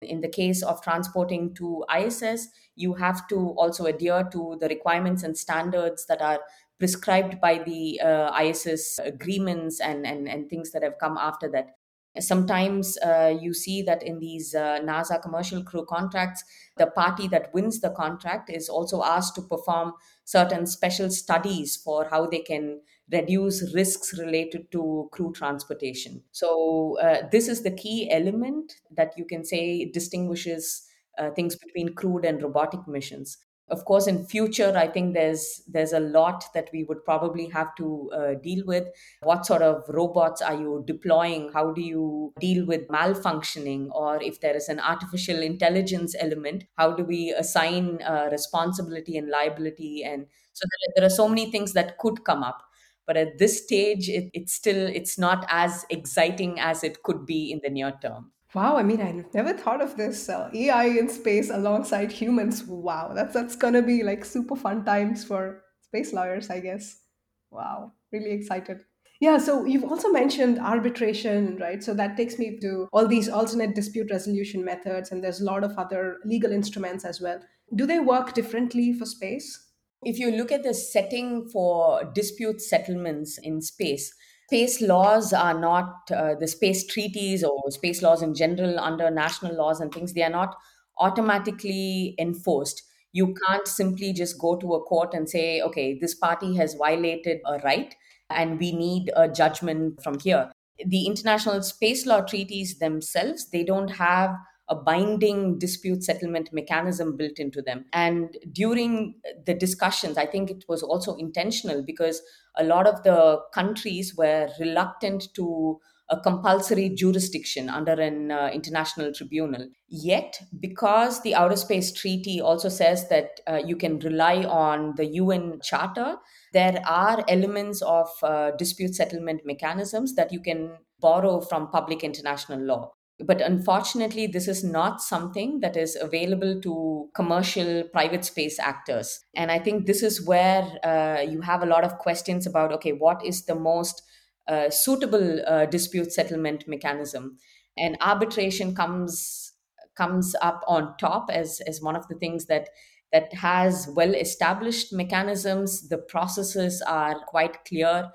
In 0.02 0.20
the 0.20 0.28
case 0.28 0.62
of 0.62 0.82
transporting 0.82 1.54
to 1.54 1.84
ISS, 1.98 2.48
you 2.76 2.94
have 2.94 3.26
to 3.28 3.36
also 3.56 3.86
adhere 3.86 4.28
to 4.30 4.58
the 4.60 4.68
requirements 4.68 5.22
and 5.22 5.36
standards 5.36 6.06
that 6.06 6.20
are 6.20 6.40
prescribed 6.78 7.40
by 7.40 7.58
the 7.58 7.98
uh, 8.00 8.38
ISS 8.38 8.98
agreements 8.98 9.80
and, 9.80 10.06
and, 10.06 10.28
and 10.28 10.50
things 10.50 10.72
that 10.72 10.82
have 10.82 10.98
come 11.00 11.16
after 11.16 11.50
that. 11.50 11.76
Sometimes 12.20 12.98
uh, 12.98 13.34
you 13.40 13.52
see 13.54 13.82
that 13.82 14.02
in 14.02 14.18
these 14.18 14.54
uh, 14.54 14.80
NASA 14.80 15.20
commercial 15.20 15.62
crew 15.62 15.86
contracts, 15.86 16.44
the 16.76 16.86
party 16.86 17.28
that 17.28 17.52
wins 17.52 17.80
the 17.80 17.90
contract 17.90 18.50
is 18.50 18.68
also 18.68 19.02
asked 19.02 19.34
to 19.36 19.42
perform 19.42 19.92
certain 20.24 20.66
special 20.66 21.10
studies 21.10 21.76
for 21.76 22.08
how 22.10 22.26
they 22.26 22.40
can 22.40 22.80
reduce 23.12 23.72
risks 23.74 24.18
related 24.18 24.70
to 24.72 25.08
crew 25.12 25.32
transportation. 25.32 26.22
So, 26.32 26.98
uh, 27.00 27.28
this 27.30 27.48
is 27.48 27.62
the 27.62 27.70
key 27.70 28.10
element 28.10 28.72
that 28.96 29.12
you 29.16 29.24
can 29.24 29.44
say 29.44 29.84
distinguishes 29.84 30.86
uh, 31.18 31.30
things 31.30 31.56
between 31.56 31.94
crewed 31.94 32.24
and 32.24 32.42
robotic 32.42 32.86
missions. 32.86 33.38
Of 33.68 33.84
course 33.84 34.06
in 34.06 34.24
future 34.26 34.72
i 34.76 34.86
think 34.86 35.14
there's 35.14 35.60
there's 35.66 35.92
a 35.92 35.98
lot 35.98 36.44
that 36.54 36.68
we 36.72 36.84
would 36.84 37.04
probably 37.04 37.48
have 37.48 37.74
to 37.76 38.10
uh, 38.14 38.34
deal 38.34 38.64
with. 38.64 38.86
What 39.22 39.44
sort 39.44 39.62
of 39.62 39.82
robots 39.88 40.40
are 40.40 40.54
you 40.54 40.84
deploying? 40.86 41.50
How 41.52 41.72
do 41.72 41.80
you 41.80 42.32
deal 42.38 42.64
with 42.64 42.86
malfunctioning? 42.86 43.88
Or 43.90 44.22
if 44.22 44.40
there 44.40 44.54
is 44.54 44.68
an 44.68 44.78
artificial 44.78 45.42
intelligence 45.42 46.14
element 46.18 46.64
how 46.76 46.92
do 46.92 47.02
we 47.02 47.32
assign 47.32 48.00
uh, 48.02 48.28
responsibility 48.30 49.16
and 49.16 49.28
liability? 49.28 50.04
And 50.04 50.26
so 50.52 50.64
there, 50.70 50.92
there, 50.96 51.06
are 51.06 51.16
so 51.16 51.28
many 51.28 51.50
things 51.50 51.72
that 51.72 51.98
could 51.98 52.24
come 52.24 52.44
up 52.44 52.62
but 53.06 53.16
at 53.16 53.38
this 53.38 53.62
stage 53.62 54.08
it, 54.08 54.30
it's 54.32 54.52
still 54.52 54.86
it's 54.86 55.18
not 55.18 55.46
as 55.48 55.84
exciting 55.90 56.58
as 56.60 56.84
it 56.84 57.02
could 57.02 57.24
be 57.26 57.50
in 57.52 57.60
the 57.62 57.70
near 57.70 57.92
term 58.02 58.32
Wow, 58.54 58.78
I 58.78 58.84
mean, 58.84 59.02
I 59.02 59.22
never 59.34 59.52
thought 59.52 59.82
of 59.82 59.98
this 59.98 60.30
uh, 60.30 60.48
AI 60.54 60.86
in 60.86 61.10
space 61.10 61.50
alongside 61.50 62.10
humans. 62.10 62.64
Wow, 62.64 63.12
that's 63.14 63.34
that's 63.34 63.54
gonna 63.54 63.82
be 63.82 64.02
like 64.02 64.24
super 64.24 64.56
fun 64.56 64.82
times 64.82 65.24
for 65.24 65.62
space 65.82 66.14
lawyers, 66.14 66.48
I 66.48 66.60
guess. 66.60 67.02
Wow, 67.50 67.92
really 68.12 68.30
excited. 68.30 68.82
Yeah, 69.20 69.36
so 69.36 69.64
you've 69.66 69.84
also 69.84 70.10
mentioned 70.10 70.58
arbitration, 70.58 71.58
right? 71.58 71.82
So 71.82 71.92
that 71.94 72.16
takes 72.16 72.38
me 72.38 72.58
to 72.60 72.88
all 72.92 73.06
these 73.06 73.28
alternate 73.28 73.74
dispute 73.74 74.10
resolution 74.10 74.64
methods, 74.64 75.10
and 75.10 75.22
there's 75.22 75.40
a 75.40 75.44
lot 75.44 75.62
of 75.62 75.76
other 75.76 76.18
legal 76.24 76.52
instruments 76.52 77.04
as 77.04 77.20
well. 77.20 77.40
Do 77.74 77.84
they 77.86 77.98
work 77.98 78.32
differently 78.32 78.92
for 78.92 79.04
space? 79.04 79.65
If 80.06 80.20
you 80.20 80.30
look 80.30 80.52
at 80.52 80.62
the 80.62 80.72
setting 80.72 81.48
for 81.48 82.04
dispute 82.14 82.60
settlements 82.60 83.38
in 83.38 83.60
space, 83.60 84.14
space 84.46 84.80
laws 84.80 85.32
are 85.32 85.58
not 85.58 86.08
uh, 86.14 86.36
the 86.36 86.46
space 86.46 86.86
treaties 86.86 87.42
or 87.42 87.58
space 87.70 88.02
laws 88.02 88.22
in 88.22 88.32
general 88.32 88.78
under 88.78 89.10
national 89.10 89.56
laws 89.56 89.80
and 89.80 89.92
things, 89.92 90.12
they 90.12 90.22
are 90.22 90.30
not 90.30 90.54
automatically 90.98 92.14
enforced. 92.20 92.84
You 93.12 93.34
can't 93.46 93.66
simply 93.66 94.12
just 94.12 94.38
go 94.38 94.54
to 94.54 94.74
a 94.74 94.82
court 94.82 95.12
and 95.12 95.28
say, 95.28 95.60
okay, 95.62 95.98
this 95.98 96.14
party 96.14 96.54
has 96.54 96.74
violated 96.74 97.40
a 97.44 97.58
right 97.64 97.92
and 98.30 98.60
we 98.60 98.70
need 98.70 99.10
a 99.16 99.26
judgment 99.28 100.00
from 100.04 100.20
here. 100.20 100.52
The 100.86 101.06
international 101.06 101.62
space 101.62 102.06
law 102.06 102.20
treaties 102.20 102.78
themselves, 102.78 103.50
they 103.50 103.64
don't 103.64 103.88
have 103.88 104.36
a 104.68 104.74
binding 104.74 105.58
dispute 105.58 106.02
settlement 106.02 106.50
mechanism 106.52 107.16
built 107.16 107.38
into 107.38 107.62
them. 107.62 107.84
And 107.92 108.36
during 108.52 109.14
the 109.44 109.54
discussions, 109.54 110.18
I 110.18 110.26
think 110.26 110.50
it 110.50 110.64
was 110.68 110.82
also 110.82 111.16
intentional 111.16 111.82
because 111.84 112.20
a 112.56 112.64
lot 112.64 112.86
of 112.86 113.02
the 113.02 113.40
countries 113.54 114.14
were 114.16 114.48
reluctant 114.58 115.28
to 115.34 115.78
a 116.08 116.20
compulsory 116.20 116.88
jurisdiction 116.88 117.68
under 117.68 117.92
an 117.92 118.30
uh, 118.30 118.48
international 118.52 119.12
tribunal. 119.12 119.68
Yet, 119.88 120.38
because 120.60 121.22
the 121.22 121.34
Outer 121.34 121.56
Space 121.56 121.92
Treaty 121.92 122.40
also 122.40 122.68
says 122.68 123.08
that 123.08 123.40
uh, 123.48 123.60
you 123.64 123.76
can 123.76 123.98
rely 123.98 124.44
on 124.44 124.94
the 124.96 125.06
UN 125.06 125.58
Charter, 125.62 126.16
there 126.52 126.80
are 126.86 127.24
elements 127.28 127.82
of 127.82 128.08
uh, 128.22 128.52
dispute 128.52 128.94
settlement 128.94 129.42
mechanisms 129.44 130.14
that 130.14 130.32
you 130.32 130.40
can 130.40 130.76
borrow 131.00 131.40
from 131.40 131.70
public 131.70 132.04
international 132.04 132.60
law. 132.60 132.92
But 133.18 133.40
unfortunately, 133.40 134.26
this 134.26 134.46
is 134.46 134.62
not 134.62 135.00
something 135.00 135.60
that 135.60 135.76
is 135.76 135.96
available 135.96 136.60
to 136.60 137.08
commercial 137.14 137.84
private 137.84 138.26
space 138.26 138.58
actors. 138.58 139.20
And 139.34 139.50
I 139.50 139.58
think 139.58 139.86
this 139.86 140.02
is 140.02 140.26
where 140.26 140.64
uh, 140.84 141.22
you 141.22 141.40
have 141.40 141.62
a 141.62 141.66
lot 141.66 141.82
of 141.82 141.96
questions 141.98 142.46
about 142.46 142.72
okay, 142.72 142.92
what 142.92 143.24
is 143.24 143.46
the 143.46 143.54
most 143.54 144.02
uh, 144.48 144.68
suitable 144.68 145.40
uh, 145.46 145.64
dispute 145.64 146.12
settlement 146.12 146.68
mechanism? 146.68 147.38
And 147.78 147.96
arbitration 148.00 148.74
comes 148.74 149.52
comes 149.96 150.36
up 150.42 150.62
on 150.68 150.94
top 150.98 151.30
as, 151.32 151.60
as 151.66 151.80
one 151.80 151.96
of 151.96 152.06
the 152.08 152.16
things 152.16 152.46
that 152.46 152.68
that 153.12 153.32
has 153.32 153.88
well 153.94 154.14
established 154.14 154.92
mechanisms 154.92 155.88
the 155.88 155.96
processes 155.96 156.82
are 156.82 157.20
quite 157.26 157.64
clear 157.64 158.10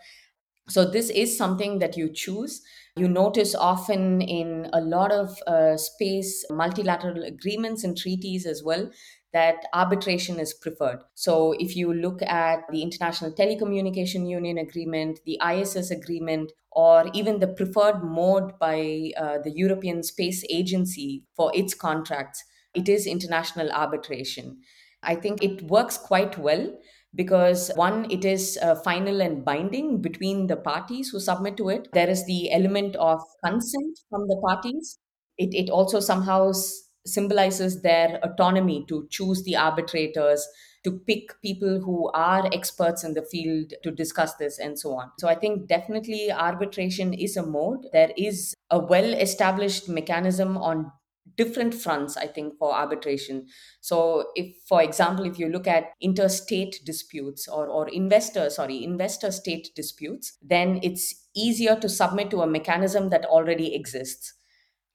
so 0.70 0.86
this 0.86 1.10
is 1.10 1.38
something 1.38 1.80
that 1.80 1.98
you 1.98 2.10
choose 2.10 2.62
you 2.98 3.08
notice 3.08 3.56
often 3.56 4.22
in 4.22 4.70
a 4.74 4.82
lot 4.82 5.12
of 5.12 5.38
uh, 5.48 5.78
space 5.78 6.46
multilateral 6.50 7.24
agreements 7.24 7.84
and 7.84 7.98
treaties 7.98 8.46
as 8.46 8.62
well 8.64 8.90
that 9.34 9.66
arbitration 9.74 10.40
is 10.40 10.54
preferred. 10.54 11.00
So, 11.14 11.54
if 11.54 11.76
you 11.76 11.94
look 11.94 12.22
at 12.22 12.64
the 12.70 12.82
International 12.82 13.32
Telecommunication 13.32 14.30
Union 14.30 14.58
Agreement, 14.58 15.20
the 15.26 15.40
ISS 15.46 15.92
Agreement, 15.92 16.52
or 16.72 17.10
even 17.14 17.40
the 17.40 17.48
preferred 17.48 18.04
mode 18.04 18.58
by 18.60 19.12
uh, 19.18 19.38
the 19.44 19.52
European 19.56 20.04
Space 20.04 20.44
Agency 20.50 21.24
for 21.36 21.52
its 21.56 21.74
contracts, 21.74 22.44
it 22.74 22.88
is 22.88 23.08
international 23.08 23.72
arbitration. 23.72 24.60
I 25.04 25.16
think 25.16 25.44
it 25.44 25.64
works 25.64 25.98
quite 25.98 26.38
well 26.38 26.78
because 27.16 27.72
one 27.76 28.10
it 28.10 28.24
is 28.26 28.58
uh, 28.62 28.76
final 28.76 29.22
and 29.22 29.44
binding 29.44 30.02
between 30.02 30.48
the 30.48 30.56
parties 30.56 31.10
who 31.10 31.20
submit 31.20 31.58
to 31.58 31.70
it. 31.70 31.88
There 31.94 32.10
is 32.10 32.26
the 32.26 32.52
element 32.52 32.96
of 32.96 33.22
consent 33.44 34.00
from 34.10 34.28
the 34.28 34.40
parties. 34.46 34.98
It, 35.38 35.54
it 35.54 35.70
also 35.70 36.00
somehow 36.00 36.50
s- 36.50 36.90
symbolizes 37.06 37.82
their 37.82 38.20
autonomy 38.24 38.86
to 38.88 39.08
choose 39.10 39.44
the 39.44 39.56
arbitrators 39.56 40.48
to 40.84 41.00
pick 41.00 41.40
people 41.42 41.80
who 41.82 42.10
are 42.14 42.48
experts 42.54 43.04
in 43.04 43.14
the 43.14 43.24
field 43.24 43.74
to 43.84 43.92
discuss 43.92 44.36
this 44.36 44.58
and 44.60 44.80
so 44.80 44.94
on. 44.94 45.12
So 45.20 45.28
i 45.28 45.36
think 45.36 45.68
definitely 45.68 46.32
arbitration 46.32 47.14
is 47.14 47.38
a 47.38 47.46
mode. 47.46 47.86
There 47.94 48.12
is 48.18 48.54
a 48.70 48.80
well 48.80 49.14
established 49.14 49.90
mechanism 49.90 50.58
on 50.58 50.92
different 51.38 51.74
fronts 51.74 52.18
i 52.18 52.28
think 52.28 52.58
for 52.58 52.74
arbitration. 52.74 53.48
So 53.80 54.32
if 54.36 54.56
for 54.68 54.82
example 54.82 55.26
if 55.26 55.40
you 55.40 55.50
look 55.50 55.68
at 55.68 55.92
interstate 56.02 56.82
disputes 56.86 57.48
or 57.48 57.68
or 57.68 57.88
investor 57.90 58.50
sorry 58.50 58.84
investor 58.84 59.32
state 59.32 59.70
disputes 59.76 60.38
then 60.42 60.80
it's 60.84 61.30
easier 61.36 61.76
to 61.78 61.90
submit 61.90 62.32
to 62.32 62.42
a 62.42 62.48
mechanism 62.48 63.10
that 63.10 63.26
already 63.26 63.74
exists 63.76 64.34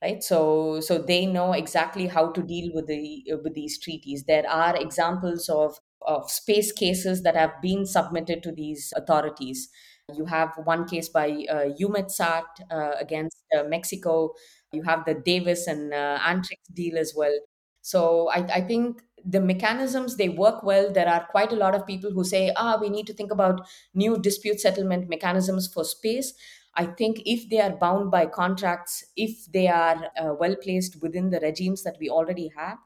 right? 0.02 0.22
So 0.22 0.80
so 0.80 0.98
they 0.98 1.26
know 1.26 1.52
exactly 1.52 2.06
how 2.06 2.30
to 2.32 2.42
deal 2.42 2.70
with 2.74 2.86
the 2.86 3.24
with 3.42 3.54
these 3.54 3.78
treaties. 3.78 4.24
There 4.24 4.48
are 4.48 4.76
examples 4.76 5.48
of 5.48 5.78
of 6.02 6.30
space 6.30 6.72
cases 6.72 7.22
that 7.22 7.36
have 7.36 7.52
been 7.62 7.86
submitted 7.86 8.42
to 8.44 8.52
these 8.52 8.92
authorities. 8.96 9.68
You 10.14 10.26
have 10.26 10.52
one 10.64 10.86
case 10.86 11.08
by 11.08 11.30
uh, 11.50 11.64
Eutelsat 11.80 12.44
uh, 12.70 12.92
against 13.00 13.38
uh, 13.58 13.64
Mexico. 13.64 14.34
You 14.76 14.82
have 14.84 15.04
the 15.04 15.14
Devas 15.14 15.66
and 15.66 15.92
uh, 15.92 16.18
Antrix 16.20 16.60
deal 16.72 16.98
as 16.98 17.14
well. 17.16 17.36
So 17.82 18.28
I, 18.30 18.38
I 18.58 18.60
think 18.60 19.02
the 19.24 19.40
mechanisms 19.40 20.16
they 20.16 20.28
work 20.28 20.62
well. 20.62 20.92
There 20.92 21.08
are 21.08 21.26
quite 21.30 21.52
a 21.52 21.56
lot 21.56 21.74
of 21.74 21.86
people 21.86 22.10
who 22.12 22.24
say, 22.24 22.52
ah, 22.56 22.78
we 22.80 22.88
need 22.88 23.06
to 23.08 23.12
think 23.14 23.32
about 23.32 23.66
new 23.94 24.18
dispute 24.18 24.60
settlement 24.60 25.08
mechanisms 25.08 25.66
for 25.72 25.84
space. 25.84 26.32
I 26.74 26.86
think 26.86 27.22
if 27.24 27.48
they 27.48 27.60
are 27.60 27.74
bound 27.74 28.10
by 28.10 28.26
contracts, 28.26 29.04
if 29.16 29.50
they 29.52 29.66
are 29.68 30.10
uh, 30.20 30.34
well 30.38 30.56
placed 30.56 31.00
within 31.02 31.30
the 31.30 31.40
regimes 31.40 31.82
that 31.84 31.96
we 31.98 32.10
already 32.10 32.52
have, 32.56 32.78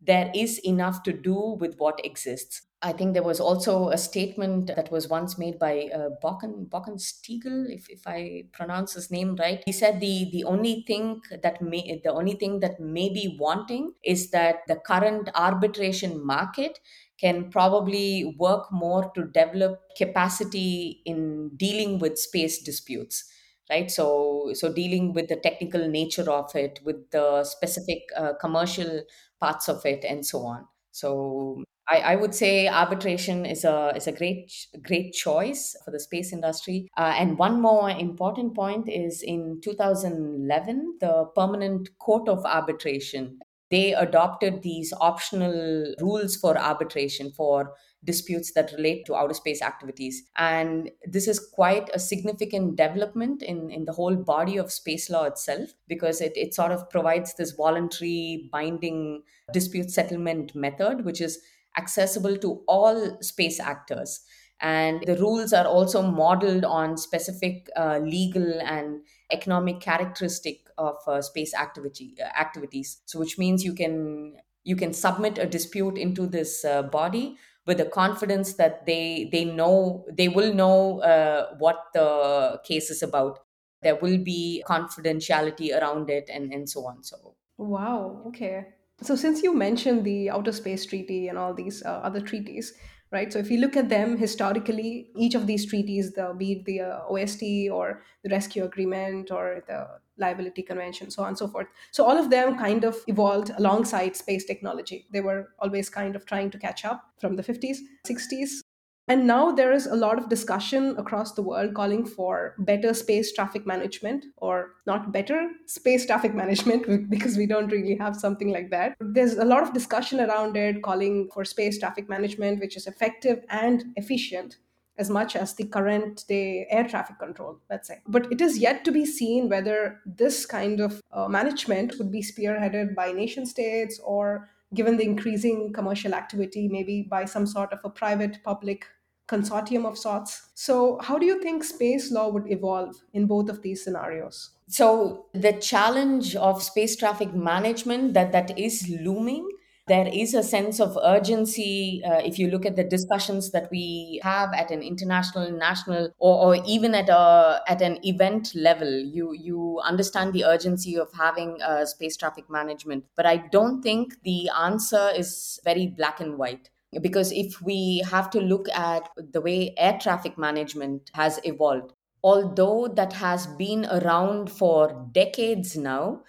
there 0.00 0.30
is 0.34 0.58
enough 0.64 1.02
to 1.04 1.12
do 1.12 1.56
with 1.58 1.76
what 1.78 2.04
exists. 2.04 2.62
I 2.82 2.92
think 2.92 3.14
there 3.14 3.22
was 3.22 3.40
also 3.40 3.88
a 3.88 3.96
statement 3.98 4.66
that 4.68 4.92
was 4.92 5.08
once 5.08 5.38
made 5.38 5.58
by 5.58 5.88
uh, 5.92 6.10
Bocken, 6.22 6.68
Bockenstiegel, 6.68 7.74
if, 7.74 7.88
if 7.88 8.06
I 8.06 8.44
pronounce 8.52 8.92
his 8.92 9.10
name 9.10 9.34
right. 9.36 9.62
He 9.64 9.72
said 9.72 9.98
the, 9.98 10.28
the 10.30 10.44
only 10.44 10.84
thing 10.86 11.22
that 11.42 11.62
may 11.62 12.00
the 12.04 12.12
only 12.12 12.34
thing 12.34 12.60
that 12.60 12.78
may 12.78 13.08
be 13.08 13.36
wanting 13.40 13.94
is 14.04 14.30
that 14.30 14.56
the 14.68 14.76
current 14.76 15.30
arbitration 15.34 16.24
market 16.24 16.78
can 17.18 17.50
probably 17.50 18.36
work 18.38 18.70
more 18.70 19.10
to 19.14 19.24
develop 19.24 19.80
capacity 19.96 21.00
in 21.06 21.50
dealing 21.56 21.98
with 21.98 22.18
space 22.18 22.62
disputes 22.62 23.24
right 23.70 23.90
so 23.90 24.50
so 24.54 24.72
dealing 24.72 25.12
with 25.12 25.28
the 25.28 25.36
technical 25.36 25.88
nature 25.88 26.30
of 26.30 26.54
it 26.54 26.80
with 26.84 27.10
the 27.10 27.44
specific 27.44 28.02
uh, 28.16 28.32
commercial 28.40 29.02
parts 29.40 29.68
of 29.68 29.84
it 29.84 30.04
and 30.04 30.24
so 30.24 30.40
on 30.40 30.66
so 30.92 31.62
I, 31.88 31.98
I 31.98 32.16
would 32.16 32.34
say 32.34 32.66
arbitration 32.66 33.46
is 33.46 33.64
a 33.64 33.92
is 33.94 34.06
a 34.08 34.12
great 34.12 34.52
great 34.82 35.12
choice 35.12 35.76
for 35.84 35.92
the 35.92 36.00
space 36.00 36.32
industry. 36.32 36.88
Uh, 36.96 37.14
and 37.16 37.38
one 37.38 37.60
more 37.60 37.88
important 37.90 38.56
point 38.56 38.88
is 38.88 39.22
in 39.22 39.60
2011, 39.62 40.98
the 41.00 41.26
Permanent 41.36 41.96
Court 41.98 42.28
of 42.28 42.44
Arbitration 42.44 43.38
they 43.70 43.94
adopted 43.94 44.62
these 44.62 44.92
optional 45.00 45.94
rules 46.00 46.36
for 46.36 46.56
arbitration 46.56 47.32
for 47.32 47.72
disputes 48.04 48.52
that 48.52 48.72
relate 48.72 49.04
to 49.04 49.16
outer 49.16 49.34
space 49.34 49.60
activities. 49.60 50.22
And 50.36 50.90
this 51.04 51.26
is 51.26 51.40
quite 51.40 51.90
a 51.92 51.98
significant 51.98 52.76
development 52.76 53.42
in, 53.42 53.70
in 53.70 53.84
the 53.84 53.92
whole 53.92 54.14
body 54.14 54.56
of 54.56 54.72
space 54.72 55.10
law 55.10 55.24
itself 55.24 55.70
because 55.88 56.20
it, 56.20 56.32
it 56.36 56.54
sort 56.54 56.72
of 56.72 56.88
provides 56.88 57.34
this 57.34 57.50
voluntary 57.52 58.48
binding 58.52 59.22
dispute 59.52 59.90
settlement 59.90 60.54
method, 60.54 61.04
which 61.04 61.20
is 61.20 61.40
accessible 61.76 62.36
to 62.38 62.62
all 62.68 63.18
space 63.20 63.60
actors. 63.60 64.20
And 64.60 65.02
the 65.06 65.16
rules 65.16 65.52
are 65.52 65.66
also 65.66 66.00
modeled 66.00 66.64
on 66.64 66.96
specific 66.96 67.68
uh, 67.76 67.98
legal 67.98 68.60
and 68.62 69.00
economic 69.30 69.80
characteristic 69.80 70.68
of 70.78 70.96
uh, 71.06 71.20
space 71.22 71.54
activity 71.54 72.14
uh, 72.20 72.24
activities. 72.38 73.00
So, 73.06 73.18
which 73.18 73.38
means 73.38 73.64
you 73.64 73.74
can 73.74 74.36
you 74.64 74.76
can 74.76 74.92
submit 74.92 75.38
a 75.38 75.46
dispute 75.46 75.96
into 75.98 76.26
this 76.26 76.64
uh, 76.64 76.82
body 76.82 77.38
with 77.66 77.78
the 77.78 77.86
confidence 77.86 78.54
that 78.54 78.86
they 78.86 79.28
they 79.32 79.44
know 79.44 80.06
they 80.12 80.28
will 80.28 80.54
know 80.54 81.00
uh, 81.00 81.54
what 81.58 81.86
the 81.94 82.60
case 82.64 82.90
is 82.90 83.02
about. 83.02 83.40
There 83.82 83.96
will 83.96 84.18
be 84.18 84.64
confidentiality 84.66 85.78
around 85.78 86.10
it, 86.10 86.28
and 86.32 86.52
and 86.52 86.68
so 86.68 86.86
on. 86.86 87.02
So 87.04 87.36
Wow. 87.58 88.22
Okay. 88.26 88.66
So 89.00 89.14
since 89.14 89.42
you 89.42 89.54
mentioned 89.54 90.04
the 90.04 90.30
Outer 90.30 90.52
Space 90.52 90.86
Treaty 90.86 91.28
and 91.28 91.36
all 91.38 91.54
these 91.54 91.82
uh, 91.82 92.00
other 92.02 92.20
treaties, 92.20 92.72
right? 93.10 93.32
So 93.32 93.38
if 93.38 93.50
you 93.50 93.58
look 93.58 93.76
at 93.76 93.88
them 93.88 94.16
historically, 94.16 95.10
each 95.16 95.34
of 95.34 95.46
these 95.46 95.66
treaties, 95.66 96.12
the 96.12 96.34
be 96.36 96.52
it 96.52 96.64
the 96.64 96.80
uh, 96.80 97.00
OST 97.08 97.70
or 97.70 98.02
the 98.22 98.30
Rescue 98.30 98.64
Agreement 98.64 99.30
or 99.30 99.62
the 99.66 99.86
Liability 100.18 100.62
Convention, 100.62 101.10
so 101.10 101.22
on 101.22 101.28
and 101.28 101.38
so 101.38 101.48
forth. 101.48 101.66
So 101.92 102.04
all 102.04 102.18
of 102.18 102.30
them 102.30 102.58
kind 102.58 102.84
of 102.84 102.96
evolved 103.06 103.50
alongside 103.58 104.16
space 104.16 104.44
technology. 104.44 105.06
They 105.10 105.20
were 105.20 105.50
always 105.58 105.88
kind 105.90 106.16
of 106.16 106.26
trying 106.26 106.50
to 106.50 106.58
catch 106.58 106.84
up 106.84 107.12
from 107.18 107.36
the 107.36 107.42
50s, 107.42 107.78
60s. 108.06 108.62
And 109.08 109.26
now 109.26 109.52
there 109.52 109.72
is 109.72 109.86
a 109.86 109.94
lot 109.94 110.18
of 110.18 110.28
discussion 110.28 110.96
across 110.98 111.32
the 111.32 111.42
world 111.42 111.74
calling 111.74 112.04
for 112.04 112.54
better 112.58 112.92
space 112.92 113.32
traffic 113.32 113.64
management, 113.64 114.26
or 114.38 114.72
not 114.84 115.12
better 115.12 115.48
space 115.66 116.06
traffic 116.06 116.34
management, 116.42 117.08
because 117.10 117.36
we 117.36 117.46
don't 117.46 117.70
really 117.70 117.96
have 117.96 118.16
something 118.16 118.50
like 118.50 118.70
that. 118.70 118.96
There's 119.00 119.34
a 119.34 119.44
lot 119.44 119.62
of 119.62 119.72
discussion 119.72 120.20
around 120.20 120.56
it 120.56 120.82
calling 120.82 121.28
for 121.32 121.44
space 121.44 121.78
traffic 121.78 122.08
management, 122.08 122.60
which 122.60 122.76
is 122.76 122.86
effective 122.86 123.44
and 123.48 123.84
efficient 123.94 124.56
as 124.98 125.10
much 125.10 125.36
as 125.36 125.54
the 125.54 125.64
current 125.64 126.24
day 126.26 126.66
air 126.70 126.88
traffic 126.88 127.18
control, 127.18 127.60
let's 127.70 127.86
say. 127.86 128.00
But 128.08 128.32
it 128.32 128.40
is 128.40 128.58
yet 128.58 128.84
to 128.86 128.92
be 128.92 129.04
seen 129.04 129.48
whether 129.48 130.00
this 130.06 130.46
kind 130.46 130.80
of 130.80 131.02
uh, 131.12 131.28
management 131.28 131.94
would 131.98 132.10
be 132.10 132.22
spearheaded 132.22 132.94
by 132.94 133.12
nation 133.12 133.46
states 133.46 134.00
or 134.02 134.48
given 134.74 134.96
the 134.96 135.04
increasing 135.04 135.72
commercial 135.72 136.14
activity, 136.14 136.68
maybe 136.68 137.02
by 137.02 137.24
some 137.24 137.46
sort 137.46 137.72
of 137.72 137.78
a 137.84 137.90
private 137.90 138.42
public 138.42 138.86
consortium 139.28 139.86
of 139.86 139.98
sorts. 139.98 140.48
So, 140.54 140.98
how 141.02 141.18
do 141.18 141.26
you 141.26 141.42
think 141.42 141.64
space 141.64 142.10
law 142.12 142.28
would 142.28 142.50
evolve 142.50 143.02
in 143.12 143.26
both 143.26 143.48
of 143.48 143.62
these 143.62 143.82
scenarios? 143.82 144.50
So 144.68 145.26
the 145.32 145.52
challenge 145.52 146.34
of 146.34 146.62
space 146.62 146.96
traffic 146.96 147.32
management 147.32 148.14
that 148.14 148.32
that 148.32 148.58
is 148.58 148.88
looming 149.00 149.48
there 149.88 150.08
is 150.08 150.34
a 150.34 150.42
sense 150.42 150.80
of 150.80 150.98
urgency 151.04 152.02
uh, 152.04 152.20
if 152.24 152.38
you 152.38 152.50
look 152.50 152.66
at 152.66 152.74
the 152.74 152.82
discussions 152.82 153.52
that 153.52 153.68
we 153.70 154.20
have 154.22 154.52
at 154.52 154.70
an 154.72 154.82
international 154.82 155.50
national 155.52 156.10
or, 156.18 156.56
or 156.56 156.64
even 156.66 156.94
at 156.94 157.08
a 157.08 157.62
at 157.68 157.80
an 157.80 157.98
event 158.02 158.52
level 158.54 158.90
you 158.90 159.32
you 159.32 159.80
understand 159.84 160.32
the 160.32 160.44
urgency 160.44 160.98
of 160.98 161.08
having 161.12 161.62
uh, 161.62 161.84
space 161.84 162.16
traffic 162.16 162.50
management 162.50 163.04
but 163.14 163.26
i 163.26 163.36
don't 163.36 163.80
think 163.82 164.20
the 164.24 164.50
answer 164.58 165.10
is 165.16 165.60
very 165.64 165.86
black 165.86 166.20
and 166.20 166.36
white 166.36 166.70
because 167.02 167.32
if 167.32 167.60
we 167.62 168.02
have 168.10 168.30
to 168.30 168.40
look 168.40 168.68
at 168.70 169.08
the 169.32 169.40
way 169.40 169.74
air 169.76 169.98
traffic 170.00 170.38
management 170.38 171.10
has 171.14 171.40
evolved 171.44 171.92
although 172.22 172.88
that 172.88 173.12
has 173.12 173.46
been 173.58 173.86
around 173.86 174.50
for 174.50 175.08
decades 175.12 175.76
now 175.76 176.20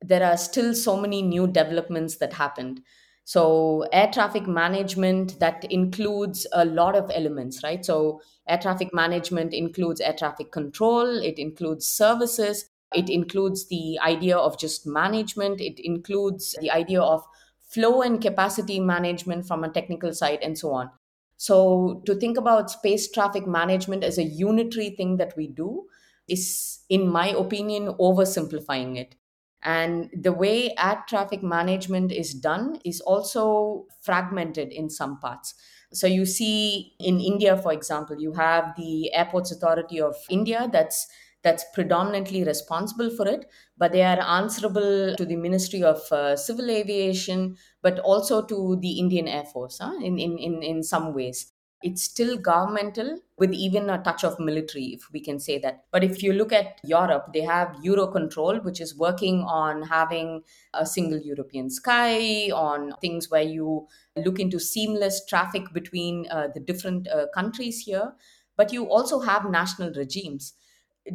there 0.00 0.24
are 0.24 0.36
still 0.36 0.74
so 0.74 0.96
many 0.96 1.22
new 1.22 1.46
developments 1.46 2.16
that 2.16 2.32
happened. 2.32 2.80
So 3.24 3.84
air 3.92 4.08
traffic 4.10 4.46
management 4.46 5.38
that 5.40 5.70
includes 5.70 6.46
a 6.52 6.64
lot 6.64 6.96
of 6.96 7.10
elements 7.14 7.62
right? 7.62 7.84
So 7.84 8.22
air 8.48 8.58
traffic 8.58 8.94
management 8.94 9.52
includes 9.52 10.00
air 10.00 10.14
traffic 10.14 10.50
control 10.50 11.06
it 11.22 11.38
includes 11.38 11.86
services 11.86 12.70
it 12.94 13.10
includes 13.10 13.68
the 13.68 13.98
idea 14.00 14.34
of 14.34 14.58
just 14.58 14.86
management 14.86 15.60
it 15.60 15.78
includes 15.84 16.56
the 16.62 16.70
idea 16.70 17.02
of 17.02 17.22
flow 17.68 18.02
and 18.02 18.20
capacity 18.22 18.80
management 18.80 19.46
from 19.46 19.64
a 19.64 19.70
technical 19.70 20.12
side 20.12 20.38
and 20.42 20.58
so 20.58 20.72
on 20.72 20.90
so 21.36 22.02
to 22.06 22.14
think 22.14 22.36
about 22.36 22.70
space 22.70 23.10
traffic 23.10 23.46
management 23.46 24.02
as 24.02 24.18
a 24.18 24.24
unitary 24.24 24.90
thing 24.90 25.16
that 25.16 25.36
we 25.36 25.46
do 25.46 25.86
is 26.28 26.80
in 26.88 27.08
my 27.08 27.28
opinion 27.28 27.88
oversimplifying 27.94 28.96
it 28.96 29.14
and 29.62 30.10
the 30.12 30.32
way 30.32 30.74
air 30.78 31.04
traffic 31.08 31.42
management 31.42 32.12
is 32.12 32.32
done 32.34 32.80
is 32.84 33.00
also 33.00 33.86
fragmented 34.00 34.68
in 34.72 34.88
some 34.88 35.18
parts. 35.18 35.54
So 35.92 36.06
you 36.06 36.26
see 36.26 36.94
in 37.00 37.20
India, 37.20 37.56
for 37.56 37.72
example, 37.72 38.20
you 38.20 38.34
have 38.34 38.74
the 38.76 39.12
Airports 39.12 39.50
Authority 39.50 40.00
of 40.00 40.14
India 40.30 40.68
that's 40.70 41.08
that's 41.42 41.64
predominantly 41.72 42.44
responsible 42.44 43.10
for 43.10 43.26
it, 43.28 43.46
but 43.76 43.92
they 43.92 44.02
are 44.02 44.20
answerable 44.20 45.14
to 45.16 45.24
the 45.24 45.36
Ministry 45.36 45.82
of 45.82 46.00
uh, 46.10 46.36
Civil 46.36 46.70
Aviation, 46.70 47.56
but 47.82 47.98
also 48.00 48.44
to 48.44 48.76
the 48.80 48.98
Indian 48.98 49.28
Air 49.28 49.44
Force 49.44 49.78
huh? 49.80 49.94
in, 50.02 50.18
in, 50.18 50.38
in, 50.38 50.62
in 50.62 50.82
some 50.82 51.14
ways. 51.14 51.52
It's 51.80 52.02
still 52.02 52.36
governmental 52.36 53.20
with 53.38 53.52
even 53.52 53.88
a 53.88 54.02
touch 54.02 54.24
of 54.24 54.40
military 54.40 54.86
if 54.86 55.02
we 55.12 55.20
can 55.20 55.38
say 55.38 55.58
that. 55.60 55.84
But 55.92 56.02
if 56.02 56.24
you 56.24 56.32
look 56.32 56.52
at 56.52 56.80
europe 56.82 57.26
they 57.32 57.42
have 57.42 57.68
eurocontrol 57.84 58.64
which 58.64 58.80
is 58.80 58.98
working 58.98 59.42
on 59.42 59.82
having 59.82 60.42
a 60.74 60.84
single 60.84 61.20
european 61.20 61.70
sky 61.70 62.50
on 62.50 62.94
things 63.00 63.30
where 63.30 63.42
you 63.42 63.86
look 64.16 64.40
into 64.40 64.58
seamless 64.58 65.24
traffic 65.24 65.72
between 65.72 66.26
uh, 66.32 66.48
the 66.52 66.58
different 66.58 67.06
uh, 67.06 67.26
countries 67.32 67.78
here. 67.78 68.12
But 68.56 68.72
you 68.72 68.86
also 68.88 69.20
have 69.20 69.48
national 69.48 69.92
regimes 69.92 70.54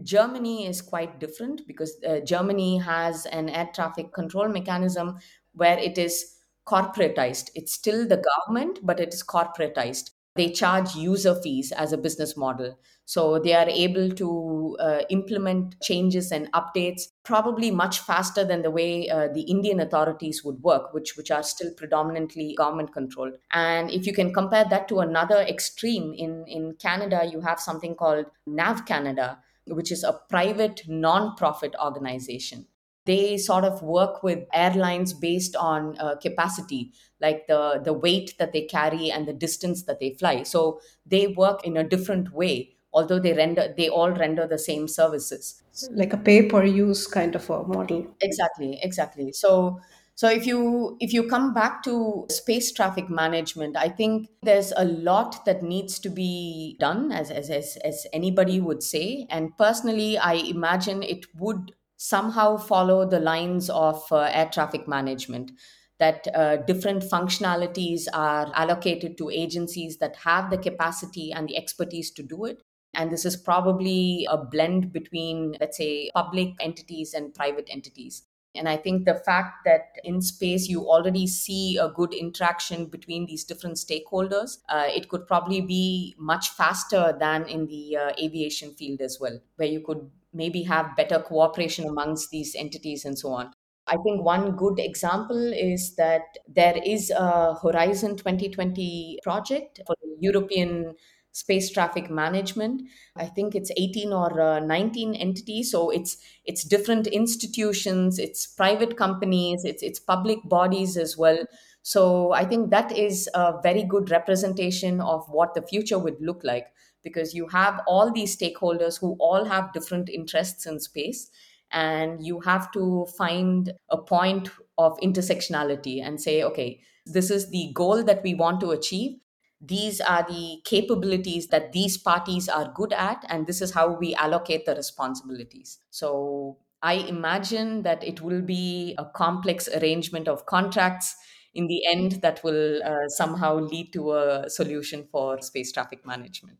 germany 0.02 0.68
is 0.68 0.82
quite 0.82 1.20
different 1.20 1.66
because 1.68 1.98
uh, 2.08 2.20
germany 2.22 2.78
has 2.78 3.26
an 3.28 3.50
air 3.50 3.70
traffic 3.74 4.14
control 4.14 4.48
mechanism 4.48 5.18
where 5.54 5.78
it 5.78 5.98
is 5.98 6.34
corporatized. 6.68 7.50
It's 7.56 7.74
still 7.74 8.08
the 8.08 8.22
government 8.22 8.80
but 8.84 9.00
it 9.00 9.14
is 9.14 9.24
corporatized. 9.24 10.12
They 10.36 10.50
charge 10.50 10.96
user 10.96 11.36
fees 11.36 11.72
as 11.72 11.94
a 11.94 11.98
business 11.98 12.36
model. 12.36 12.80
So 13.06 13.38
they 13.38 13.54
are 13.54 13.68
able 13.68 14.10
to 14.12 14.78
uh, 14.80 15.02
implement 15.10 15.80
changes 15.82 16.32
and 16.32 16.52
updates 16.54 17.04
probably 17.24 17.70
much 17.70 18.00
faster 18.00 18.46
than 18.46 18.62
the 18.62 18.72
way 18.72 19.10
uh, 19.10 19.28
the 19.28 19.42
indian 19.42 19.82
authorities 19.82 20.42
would 20.44 20.64
work 20.64 20.94
which 20.94 21.18
which 21.18 21.30
are 21.30 21.44
still 21.44 21.72
predominantly 21.74 22.56
government 22.58 22.94
controlled. 22.94 23.34
And 23.52 23.92
if 23.92 24.08
you 24.08 24.14
can 24.14 24.34
compare 24.34 24.66
that 24.70 24.88
to 24.88 25.02
another 25.02 25.42
extreme 25.42 26.14
in 26.14 26.46
in 26.48 26.76
canada 26.80 27.30
you 27.30 27.42
have 27.42 27.60
something 27.60 27.94
called 27.94 28.26
nav 28.48 28.86
canada 28.86 29.43
which 29.68 29.92
is 29.92 30.04
a 30.04 30.20
private 30.30 30.84
non-profit 30.88 31.76
organization. 31.84 32.68
They 33.06 33.38
sort 33.38 33.66
of 33.66 33.82
work 33.82 34.24
with 34.24 34.46
airlines 34.54 35.14
based 35.14 35.56
on 35.58 35.98
uh, 36.00 36.16
capacity 36.18 36.94
like 37.20 37.48
the 37.48 37.82
the 37.84 37.92
weight 37.94 38.36
that 38.40 38.54
they 38.54 38.62
carry 38.62 39.12
and 39.12 39.28
the 39.28 39.34
distance 39.34 39.84
that 39.84 40.00
they 40.00 40.12
fly. 40.14 40.44
So 40.44 40.80
they 41.06 41.28
work 41.28 41.66
in 41.66 41.78
a 41.78 41.84
different 41.84 42.34
way 42.34 42.76
although 42.96 43.20
they 43.20 43.34
render 43.34 43.74
they 43.76 43.90
all 43.90 44.12
render 44.12 44.48
the 44.48 44.58
same 44.58 44.88
services. 44.88 45.64
Like 45.92 46.14
a 46.14 46.18
pay 46.18 46.48
per 46.48 46.64
use 46.64 47.08
kind 47.08 47.36
of 47.36 47.50
a 47.50 47.64
model. 47.64 48.08
Exactly 48.22 48.80
exactly. 48.82 49.32
So 49.32 49.80
so 50.24 50.30
if 50.30 50.48
you 50.48 50.96
if 51.02 51.12
you 51.12 51.28
come 51.28 51.54
back 51.54 51.84
to 51.84 52.26
space 52.30 52.72
traffic 52.72 53.10
management 53.10 53.76
i 53.76 53.90
think 53.90 54.30
there's 54.42 54.72
a 54.78 54.86
lot 54.86 55.44
that 55.44 55.62
needs 55.62 56.00
to 56.00 56.10
be 56.10 56.78
done 56.80 57.12
as 57.12 57.30
as 57.30 57.50
as, 57.50 57.78
as 57.84 58.08
anybody 58.14 58.62
would 58.62 58.82
say. 58.82 59.28
And 59.30 59.58
personally 59.58 60.18
i 60.18 60.36
imagine 60.36 61.04
it 61.04 61.26
would 61.36 61.74
somehow 61.98 62.56
follow 62.56 63.06
the 63.06 63.20
lines 63.20 63.70
of 63.70 64.02
uh, 64.14 64.30
air 64.40 64.50
traffic 64.50 64.88
management 64.88 65.52
that 66.00 66.26
uh, 66.34 66.56
different 66.72 67.04
functionalities 67.04 68.08
are 68.14 68.50
allocated 68.56 69.18
to 69.18 69.30
agencies 69.30 69.98
that 69.98 70.16
have 70.16 70.50
the 70.50 70.58
capacity 70.58 71.34
and 71.34 71.50
the 71.50 71.58
expertise 71.58 72.12
to 72.12 72.24
do 72.24 72.46
it. 72.46 72.64
And 72.94 73.12
this 73.12 73.26
is 73.26 73.36
probably 73.36 74.26
a 74.30 74.38
blend 74.38 74.94
between 74.94 75.58
let's 75.60 75.76
say 75.76 76.12
public 76.16 76.54
entities 76.62 77.14
and 77.14 77.34
private 77.34 77.68
entities 77.70 78.24
and 78.56 78.70
I 78.70 78.78
think 78.78 79.06
the 79.06 79.16
fact 79.16 79.66
that 79.66 79.96
in 80.04 80.22
space 80.22 80.68
you 80.68 80.88
already 80.88 81.28
see 81.28 81.78
a 81.78 81.90
good 81.90 82.14
interaction 82.14 82.86
between 82.86 83.26
these 83.26 83.44
different 83.44 83.78
stakeholders, 83.78 84.60
uh, 84.70 84.88
it 84.88 85.10
could 85.10 85.28
probably 85.28 85.62
be 85.62 86.16
much 86.18 86.50
faster 86.50 87.16
than 87.20 87.48
in 87.48 87.68
the 87.68 87.98
uh, 87.98 88.12
aviation 88.22 88.74
field 88.76 89.02
as 89.02 89.18
well, 89.20 89.40
where 89.56 89.68
you 89.68 89.82
could 89.82 90.10
maybe 90.34 90.64
have 90.64 90.96
better 90.96 91.20
cooperation 91.20 91.88
amongst 91.88 92.30
these 92.30 92.56
entities 92.56 93.06
and 93.06 93.18
so 93.18 93.30
on. 93.30 93.52
I 93.88 93.98
think 93.98 94.24
one 94.24 94.56
good 94.56 94.80
example 94.80 95.52
is 95.54 95.96
that 95.96 96.22
there 96.48 96.78
is 96.86 97.10
a 97.12 97.56
Horizon 97.56 98.16
2020 98.16 99.20
project 99.24 99.82
for 99.86 99.96
the 100.02 100.16
European 100.20 100.96
space 101.34 101.70
traffic 101.72 102.10
management. 102.10 102.84
I 103.16 103.26
think 103.26 103.56
it's 103.56 103.72
18 103.76 104.14
or 104.14 104.40
uh, 104.40 104.60
19 104.60 105.16
entities 105.16 105.72
so 105.72 105.90
it's 105.90 106.18
it's 106.46 106.64
different 106.64 107.08
institutions 107.08 108.20
it's 108.20 108.48
private 108.48 108.96
companies 108.96 109.66
it's 109.66 109.84
it's 109.84 110.00
public 110.00 110.40
bodies 110.46 110.96
as 110.96 111.18
well. 111.18 111.46
So 111.82 112.32
i 112.32 112.46
think 112.46 112.70
that 112.70 112.98
is 112.98 113.30
a 113.34 113.60
very 113.62 113.84
good 113.84 114.10
representation 114.10 115.02
of 115.02 115.28
what 115.28 115.54
the 115.54 115.62
future 115.62 116.00
would 116.00 116.22
look 116.22 116.42
like 116.44 116.68
because 117.04 117.34
you 117.34 117.48
have 117.50 117.82
all 117.88 118.12
these 118.12 118.38
stakeholders 118.38 119.00
who 119.00 119.18
all 119.20 119.44
have 119.44 119.74
different 119.74 120.08
interests 120.10 120.66
in 120.66 120.80
space 120.80 121.30
and 121.72 122.26
you 122.26 122.40
have 122.40 122.72
to 122.72 123.06
find 123.18 123.74
a 123.90 123.98
point 123.98 124.50
of 124.78 124.98
intersectionality 125.00 126.02
and 126.02 126.22
say 126.22 126.44
okay 126.44 126.80
this 127.06 127.30
is 127.30 127.50
the 127.50 127.72
goal 127.74 128.04
that 128.04 128.24
we 128.24 128.34
want 128.34 128.62
to 128.62 128.72
achieve 128.72 129.20
these 129.66 130.02
are 130.02 130.26
the 130.28 130.62
capabilities 130.66 131.48
that 131.48 131.72
these 131.72 131.98
parties 131.98 132.50
are 132.50 132.72
good 132.76 132.92
at 132.92 133.24
and 133.30 133.48
this 133.48 133.62
is 133.62 133.72
how 133.72 133.98
we 133.98 134.14
allocate 134.16 134.66
the 134.66 134.76
responsibilities. 134.76 135.80
So 135.90 136.58
i 136.82 136.96
imagine 136.96 137.84
that 137.84 138.04
it 138.04 138.20
will 138.20 138.42
be 138.42 138.94
a 138.98 139.06
complex 139.06 139.70
arrangement 139.70 140.28
of 140.28 140.46
contracts 140.46 141.16
in 141.54 141.68
the 141.68 141.82
end 141.86 142.14
that 142.22 142.44
will 142.44 142.84
uh, 142.84 143.08
somehow 143.08 143.60
lead 143.60 143.94
to 143.94 144.12
a 144.14 144.50
solution 144.50 145.08
for 145.12 145.42
space 145.42 145.72
traffic 145.72 146.06
management. 146.06 146.58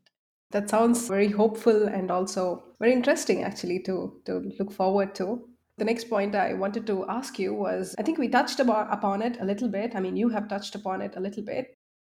That 0.52 0.70
sounds 0.70 1.08
very 1.08 1.28
hopeful 1.28 1.88
and 1.88 2.10
also 2.10 2.62
very 2.78 2.92
interesting 2.92 3.42
actually 3.42 3.80
to 3.80 4.22
to 4.24 4.38
look 4.58 4.72
forward 4.72 5.14
to. 5.16 5.48
The 5.76 5.84
next 5.84 6.08
point 6.08 6.36
I 6.36 6.54
wanted 6.54 6.86
to 6.86 7.04
ask 7.08 7.38
you 7.38 7.52
was 7.52 7.94
I 7.98 8.02
think 8.02 8.18
we 8.18 8.28
touched 8.28 8.60
about, 8.60 8.92
upon 8.92 9.20
it 9.22 9.40
a 9.40 9.44
little 9.44 9.68
bit. 9.68 9.96
I 9.96 10.00
mean, 10.00 10.16
you 10.16 10.28
have 10.28 10.48
touched 10.48 10.76
upon 10.76 11.02
it 11.02 11.16
a 11.16 11.20
little 11.20 11.42
bit, 11.42 11.73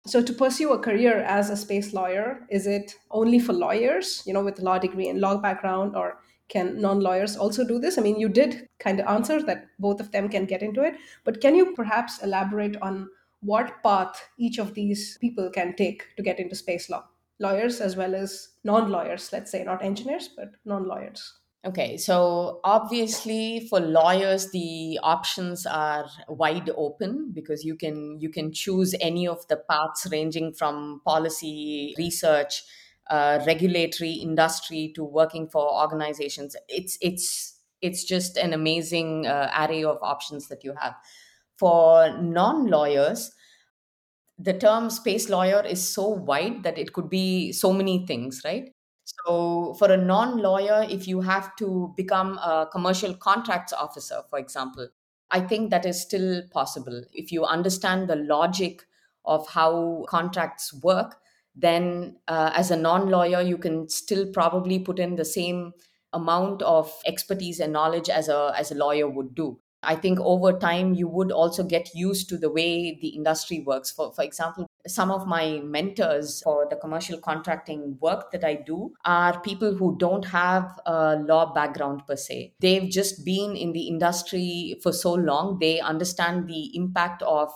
So, 0.07 0.23
to 0.23 0.33
pursue 0.35 0.73
a 0.73 0.79
career 0.79 1.21
as 1.21 1.49
a 1.49 1.57
space 1.57 1.95
lawyer, 1.95 2.47
is 2.51 2.67
it 2.67 2.95
only 3.11 3.39
for 3.39 3.55
lawyers, 3.55 4.23
you 4.27 4.35
know, 4.35 4.45
with 4.45 4.59
law 4.59 4.79
degree 4.79 5.09
and 5.09 5.19
law 5.19 5.39
background, 5.39 5.97
or 5.97 6.19
can 6.49 6.79
non 6.79 7.01
lawyers 7.01 7.37
also 7.37 7.67
do 7.67 7.79
this? 7.79 7.97
I 7.97 8.03
mean, 8.03 8.21
you 8.21 8.29
did 8.29 8.69
kind 8.79 9.01
of 9.01 9.07
answer 9.07 9.43
that 9.43 9.69
both 9.79 10.01
of 10.01 10.13
them 10.13 10.29
can 10.29 10.45
get 10.45 10.63
into 10.63 10.83
it, 10.83 10.97
but 11.25 11.41
can 11.41 11.55
you 11.55 11.75
perhaps 11.75 12.23
elaborate 12.23 12.77
on 12.83 13.09
what 13.41 13.83
path 13.83 14.29
each 14.39 14.59
of 14.59 14.75
these 14.75 15.17
people 15.19 15.51
can 15.51 15.75
take 15.75 16.05
to 16.17 16.23
get 16.23 16.39
into 16.39 16.55
space 16.55 16.91
law? 16.91 17.05
Lawyers 17.39 17.81
as 17.81 17.97
well 17.97 18.15
as 18.15 18.51
non 18.63 18.91
lawyers, 18.91 19.33
let's 19.33 19.51
say, 19.51 19.65
not 19.65 19.83
engineers, 19.83 20.29
but 20.29 20.51
non 20.67 20.87
lawyers. 20.87 21.33
Okay, 21.67 21.97
so 21.97 22.61
obviously 22.63 23.67
for 23.71 23.81
lawyers 23.81 24.51
the 24.51 24.99
options 25.03 25.65
are 25.65 26.07
wide 26.29 26.71
open 26.77 27.31
because 27.33 27.65
you 27.65 27.75
can 27.75 28.21
you 28.21 28.29
can 28.29 28.53
choose 28.53 28.95
any 29.01 29.27
of 29.27 29.49
the 29.49 29.57
paths 29.57 30.07
ranging 30.13 30.53
from 30.53 31.01
policy, 31.07 31.95
research, 31.97 32.63
uh, 33.09 33.41
regulatory, 33.47 34.13
industry 34.13 34.93
to 34.95 35.05
working 35.05 35.49
for 35.49 35.67
organizations. 35.83 36.55
It's 36.69 36.99
it's 37.01 37.59
it's 37.81 38.05
just 38.05 38.37
an 38.37 38.53
amazing 38.53 39.27
uh, 39.27 39.51
array 39.59 39.85
of 39.85 39.99
options 40.03 40.49
that 40.49 40.65
you 40.65 40.75
have. 40.79 40.95
For 41.57 42.15
non-lawyers, 42.21 43.33
the 44.39 44.53
term 44.53 44.91
space 44.91 45.31
lawyer 45.31 45.65
is 45.65 45.87
so 45.89 46.09
wide 46.09 46.63
that 46.65 46.79
it 46.79 46.93
could 46.93 47.09
be 47.09 47.53
so 47.53 47.73
many 47.73 48.05
things, 48.07 48.43
right? 48.45 48.71
So, 49.27 49.75
for 49.79 49.91
a 49.91 49.97
non 49.97 50.39
lawyer, 50.39 50.87
if 50.89 51.09
you 51.09 51.21
have 51.23 51.57
to 51.57 51.95
become 51.97 52.39
a 52.39 52.69
commercial 52.71 53.15
contracts 53.15 53.73
officer, 53.73 54.23
for 54.29 54.39
example, 54.39 54.89
I 55.31 55.41
think 55.41 55.71
that 55.71 55.87
is 55.87 56.01
still 56.01 56.43
possible. 56.53 57.03
If 57.13 57.33
you 57.33 57.45
understand 57.45 58.09
the 58.09 58.17
logic 58.17 58.85
of 59.25 59.49
how 59.49 60.05
contracts 60.09 60.75
work, 60.83 61.17
then 61.57 62.17
uh, 62.29 62.51
as 62.55 62.71
a 62.71 62.77
non 62.77 63.09
lawyer, 63.09 63.41
you 63.41 63.57
can 63.59 63.89
still 63.89 64.27
probably 64.33 64.79
put 64.79 64.99
in 64.99 65.17
the 65.17 65.25
same 65.25 65.73
amount 66.13 66.63
of 66.63 66.93
expertise 67.07 67.61
and 67.61 67.73
knowledge 67.73 68.09
as 68.09 68.29
a, 68.29 68.53
as 68.57 68.71
a 68.71 68.75
lawyer 68.75 69.09
would 69.09 69.35
do. 69.35 69.59
I 69.85 69.97
think 69.97 70.19
over 70.21 70.53
time 70.59 70.95
you 70.95 71.09
would 71.09 71.31
also 71.31 71.63
get 71.63 71.95
used 71.95 72.29
to 72.31 72.39
the 72.39 72.51
way 72.51 72.99
the 73.01 73.09
industry 73.09 73.61
works. 73.61 73.91
For, 73.91 74.13
for 74.13 74.23
example, 74.23 74.67
some 74.87 75.11
of 75.11 75.27
my 75.27 75.61
mentors 75.65 76.43
for 76.43 76.67
the 76.69 76.77
commercial 76.77 77.19
contracting 77.19 77.97
work 78.01 78.31
that 78.33 78.45
I 78.45 78.55
do 78.55 78.93
are 79.05 79.41
people 79.41 79.75
who 79.75 79.97
don't 79.99 80.25
have 80.27 80.79
a 80.87 81.17
law 81.17 81.53
background 81.53 82.07
per 82.07 82.17
se. 82.17 82.55
They've 82.61 82.91
just 82.91 83.25
been 83.25 83.57
in 83.57 83.73
the 83.73 83.89
industry 83.89 84.79
for 84.83 84.93
so 84.93 85.15
long, 85.15 85.59
they 85.61 85.81
understand 85.81 86.49
the 86.49 86.77
impact 86.77 87.23
of 87.23 87.53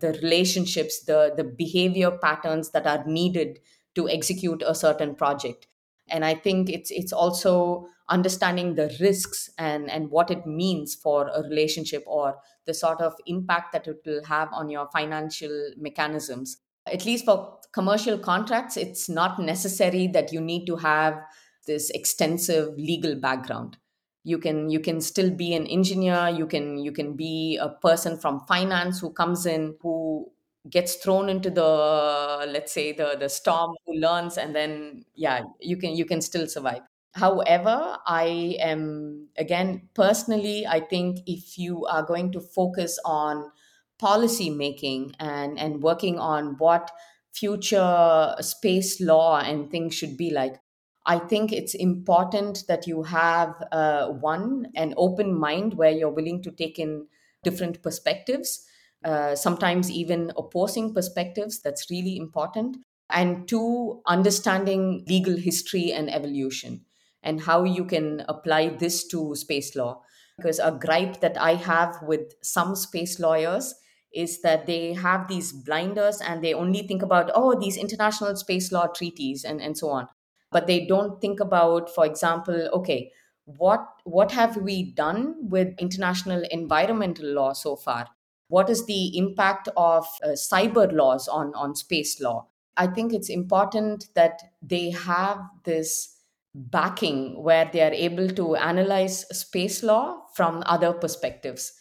the 0.00 0.12
relationships, 0.14 1.04
the, 1.04 1.32
the 1.36 1.44
behavior 1.44 2.10
patterns 2.10 2.70
that 2.70 2.86
are 2.86 3.04
needed 3.06 3.60
to 3.94 4.08
execute 4.08 4.62
a 4.66 4.74
certain 4.74 5.14
project 5.14 5.68
and 6.08 6.24
i 6.24 6.34
think 6.34 6.68
it's 6.68 6.90
it's 6.90 7.12
also 7.12 7.86
understanding 8.12 8.74
the 8.74 8.94
risks 9.00 9.50
and 9.58 9.90
and 9.90 10.10
what 10.10 10.30
it 10.30 10.46
means 10.46 10.94
for 10.94 11.28
a 11.28 11.42
relationship 11.42 12.04
or 12.06 12.36
the 12.66 12.74
sort 12.74 13.00
of 13.00 13.14
impact 13.26 13.72
that 13.72 13.88
it 13.88 14.00
will 14.06 14.22
have 14.24 14.48
on 14.52 14.68
your 14.68 14.88
financial 14.92 15.72
mechanisms. 15.76 16.58
At 16.86 17.06
least 17.06 17.24
for 17.24 17.58
commercial 17.72 18.18
contracts 18.18 18.76
it's 18.76 19.08
not 19.08 19.38
necessary 19.38 20.06
that 20.08 20.32
you 20.32 20.40
need 20.40 20.66
to 20.66 20.76
have 20.76 21.18
this 21.66 21.90
extensive 21.90 22.74
legal 22.76 23.14
background. 23.14 23.78
You 24.24 24.38
can 24.38 24.68
you 24.68 24.80
can 24.80 25.00
still 25.00 25.30
be 25.30 25.54
an 25.54 25.66
engineer 25.66 26.28
you 26.28 26.46
can 26.46 26.78
you 26.78 26.92
can 26.92 27.16
be 27.16 27.58
a 27.60 27.70
person 27.70 28.18
from 28.18 28.40
finance 28.46 29.00
who 29.00 29.12
comes 29.12 29.46
in 29.46 29.76
who 29.80 30.30
gets 30.70 30.94
thrown 30.96 31.28
into 31.28 31.50
the 31.50 32.46
let's 32.48 32.72
say 32.72 32.92
the 32.92 33.16
the 33.18 33.28
storm 33.28 33.74
who 33.84 33.94
learns 33.94 34.38
and 34.38 34.54
then 34.54 35.04
yeah 35.14 35.42
you 35.60 35.76
can 35.76 35.96
you 35.96 36.04
can 36.04 36.20
still 36.20 36.46
survive 36.46 36.82
however 37.14 37.98
i 38.06 38.56
am 38.60 39.28
again 39.36 39.88
personally 39.94 40.66
i 40.66 40.80
think 40.80 41.18
if 41.26 41.58
you 41.58 41.84
are 41.86 42.02
going 42.02 42.32
to 42.32 42.40
focus 42.40 42.98
on 43.04 43.50
policy 43.98 44.50
making 44.50 45.14
and 45.18 45.58
and 45.58 45.82
working 45.82 46.18
on 46.18 46.56
what 46.58 46.90
future 47.32 48.34
space 48.40 49.00
law 49.00 49.38
and 49.40 49.70
things 49.70 49.94
should 49.94 50.16
be 50.16 50.30
like 50.30 50.60
i 51.06 51.18
think 51.18 51.52
it's 51.52 51.74
important 51.74 52.64
that 52.68 52.86
you 52.86 53.02
have 53.02 53.54
uh, 53.72 54.08
one 54.08 54.66
an 54.74 54.94
open 54.96 55.34
mind 55.38 55.74
where 55.74 55.90
you're 55.90 56.16
willing 56.18 56.42
to 56.42 56.50
take 56.50 56.78
in 56.78 57.06
different 57.42 57.82
perspectives 57.82 58.66
uh, 59.04 59.34
sometimes 59.34 59.90
even 59.90 60.30
opposing 60.36 60.94
perspectives. 60.94 61.60
That's 61.60 61.90
really 61.90 62.16
important. 62.16 62.76
And 63.10 63.48
two, 63.48 64.00
understanding 64.06 65.04
legal 65.08 65.36
history 65.36 65.92
and 65.92 66.08
evolution 66.08 66.84
and 67.22 67.40
how 67.42 67.64
you 67.64 67.84
can 67.84 68.24
apply 68.28 68.70
this 68.70 69.06
to 69.08 69.34
space 69.34 69.74
law. 69.76 70.02
Because 70.36 70.58
a 70.58 70.72
gripe 70.72 71.20
that 71.20 71.40
I 71.40 71.54
have 71.54 71.96
with 72.02 72.34
some 72.42 72.74
space 72.74 73.20
lawyers 73.20 73.74
is 74.14 74.40
that 74.42 74.66
they 74.66 74.92
have 74.94 75.28
these 75.28 75.52
blinders 75.52 76.20
and 76.20 76.42
they 76.42 76.54
only 76.54 76.86
think 76.86 77.02
about, 77.02 77.30
oh, 77.34 77.58
these 77.58 77.76
international 77.76 78.36
space 78.36 78.72
law 78.72 78.86
treaties 78.86 79.44
and, 79.44 79.60
and 79.60 79.76
so 79.76 79.90
on. 79.90 80.08
But 80.50 80.66
they 80.66 80.86
don't 80.86 81.20
think 81.20 81.40
about, 81.40 81.94
for 81.94 82.04
example, 82.04 82.68
okay, 82.74 83.12
what 83.44 83.86
what 84.04 84.30
have 84.30 84.56
we 84.56 84.92
done 84.92 85.34
with 85.40 85.74
international 85.78 86.44
environmental 86.50 87.26
law 87.26 87.52
so 87.52 87.74
far 87.74 88.06
what 88.52 88.68
is 88.68 88.84
the 88.84 89.16
impact 89.16 89.70
of 89.78 90.06
uh, 90.22 90.28
cyber 90.32 90.92
laws 90.92 91.26
on, 91.26 91.54
on 91.54 91.74
space 91.74 92.20
law? 92.20 92.48
I 92.76 92.86
think 92.86 93.14
it's 93.14 93.30
important 93.30 94.08
that 94.14 94.42
they 94.60 94.90
have 94.90 95.38
this 95.64 96.11
backing 96.54 97.42
where 97.42 97.68
they 97.72 97.80
are 97.80 97.92
able 97.92 98.28
to 98.28 98.56
analyze 98.56 99.26
space 99.36 99.82
law 99.82 100.22
from 100.34 100.62
other 100.66 100.92
perspectives. 100.92 101.72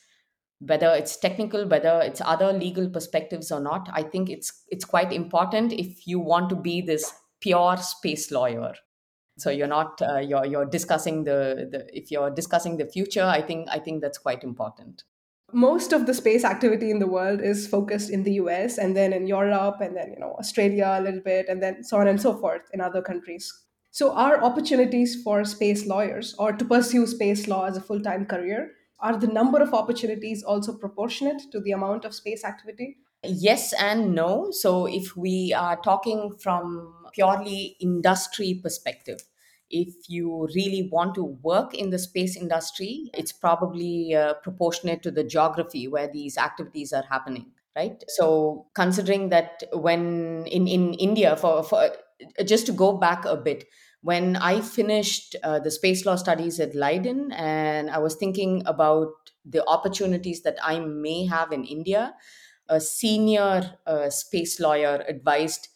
Whether 0.60 0.92
it's 0.92 1.18
technical 1.18 1.68
whether 1.68 2.02
it's 2.04 2.22
other 2.24 2.54
legal 2.54 2.88
perspectives 2.88 3.52
or 3.52 3.60
not 3.60 3.90
i 3.94 4.04
think 4.04 4.30
it's 4.30 4.64
it's 4.70 4.86
quite 4.86 5.12
important 5.12 5.74
if 5.74 6.06
you 6.06 6.20
want 6.20 6.50
to 6.50 6.56
be 6.56 6.82
this 6.82 7.12
pure 7.42 7.78
space 7.78 8.32
lawyer. 8.32 8.74
So 9.40 9.50
you're 9.50 9.68
not 9.68 10.00
uh, 10.02 10.20
you're 10.20 10.46
you're 10.46 10.66
discussing 10.66 11.24
the, 11.24 11.68
the 11.72 11.88
if 11.98 12.12
you're 12.12 12.30
discussing 12.30 12.78
the 12.78 12.86
future 12.86 13.24
i 13.24 13.42
think 13.42 13.68
i 13.72 13.80
think 13.80 14.02
that's 14.02 14.20
quite 14.20 14.44
important. 14.44 15.04
Most 15.54 15.92
of 15.92 16.06
the 16.06 16.14
space 16.14 16.46
activity 16.46 16.92
in 16.92 17.00
the 17.00 17.08
world 17.08 17.42
is 17.42 17.68
focused 17.68 18.10
in 18.10 18.24
the 18.24 18.34
US 18.34 18.78
and 18.78 18.96
then 18.96 19.12
in 19.12 19.28
Europe 19.28 19.82
and 19.82 19.98
then 19.98 20.12
you 20.12 20.20
know 20.20 20.36
Australia 20.40 20.96
a 20.98 21.02
little 21.02 21.22
bit 21.22 21.48
and 21.50 21.62
then 21.62 21.84
so 21.84 21.98
on 21.98 22.08
and 22.08 22.22
so 22.22 22.38
forth 22.38 22.62
in 22.72 22.80
other 22.80 23.02
countries. 23.02 23.52
So 23.92 24.14
are 24.14 24.42
opportunities 24.42 25.22
for 25.22 25.44
space 25.44 25.86
lawyers 25.86 26.34
or 26.40 26.54
to 26.54 26.64
pursue 26.66 27.06
space 27.06 27.48
law 27.48 27.66
as 27.66 27.76
a 27.76 27.82
full-time 27.82 28.26
career 28.26 28.72
are 29.02 29.18
the 29.18 29.28
number 29.28 29.60
of 29.60 29.74
opportunities 29.74 30.44
also 30.44 30.74
proportionate 30.78 31.42
to 31.52 31.60
the 31.60 31.72
amount 31.72 32.06
of 32.06 32.14
space 32.14 32.46
activity? 32.46 32.98
Yes 33.24 33.74
and 33.74 34.16
no. 34.16 34.52
So 34.52 34.86
if 34.86 35.18
we 35.18 35.54
are 35.54 35.76
talking 35.76 36.36
from 36.40 36.94
purely 37.14 37.76
industry 37.80 38.60
perspective, 38.64 39.24
if 39.70 39.94
you 40.08 40.48
really 40.56 40.90
want 40.92 41.16
to 41.16 41.24
work 41.24 41.74
in 41.74 41.90
the 41.90 42.00
space 42.00 42.36
industry, 42.36 43.10
it's 43.14 43.32
probably 43.32 44.16
uh, 44.16 44.36
proportionate 44.36 45.02
to 45.04 45.12
the 45.12 45.24
geography 45.24 45.88
where 45.88 46.10
these 46.12 46.38
activities 46.38 46.94
are 46.94 47.04
happening, 47.10 47.52
right? 47.76 48.04
So, 48.10 48.68
considering 48.76 49.30
that 49.30 49.64
when 49.74 50.46
in, 50.48 50.68
in 50.68 50.94
India, 50.96 51.38
for, 51.38 51.64
for 51.64 51.90
just 52.46 52.66
to 52.68 52.72
go 52.72 52.98
back 52.98 53.26
a 53.26 53.36
bit, 53.38 53.66
when 54.02 54.36
I 54.36 54.62
finished 54.62 55.36
uh, 55.44 55.60
the 55.60 55.72
space 55.72 56.06
law 56.06 56.16
studies 56.16 56.60
at 56.60 56.76
Leiden 56.76 57.32
and 57.34 57.90
I 57.90 58.00
was 58.00 58.16
thinking 58.16 58.64
about 58.66 59.10
the 59.46 59.66
opportunities 59.68 60.42
that 60.44 60.58
I 60.64 60.80
may 60.80 61.26
have 61.26 61.52
in 61.52 61.64
India, 61.66 62.16
a 62.70 62.80
senior 62.82 63.78
uh, 63.86 64.10
space 64.10 64.60
lawyer 64.60 65.04
advised 65.08 65.70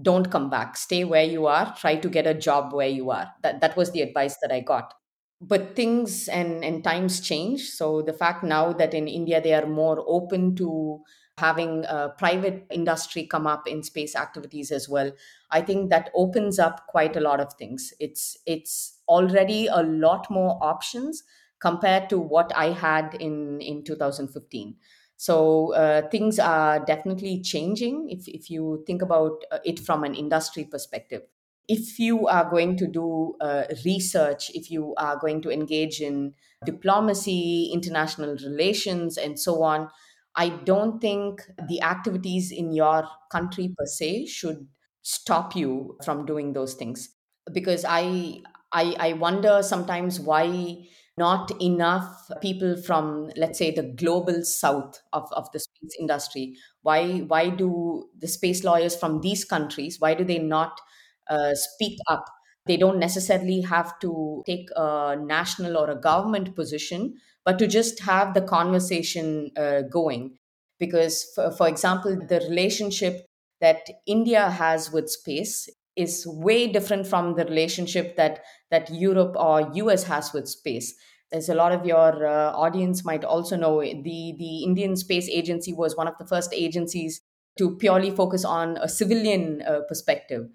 don't 0.00 0.30
come 0.30 0.48
back. 0.48 0.76
Stay 0.76 1.04
where 1.04 1.24
you 1.24 1.46
are. 1.46 1.74
Try 1.76 1.96
to 1.96 2.08
get 2.08 2.26
a 2.26 2.34
job 2.34 2.72
where 2.72 2.88
you 2.88 3.10
are. 3.10 3.32
That 3.42 3.60
that 3.60 3.76
was 3.76 3.90
the 3.90 4.02
advice 4.02 4.36
that 4.42 4.52
i 4.52 4.60
got. 4.60 4.94
But 5.40 5.74
things 5.76 6.28
and 6.28 6.64
and 6.64 6.82
times 6.84 7.20
change. 7.20 7.68
So 7.70 8.02
the 8.02 8.12
fact 8.12 8.44
now 8.44 8.72
that 8.72 8.94
in 8.94 9.08
india 9.08 9.40
they 9.40 9.52
are 9.54 9.66
more 9.66 10.02
open 10.06 10.54
to 10.56 11.02
having 11.40 11.84
private 12.18 12.66
industry 12.70 13.26
come 13.26 13.46
up 13.46 13.66
in 13.66 13.82
space 13.82 14.14
activities 14.14 14.70
as 14.70 14.88
well 14.88 15.10
i 15.50 15.60
think 15.60 15.90
that 15.90 16.10
opens 16.14 16.58
up 16.58 16.86
quite 16.88 17.16
a 17.16 17.20
lot 17.20 17.40
of 17.40 17.52
things 17.54 17.92
it's 17.98 18.36
it's 18.46 18.98
already 19.08 19.66
a 19.66 19.82
lot 19.82 20.30
more 20.30 20.58
options 20.62 21.22
compared 21.60 22.08
to 22.08 22.18
what 22.18 22.54
i 22.54 22.66
had 22.66 23.14
in 23.14 23.60
in 23.60 23.82
2015 23.84 24.76
so 25.16 25.74
uh, 25.74 26.08
things 26.08 26.38
are 26.38 26.82
definitely 26.82 27.42
changing 27.42 28.08
if, 28.08 28.26
if 28.26 28.48
you 28.48 28.82
think 28.86 29.02
about 29.02 29.44
uh, 29.52 29.58
it 29.66 29.78
from 29.78 30.02
an 30.02 30.14
industry 30.14 30.64
perspective. 30.64 31.20
If 31.68 31.98
you 31.98 32.26
are 32.26 32.48
going 32.50 32.78
to 32.78 32.86
do 32.86 33.36
uh, 33.38 33.64
research, 33.84 34.50
if 34.54 34.70
you 34.70 34.94
are 34.96 35.18
going 35.18 35.42
to 35.42 35.50
engage 35.50 36.00
in 36.00 36.34
diplomacy, 36.64 37.70
international 37.70 38.34
relations, 38.36 39.18
and 39.18 39.38
so 39.38 39.62
on, 39.62 39.90
I 40.36 40.50
don't 40.50 41.00
think 41.00 41.42
the 41.68 41.82
activities 41.82 42.52
in 42.52 42.72
your 42.72 43.08
country 43.30 43.74
per 43.76 43.86
se 43.86 44.26
should 44.26 44.68
stop 45.02 45.56
you 45.56 45.98
from 46.04 46.26
doing 46.26 46.52
those 46.52 46.74
things. 46.74 47.08
Because 47.52 47.84
I 47.88 48.40
I, 48.72 48.94
I 49.00 49.12
wonder 49.14 49.62
sometimes 49.62 50.20
why 50.20 50.86
not 51.18 51.50
enough 51.60 52.30
people 52.40 52.80
from 52.80 53.30
let's 53.36 53.58
say 53.58 53.70
the 53.72 53.82
global 53.82 54.44
south 54.44 55.02
of, 55.12 55.30
of 55.32 55.50
the 55.52 55.58
space 55.58 55.94
industry 55.98 56.56
why 56.82 57.18
why 57.18 57.50
do 57.50 58.08
the 58.16 58.28
space 58.28 58.64
lawyers 58.64 58.96
from 58.96 59.20
these 59.20 59.44
countries 59.44 59.96
why 59.98 60.14
do 60.14 60.24
they 60.24 60.38
not 60.38 60.80
uh, 61.28 61.54
speak 61.54 61.98
up? 62.08 62.24
They 62.66 62.76
don't 62.76 62.98
necessarily 62.98 63.62
have 63.62 63.98
to 64.00 64.42
take 64.46 64.68
a 64.76 65.16
national 65.18 65.76
or 65.76 65.90
a 65.90 66.00
government 66.00 66.54
position 66.54 67.14
but 67.44 67.58
to 67.58 67.66
just 67.66 68.00
have 68.00 68.34
the 68.34 68.42
conversation 68.42 69.50
uh, 69.56 69.82
going. 69.82 70.36
Because 70.78 71.30
for, 71.34 71.50
for 71.50 71.68
example 71.68 72.16
the 72.16 72.40
relationship 72.48 73.26
that 73.60 73.86
india 74.06 74.50
has 74.50 74.90
with 74.90 75.10
space 75.10 75.68
is 75.96 76.26
way 76.26 76.66
different 76.66 77.06
from 77.06 77.34
the 77.34 77.44
relationship 77.44 78.16
that 78.16 78.40
that 78.70 78.90
europe 78.90 79.34
or 79.36 79.60
us 79.74 80.04
has 80.04 80.32
with 80.32 80.48
space. 80.48 80.94
As 81.32 81.48
a 81.48 81.54
lot 81.54 81.70
of 81.70 81.86
your 81.86 82.26
uh, 82.26 82.52
audience 82.52 83.04
might 83.04 83.24
also 83.24 83.56
know 83.56 83.80
the 83.80 84.34
the 84.38 84.64
indian 84.64 84.96
space 84.96 85.28
agency 85.28 85.72
was 85.72 85.96
one 85.96 86.08
of 86.08 86.18
the 86.18 86.26
first 86.26 86.52
agencies 86.54 87.20
to 87.58 87.76
purely 87.76 88.10
focus 88.10 88.44
on 88.44 88.76
a 88.78 88.88
civilian 88.88 89.62
uh, 89.62 89.80
perspective. 89.88 90.48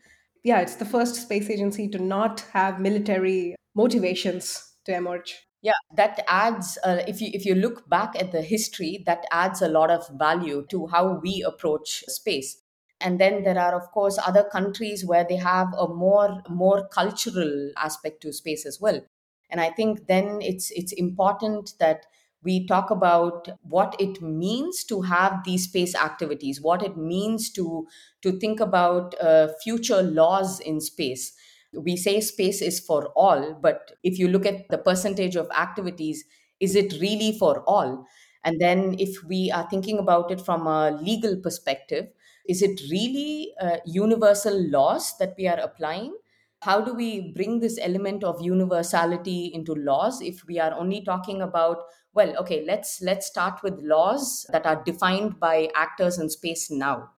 Yeah 0.43 0.61
it's 0.61 0.75
the 0.75 0.85
first 0.85 1.15
space 1.15 1.49
agency 1.49 1.87
to 1.89 1.99
not 1.99 2.41
have 2.53 2.79
military 2.79 3.55
motivations 3.75 4.73
to 4.85 4.95
emerge 4.95 5.44
yeah 5.61 5.79
that 5.95 6.23
adds 6.27 6.77
uh, 6.83 7.01
if 7.07 7.21
you 7.21 7.29
if 7.33 7.45
you 7.45 7.55
look 7.55 7.87
back 7.89 8.15
at 8.19 8.31
the 8.31 8.41
history 8.41 9.03
that 9.05 9.25
adds 9.31 9.61
a 9.61 9.67
lot 9.67 9.89
of 9.89 10.07
value 10.17 10.65
to 10.69 10.87
how 10.87 11.19
we 11.21 11.43
approach 11.45 12.03
space. 12.07 12.61
And 13.01 13.19
then 13.19 13.43
there 13.43 13.59
are 13.59 13.75
of 13.75 13.91
course 13.91 14.17
other 14.25 14.43
countries 14.43 15.05
where 15.05 15.25
they 15.27 15.35
have 15.35 15.67
a 15.77 15.87
more 15.87 16.41
more 16.49 16.87
cultural 16.87 17.71
aspect 17.77 18.21
to 18.21 18.31
space 18.33 18.65
as 18.65 18.79
well. 18.79 19.01
And 19.49 19.61
i 19.61 19.69
think 19.69 20.07
then 20.07 20.39
it's 20.41 20.71
it's 20.71 20.91
important 20.93 21.73
that 21.79 22.05
we 22.43 22.65
talk 22.67 22.91
about 22.91 23.47
what 23.63 23.95
it 23.99 24.21
means 24.21 24.83
to 24.85 25.01
have 25.01 25.43
these 25.45 25.63
space 25.65 25.95
activities 25.95 26.61
what 26.61 26.83
it 26.83 26.95
means 26.97 27.51
to 27.51 27.87
to 28.21 28.31
think 28.39 28.59
about 28.59 29.15
uh, 29.21 29.47
future 29.63 30.01
laws 30.01 30.59
in 30.59 30.79
space 30.81 31.33
we 31.77 31.95
say 31.97 32.19
space 32.21 32.61
is 32.61 32.79
for 32.79 33.07
all 33.15 33.53
but 33.61 33.93
if 34.03 34.17
you 34.19 34.27
look 34.27 34.45
at 34.45 34.67
the 34.69 34.77
percentage 34.77 35.35
of 35.35 35.49
activities 35.55 36.25
is 36.61 36.75
it 36.75 36.93
really 37.01 37.37
for 37.37 37.63
all? 37.67 38.07
And 38.45 38.61
then 38.61 38.95
if 38.99 39.23
we 39.23 39.51
are 39.51 39.67
thinking 39.69 39.97
about 39.99 40.31
it 40.31 40.39
from 40.39 40.67
a 40.67 40.91
legal 40.91 41.35
perspective 41.37 42.07
is 42.47 42.61
it 42.61 42.79
really 42.91 43.53
uh, 43.59 43.77
universal 43.85 44.69
laws 44.69 45.17
that 45.17 45.33
we 45.37 45.47
are 45.47 45.59
applying? 45.59 46.15
How 46.61 46.81
do 46.81 46.93
we 46.93 47.31
bring 47.33 47.59
this 47.59 47.77
element 47.81 48.23
of 48.23 48.41
universality 48.41 49.51
into 49.53 49.73
laws 49.73 50.21
if 50.21 50.45
we 50.47 50.59
are 50.59 50.73
only 50.73 51.03
talking 51.03 51.41
about 51.41 51.83
well 52.13 52.35
okay 52.37 52.63
let's 52.65 53.01
let's 53.01 53.27
start 53.27 53.61
with 53.63 53.79
laws 53.81 54.45
that 54.51 54.65
are 54.65 54.81
defined 54.83 55.39
by 55.39 55.69
actors 55.75 56.17
in 56.17 56.29
space 56.29 56.71
now 56.71 57.11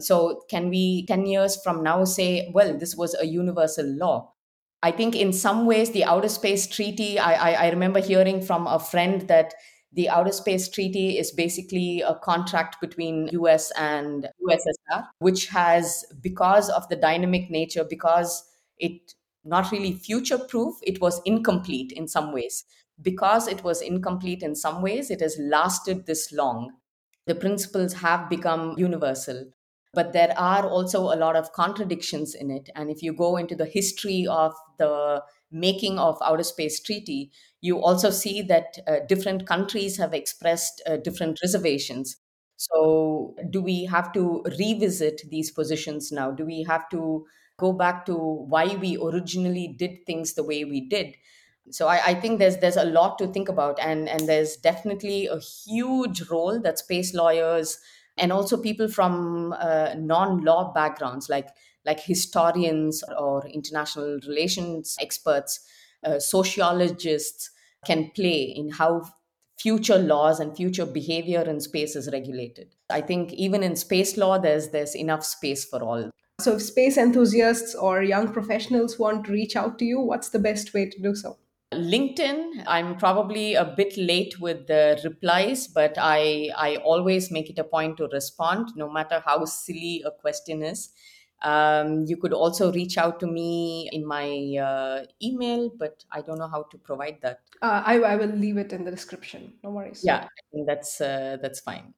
so 0.00 0.42
can 0.50 0.68
we 0.68 1.06
10 1.06 1.26
years 1.26 1.60
from 1.62 1.82
now 1.82 2.04
say 2.04 2.50
well 2.54 2.76
this 2.76 2.96
was 2.96 3.14
a 3.14 3.26
universal 3.26 3.86
law? 3.86 4.32
I 4.82 4.90
think 4.90 5.16
in 5.16 5.32
some 5.32 5.66
ways 5.66 5.90
the 5.90 6.04
outer 6.04 6.28
space 6.28 6.66
treaty 6.66 7.18
i 7.18 7.32
i, 7.50 7.66
I 7.66 7.70
remember 7.70 8.00
hearing 8.00 8.42
from 8.42 8.66
a 8.66 8.78
friend 8.78 9.22
that 9.28 9.54
the 9.92 10.08
outer 10.10 10.32
space 10.32 10.68
treaty 10.68 11.18
is 11.18 11.32
basically 11.32 12.02
a 12.02 12.14
contract 12.14 12.80
between 12.80 13.28
us 13.32 13.72
and 13.78 14.28
ussr 14.48 15.06
which 15.18 15.46
has 15.46 16.04
because 16.20 16.68
of 16.68 16.88
the 16.88 16.96
dynamic 16.96 17.50
nature 17.50 17.84
because 17.84 18.44
it 18.78 19.14
not 19.46 19.70
really 19.70 19.92
future 19.92 20.38
proof 20.38 20.74
it 20.82 21.00
was 21.00 21.22
incomplete 21.24 21.92
in 21.92 22.08
some 22.08 22.32
ways. 22.32 22.64
Because 23.00 23.46
it 23.46 23.62
was 23.62 23.82
incomplete 23.82 24.42
in 24.42 24.54
some 24.54 24.82
ways 24.82 25.10
it 25.10 25.20
has 25.20 25.36
lasted 25.38 26.06
this 26.06 26.32
long. 26.32 26.72
The 27.26 27.34
principles 27.34 27.92
have 27.94 28.28
become 28.28 28.74
universal 28.78 29.44
but 29.96 30.12
there 30.12 30.32
are 30.38 30.68
also 30.68 31.00
a 31.12 31.16
lot 31.16 31.34
of 31.34 31.52
contradictions 31.52 32.34
in 32.34 32.52
it. 32.52 32.70
And 32.76 32.90
if 32.90 33.02
you 33.02 33.12
go 33.12 33.36
into 33.36 33.56
the 33.56 33.66
history 33.66 34.26
of 34.30 34.54
the 34.78 35.24
making 35.50 35.98
of 35.98 36.18
outer 36.22 36.44
space 36.44 36.78
treaty 36.80 37.32
you 37.66 37.82
also 37.82 38.10
see 38.10 38.42
that 38.42 38.78
uh, 38.86 38.98
different 39.08 39.46
countries 39.46 39.96
have 39.96 40.14
expressed 40.14 40.80
uh, 40.86 40.96
different 40.98 41.40
reservations. 41.42 42.16
So 42.56 43.34
do 43.50 43.60
we 43.60 43.84
have 43.86 44.12
to 44.12 44.44
revisit 44.58 45.22
these 45.30 45.50
positions 45.50 46.12
now? 46.12 46.30
Do 46.30 46.46
we 46.46 46.62
have 46.62 46.88
to 46.90 47.26
go 47.58 47.72
back 47.72 48.06
to 48.06 48.14
why 48.14 48.76
we 48.76 48.96
originally 49.02 49.74
did 49.76 50.06
things 50.06 50.34
the 50.34 50.44
way 50.44 50.64
we 50.64 50.88
did? 50.88 51.16
So 51.70 51.88
I, 51.88 52.00
I, 52.06 52.14
think 52.14 52.38
there's 52.38 52.58
there's 52.58 52.76
a 52.76 52.84
lot 52.84 53.18
to 53.18 53.26
think 53.26 53.48
about. 53.48 53.80
And 53.80 54.08
and 54.08 54.28
there's 54.28 54.56
definitely 54.56 55.26
a 55.26 55.40
huge 55.40 56.22
role 56.30 56.60
that 56.60 56.78
space 56.78 57.12
lawyers 57.12 57.78
and 58.16 58.32
also 58.32 58.56
people 58.56 58.88
from 58.88 59.52
uh, 59.58 59.94
non-law 59.96 60.72
backgrounds 60.72 61.28
like 61.28 61.48
like 61.84 62.00
historians 62.00 63.04
or 63.18 63.46
international 63.48 64.18
relations 64.26 64.96
experts 65.00 65.60
uh, 66.04 66.18
sociologists 66.18 67.50
can 67.84 68.10
play 68.14 68.42
in 68.42 68.70
how 68.70 69.02
future 69.58 69.98
laws 69.98 70.40
and 70.40 70.56
future 70.56 70.86
behavior 70.86 71.42
in 71.42 71.60
space 71.60 71.96
is 71.96 72.10
regulated 72.12 72.74
i 72.90 73.00
think 73.00 73.32
even 73.32 73.62
in 73.62 73.76
space 73.76 74.16
law 74.16 74.38
there's 74.38 74.68
there's 74.70 74.94
enough 74.94 75.24
space 75.24 75.64
for 75.64 75.82
all 75.82 76.10
so, 76.38 76.56
if 76.56 76.62
space 76.62 76.98
enthusiasts 76.98 77.74
or 77.74 78.02
young 78.02 78.30
professionals 78.30 78.98
want 78.98 79.24
to 79.24 79.32
reach 79.32 79.56
out 79.56 79.78
to 79.78 79.86
you, 79.86 79.98
what's 80.00 80.28
the 80.28 80.38
best 80.38 80.74
way 80.74 80.86
to 80.86 81.00
do 81.00 81.14
so? 81.14 81.38
LinkedIn, 81.74 82.64
I'm 82.66 82.96
probably 82.96 83.54
a 83.54 83.64
bit 83.64 83.96
late 83.96 84.40
with 84.40 84.66
the 84.66 85.00
replies, 85.02 85.66
but 85.66 85.94
I, 85.98 86.50
I 86.56 86.76
always 86.76 87.30
make 87.30 87.50
it 87.50 87.58
a 87.58 87.64
point 87.64 87.96
to 87.96 88.08
respond, 88.12 88.68
no 88.76 88.90
matter 88.90 89.22
how 89.24 89.44
silly 89.44 90.02
a 90.06 90.10
question 90.10 90.62
is. 90.62 90.90
Um, 91.42 92.04
you 92.06 92.16
could 92.16 92.32
also 92.32 92.72
reach 92.72 92.96
out 92.96 93.20
to 93.20 93.26
me 93.26 93.90
in 93.92 94.06
my 94.06 94.56
uh, 94.56 95.04
email, 95.22 95.70
but 95.76 96.04
I 96.10 96.22
don't 96.22 96.38
know 96.38 96.48
how 96.48 96.62
to 96.64 96.78
provide 96.78 97.18
that. 97.22 97.40
Uh, 97.60 97.82
I, 97.84 97.98
I 97.98 98.16
will 98.16 98.30
leave 98.30 98.56
it 98.56 98.72
in 98.72 98.84
the 98.84 98.90
description. 98.90 99.54
No 99.62 99.70
worries. 99.70 100.02
Yeah, 100.04 100.24
I 100.24 100.40
think 100.52 100.66
that's 100.66 101.00
uh, 101.00 101.36
that's 101.42 101.60
fine. 101.60 101.92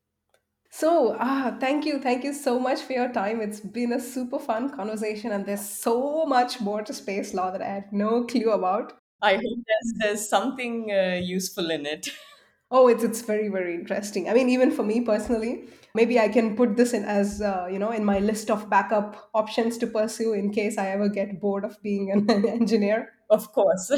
So, 0.70 1.16
ah, 1.18 1.56
thank 1.60 1.86
you. 1.86 1.98
Thank 1.98 2.24
you 2.24 2.34
so 2.34 2.58
much 2.58 2.80
for 2.82 2.92
your 2.92 3.10
time. 3.12 3.40
It's 3.40 3.60
been 3.60 3.92
a 3.92 4.00
super 4.00 4.38
fun 4.38 4.70
conversation, 4.70 5.30
and 5.32 5.46
there's 5.46 5.66
so 5.66 6.26
much 6.26 6.60
more 6.60 6.82
to 6.82 6.92
space 6.92 7.32
law 7.32 7.50
that 7.50 7.62
I 7.62 7.68
had 7.68 7.92
no 7.92 8.24
clue 8.24 8.50
about. 8.50 8.94
I 9.20 9.34
hope 9.34 9.42
there's, 9.66 9.92
there's 9.98 10.28
something 10.28 10.90
uh, 10.92 11.20
useful 11.22 11.70
in 11.70 11.86
it. 11.86 12.08
Oh, 12.70 12.86
it's 12.88 13.02
it's 13.02 13.22
very 13.22 13.48
very 13.48 13.74
interesting. 13.74 14.28
I 14.28 14.34
mean, 14.34 14.50
even 14.50 14.70
for 14.70 14.82
me 14.82 15.00
personally, 15.00 15.70
maybe 15.94 16.20
I 16.20 16.28
can 16.28 16.54
put 16.54 16.76
this 16.76 16.92
in 16.92 17.02
as 17.06 17.40
uh, 17.40 17.66
you 17.72 17.78
know 17.78 17.92
in 17.92 18.04
my 18.04 18.18
list 18.18 18.50
of 18.50 18.68
backup 18.68 19.30
options 19.32 19.78
to 19.78 19.86
pursue 19.86 20.34
in 20.34 20.52
case 20.52 20.76
I 20.76 20.88
ever 20.90 21.08
get 21.08 21.40
bored 21.40 21.64
of 21.64 21.82
being 21.82 22.10
an 22.10 22.28
engineer. 22.46 23.14
Of 23.30 23.52
course. 23.54 23.90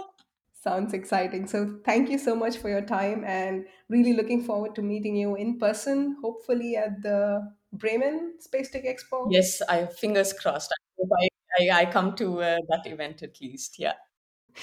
Sounds 0.52 0.92
exciting. 0.92 1.46
So, 1.46 1.78
thank 1.84 2.10
you 2.10 2.18
so 2.18 2.34
much 2.36 2.58
for 2.58 2.68
your 2.68 2.82
time 2.82 3.24
and 3.24 3.64
really 3.88 4.12
looking 4.12 4.42
forward 4.42 4.74
to 4.74 4.82
meeting 4.82 5.16
you 5.16 5.34
in 5.36 5.58
person, 5.58 6.16
hopefully 6.20 6.76
at 6.76 7.00
the 7.02 7.48
Bremen 7.72 8.34
Space 8.40 8.70
Tech 8.70 8.84
Expo. 8.84 9.28
Yes, 9.30 9.62
I 9.68 9.76
have 9.76 9.96
fingers 9.96 10.34
crossed. 10.34 10.70
I 10.72 10.80
hope 11.00 11.10
I, 11.18 11.28
I, 11.60 11.80
I 11.82 11.84
come 11.90 12.14
to 12.16 12.42
uh, 12.42 12.56
that 12.68 12.86
event 12.86 13.22
at 13.22 13.40
least. 13.40 13.78
Yeah. 13.78 13.94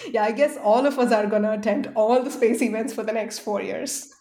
Yeah, 0.10 0.24
I 0.24 0.32
guess 0.32 0.58
all 0.58 0.86
of 0.86 0.98
us 1.00 1.12
are 1.12 1.28
going 1.28 1.44
to 1.44 1.54
attend 1.54 1.92
all 1.96 2.22
the 2.24 2.32
space 2.32 2.62
events 2.62 2.94
for 2.94 3.04
the 3.04 3.14
next 3.14 3.40
four 3.40 3.62
years. 3.62 4.12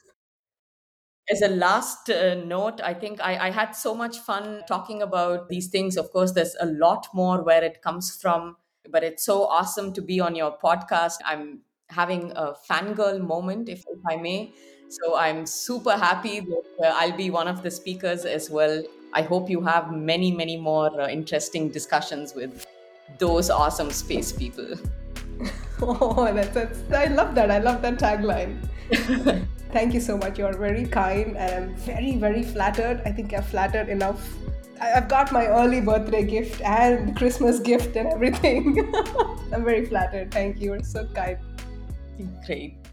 As 1.31 1.41
a 1.41 1.49
last 1.49 2.11
uh, 2.11 2.35
note, 2.35 2.81
I 2.83 2.93
think 2.93 3.21
I, 3.21 3.49
I 3.49 3.51
had 3.51 3.73
so 3.73 3.95
much 3.95 4.19
fun 4.19 4.63
talking 4.69 5.01
about 5.01 5.49
these 5.49 5.69
things. 5.69 5.97
Of 5.97 6.11
course, 6.13 6.33
there's 6.33 6.55
a 6.61 6.67
lot 6.67 7.07
more 7.15 7.43
where 7.43 7.65
it 7.65 7.81
comes 7.83 8.15
from 8.21 8.57
but 8.91 9.03
it's 9.05 9.25
so 9.25 9.45
awesome 9.47 9.93
to 9.95 10.03
be 10.03 10.21
on 10.21 10.35
your 10.35 10.57
podcast. 10.59 11.17
I'm 11.25 11.61
having 11.91 12.33
a 12.37 12.53
fangirl 12.69 13.21
moment, 13.21 13.69
if, 13.69 13.85
if 13.89 13.99
I 14.09 14.17
may. 14.17 14.53
So 14.89 15.17
I'm 15.17 15.47
super 15.47 15.93
happy 15.93 16.41
that 16.41 16.63
uh, 16.83 16.93
I'll 16.95 17.17
be 17.17 17.31
one 17.31 17.49
of 17.49 17.63
the 17.63 17.71
speakers 17.71 18.25
as 18.25 18.51
well. 18.51 18.83
I 19.13 19.23
hope 19.23 19.49
you 19.49 19.63
have 19.63 19.93
many, 19.93 20.33
many 20.33 20.57
more 20.57 21.01
uh, 21.01 21.09
interesting 21.09 21.69
discussions 21.71 22.35
with 22.35 22.67
those 23.19 23.51
awesome 23.51 23.91
space 23.91 24.33
people. 24.33 24.75
oh, 26.01 26.33
that's, 26.33 26.51
that's, 26.51 26.93
I 26.93 27.07
love 27.07 27.35
that. 27.35 27.51
I 27.51 27.59
love 27.59 27.83
that 27.83 27.99
tagline. 27.99 28.59
Thank 29.73 29.93
you 29.93 30.01
so 30.01 30.17
much. 30.17 30.39
You're 30.39 30.57
very 30.57 30.87
kind 30.87 31.37
and 31.37 31.55
I'm 31.55 31.77
very, 31.77 32.17
very 32.17 32.43
flattered. 32.43 33.03
I 33.05 33.11
think 33.11 33.33
I've 33.33 33.47
flattered 33.47 33.89
enough 33.89 34.21
I've 34.81 35.09
got 35.09 35.33
my 35.33 35.47
early 35.47 35.81
birthday 35.81 36.25
gift 36.25 36.61
and 36.63 37.17
Christmas 37.17 37.61
gift 37.61 37.97
and 37.97 38.09
everything. 38.09 38.93
I'm 39.53 39.65
very 39.65 39.87
flattered. 39.87 40.33
Thank 40.33 40.61
you. 40.61 40.73
You're 40.73 40.83
so 40.83 41.07
kind. 41.07 41.39
Great. 42.45 42.84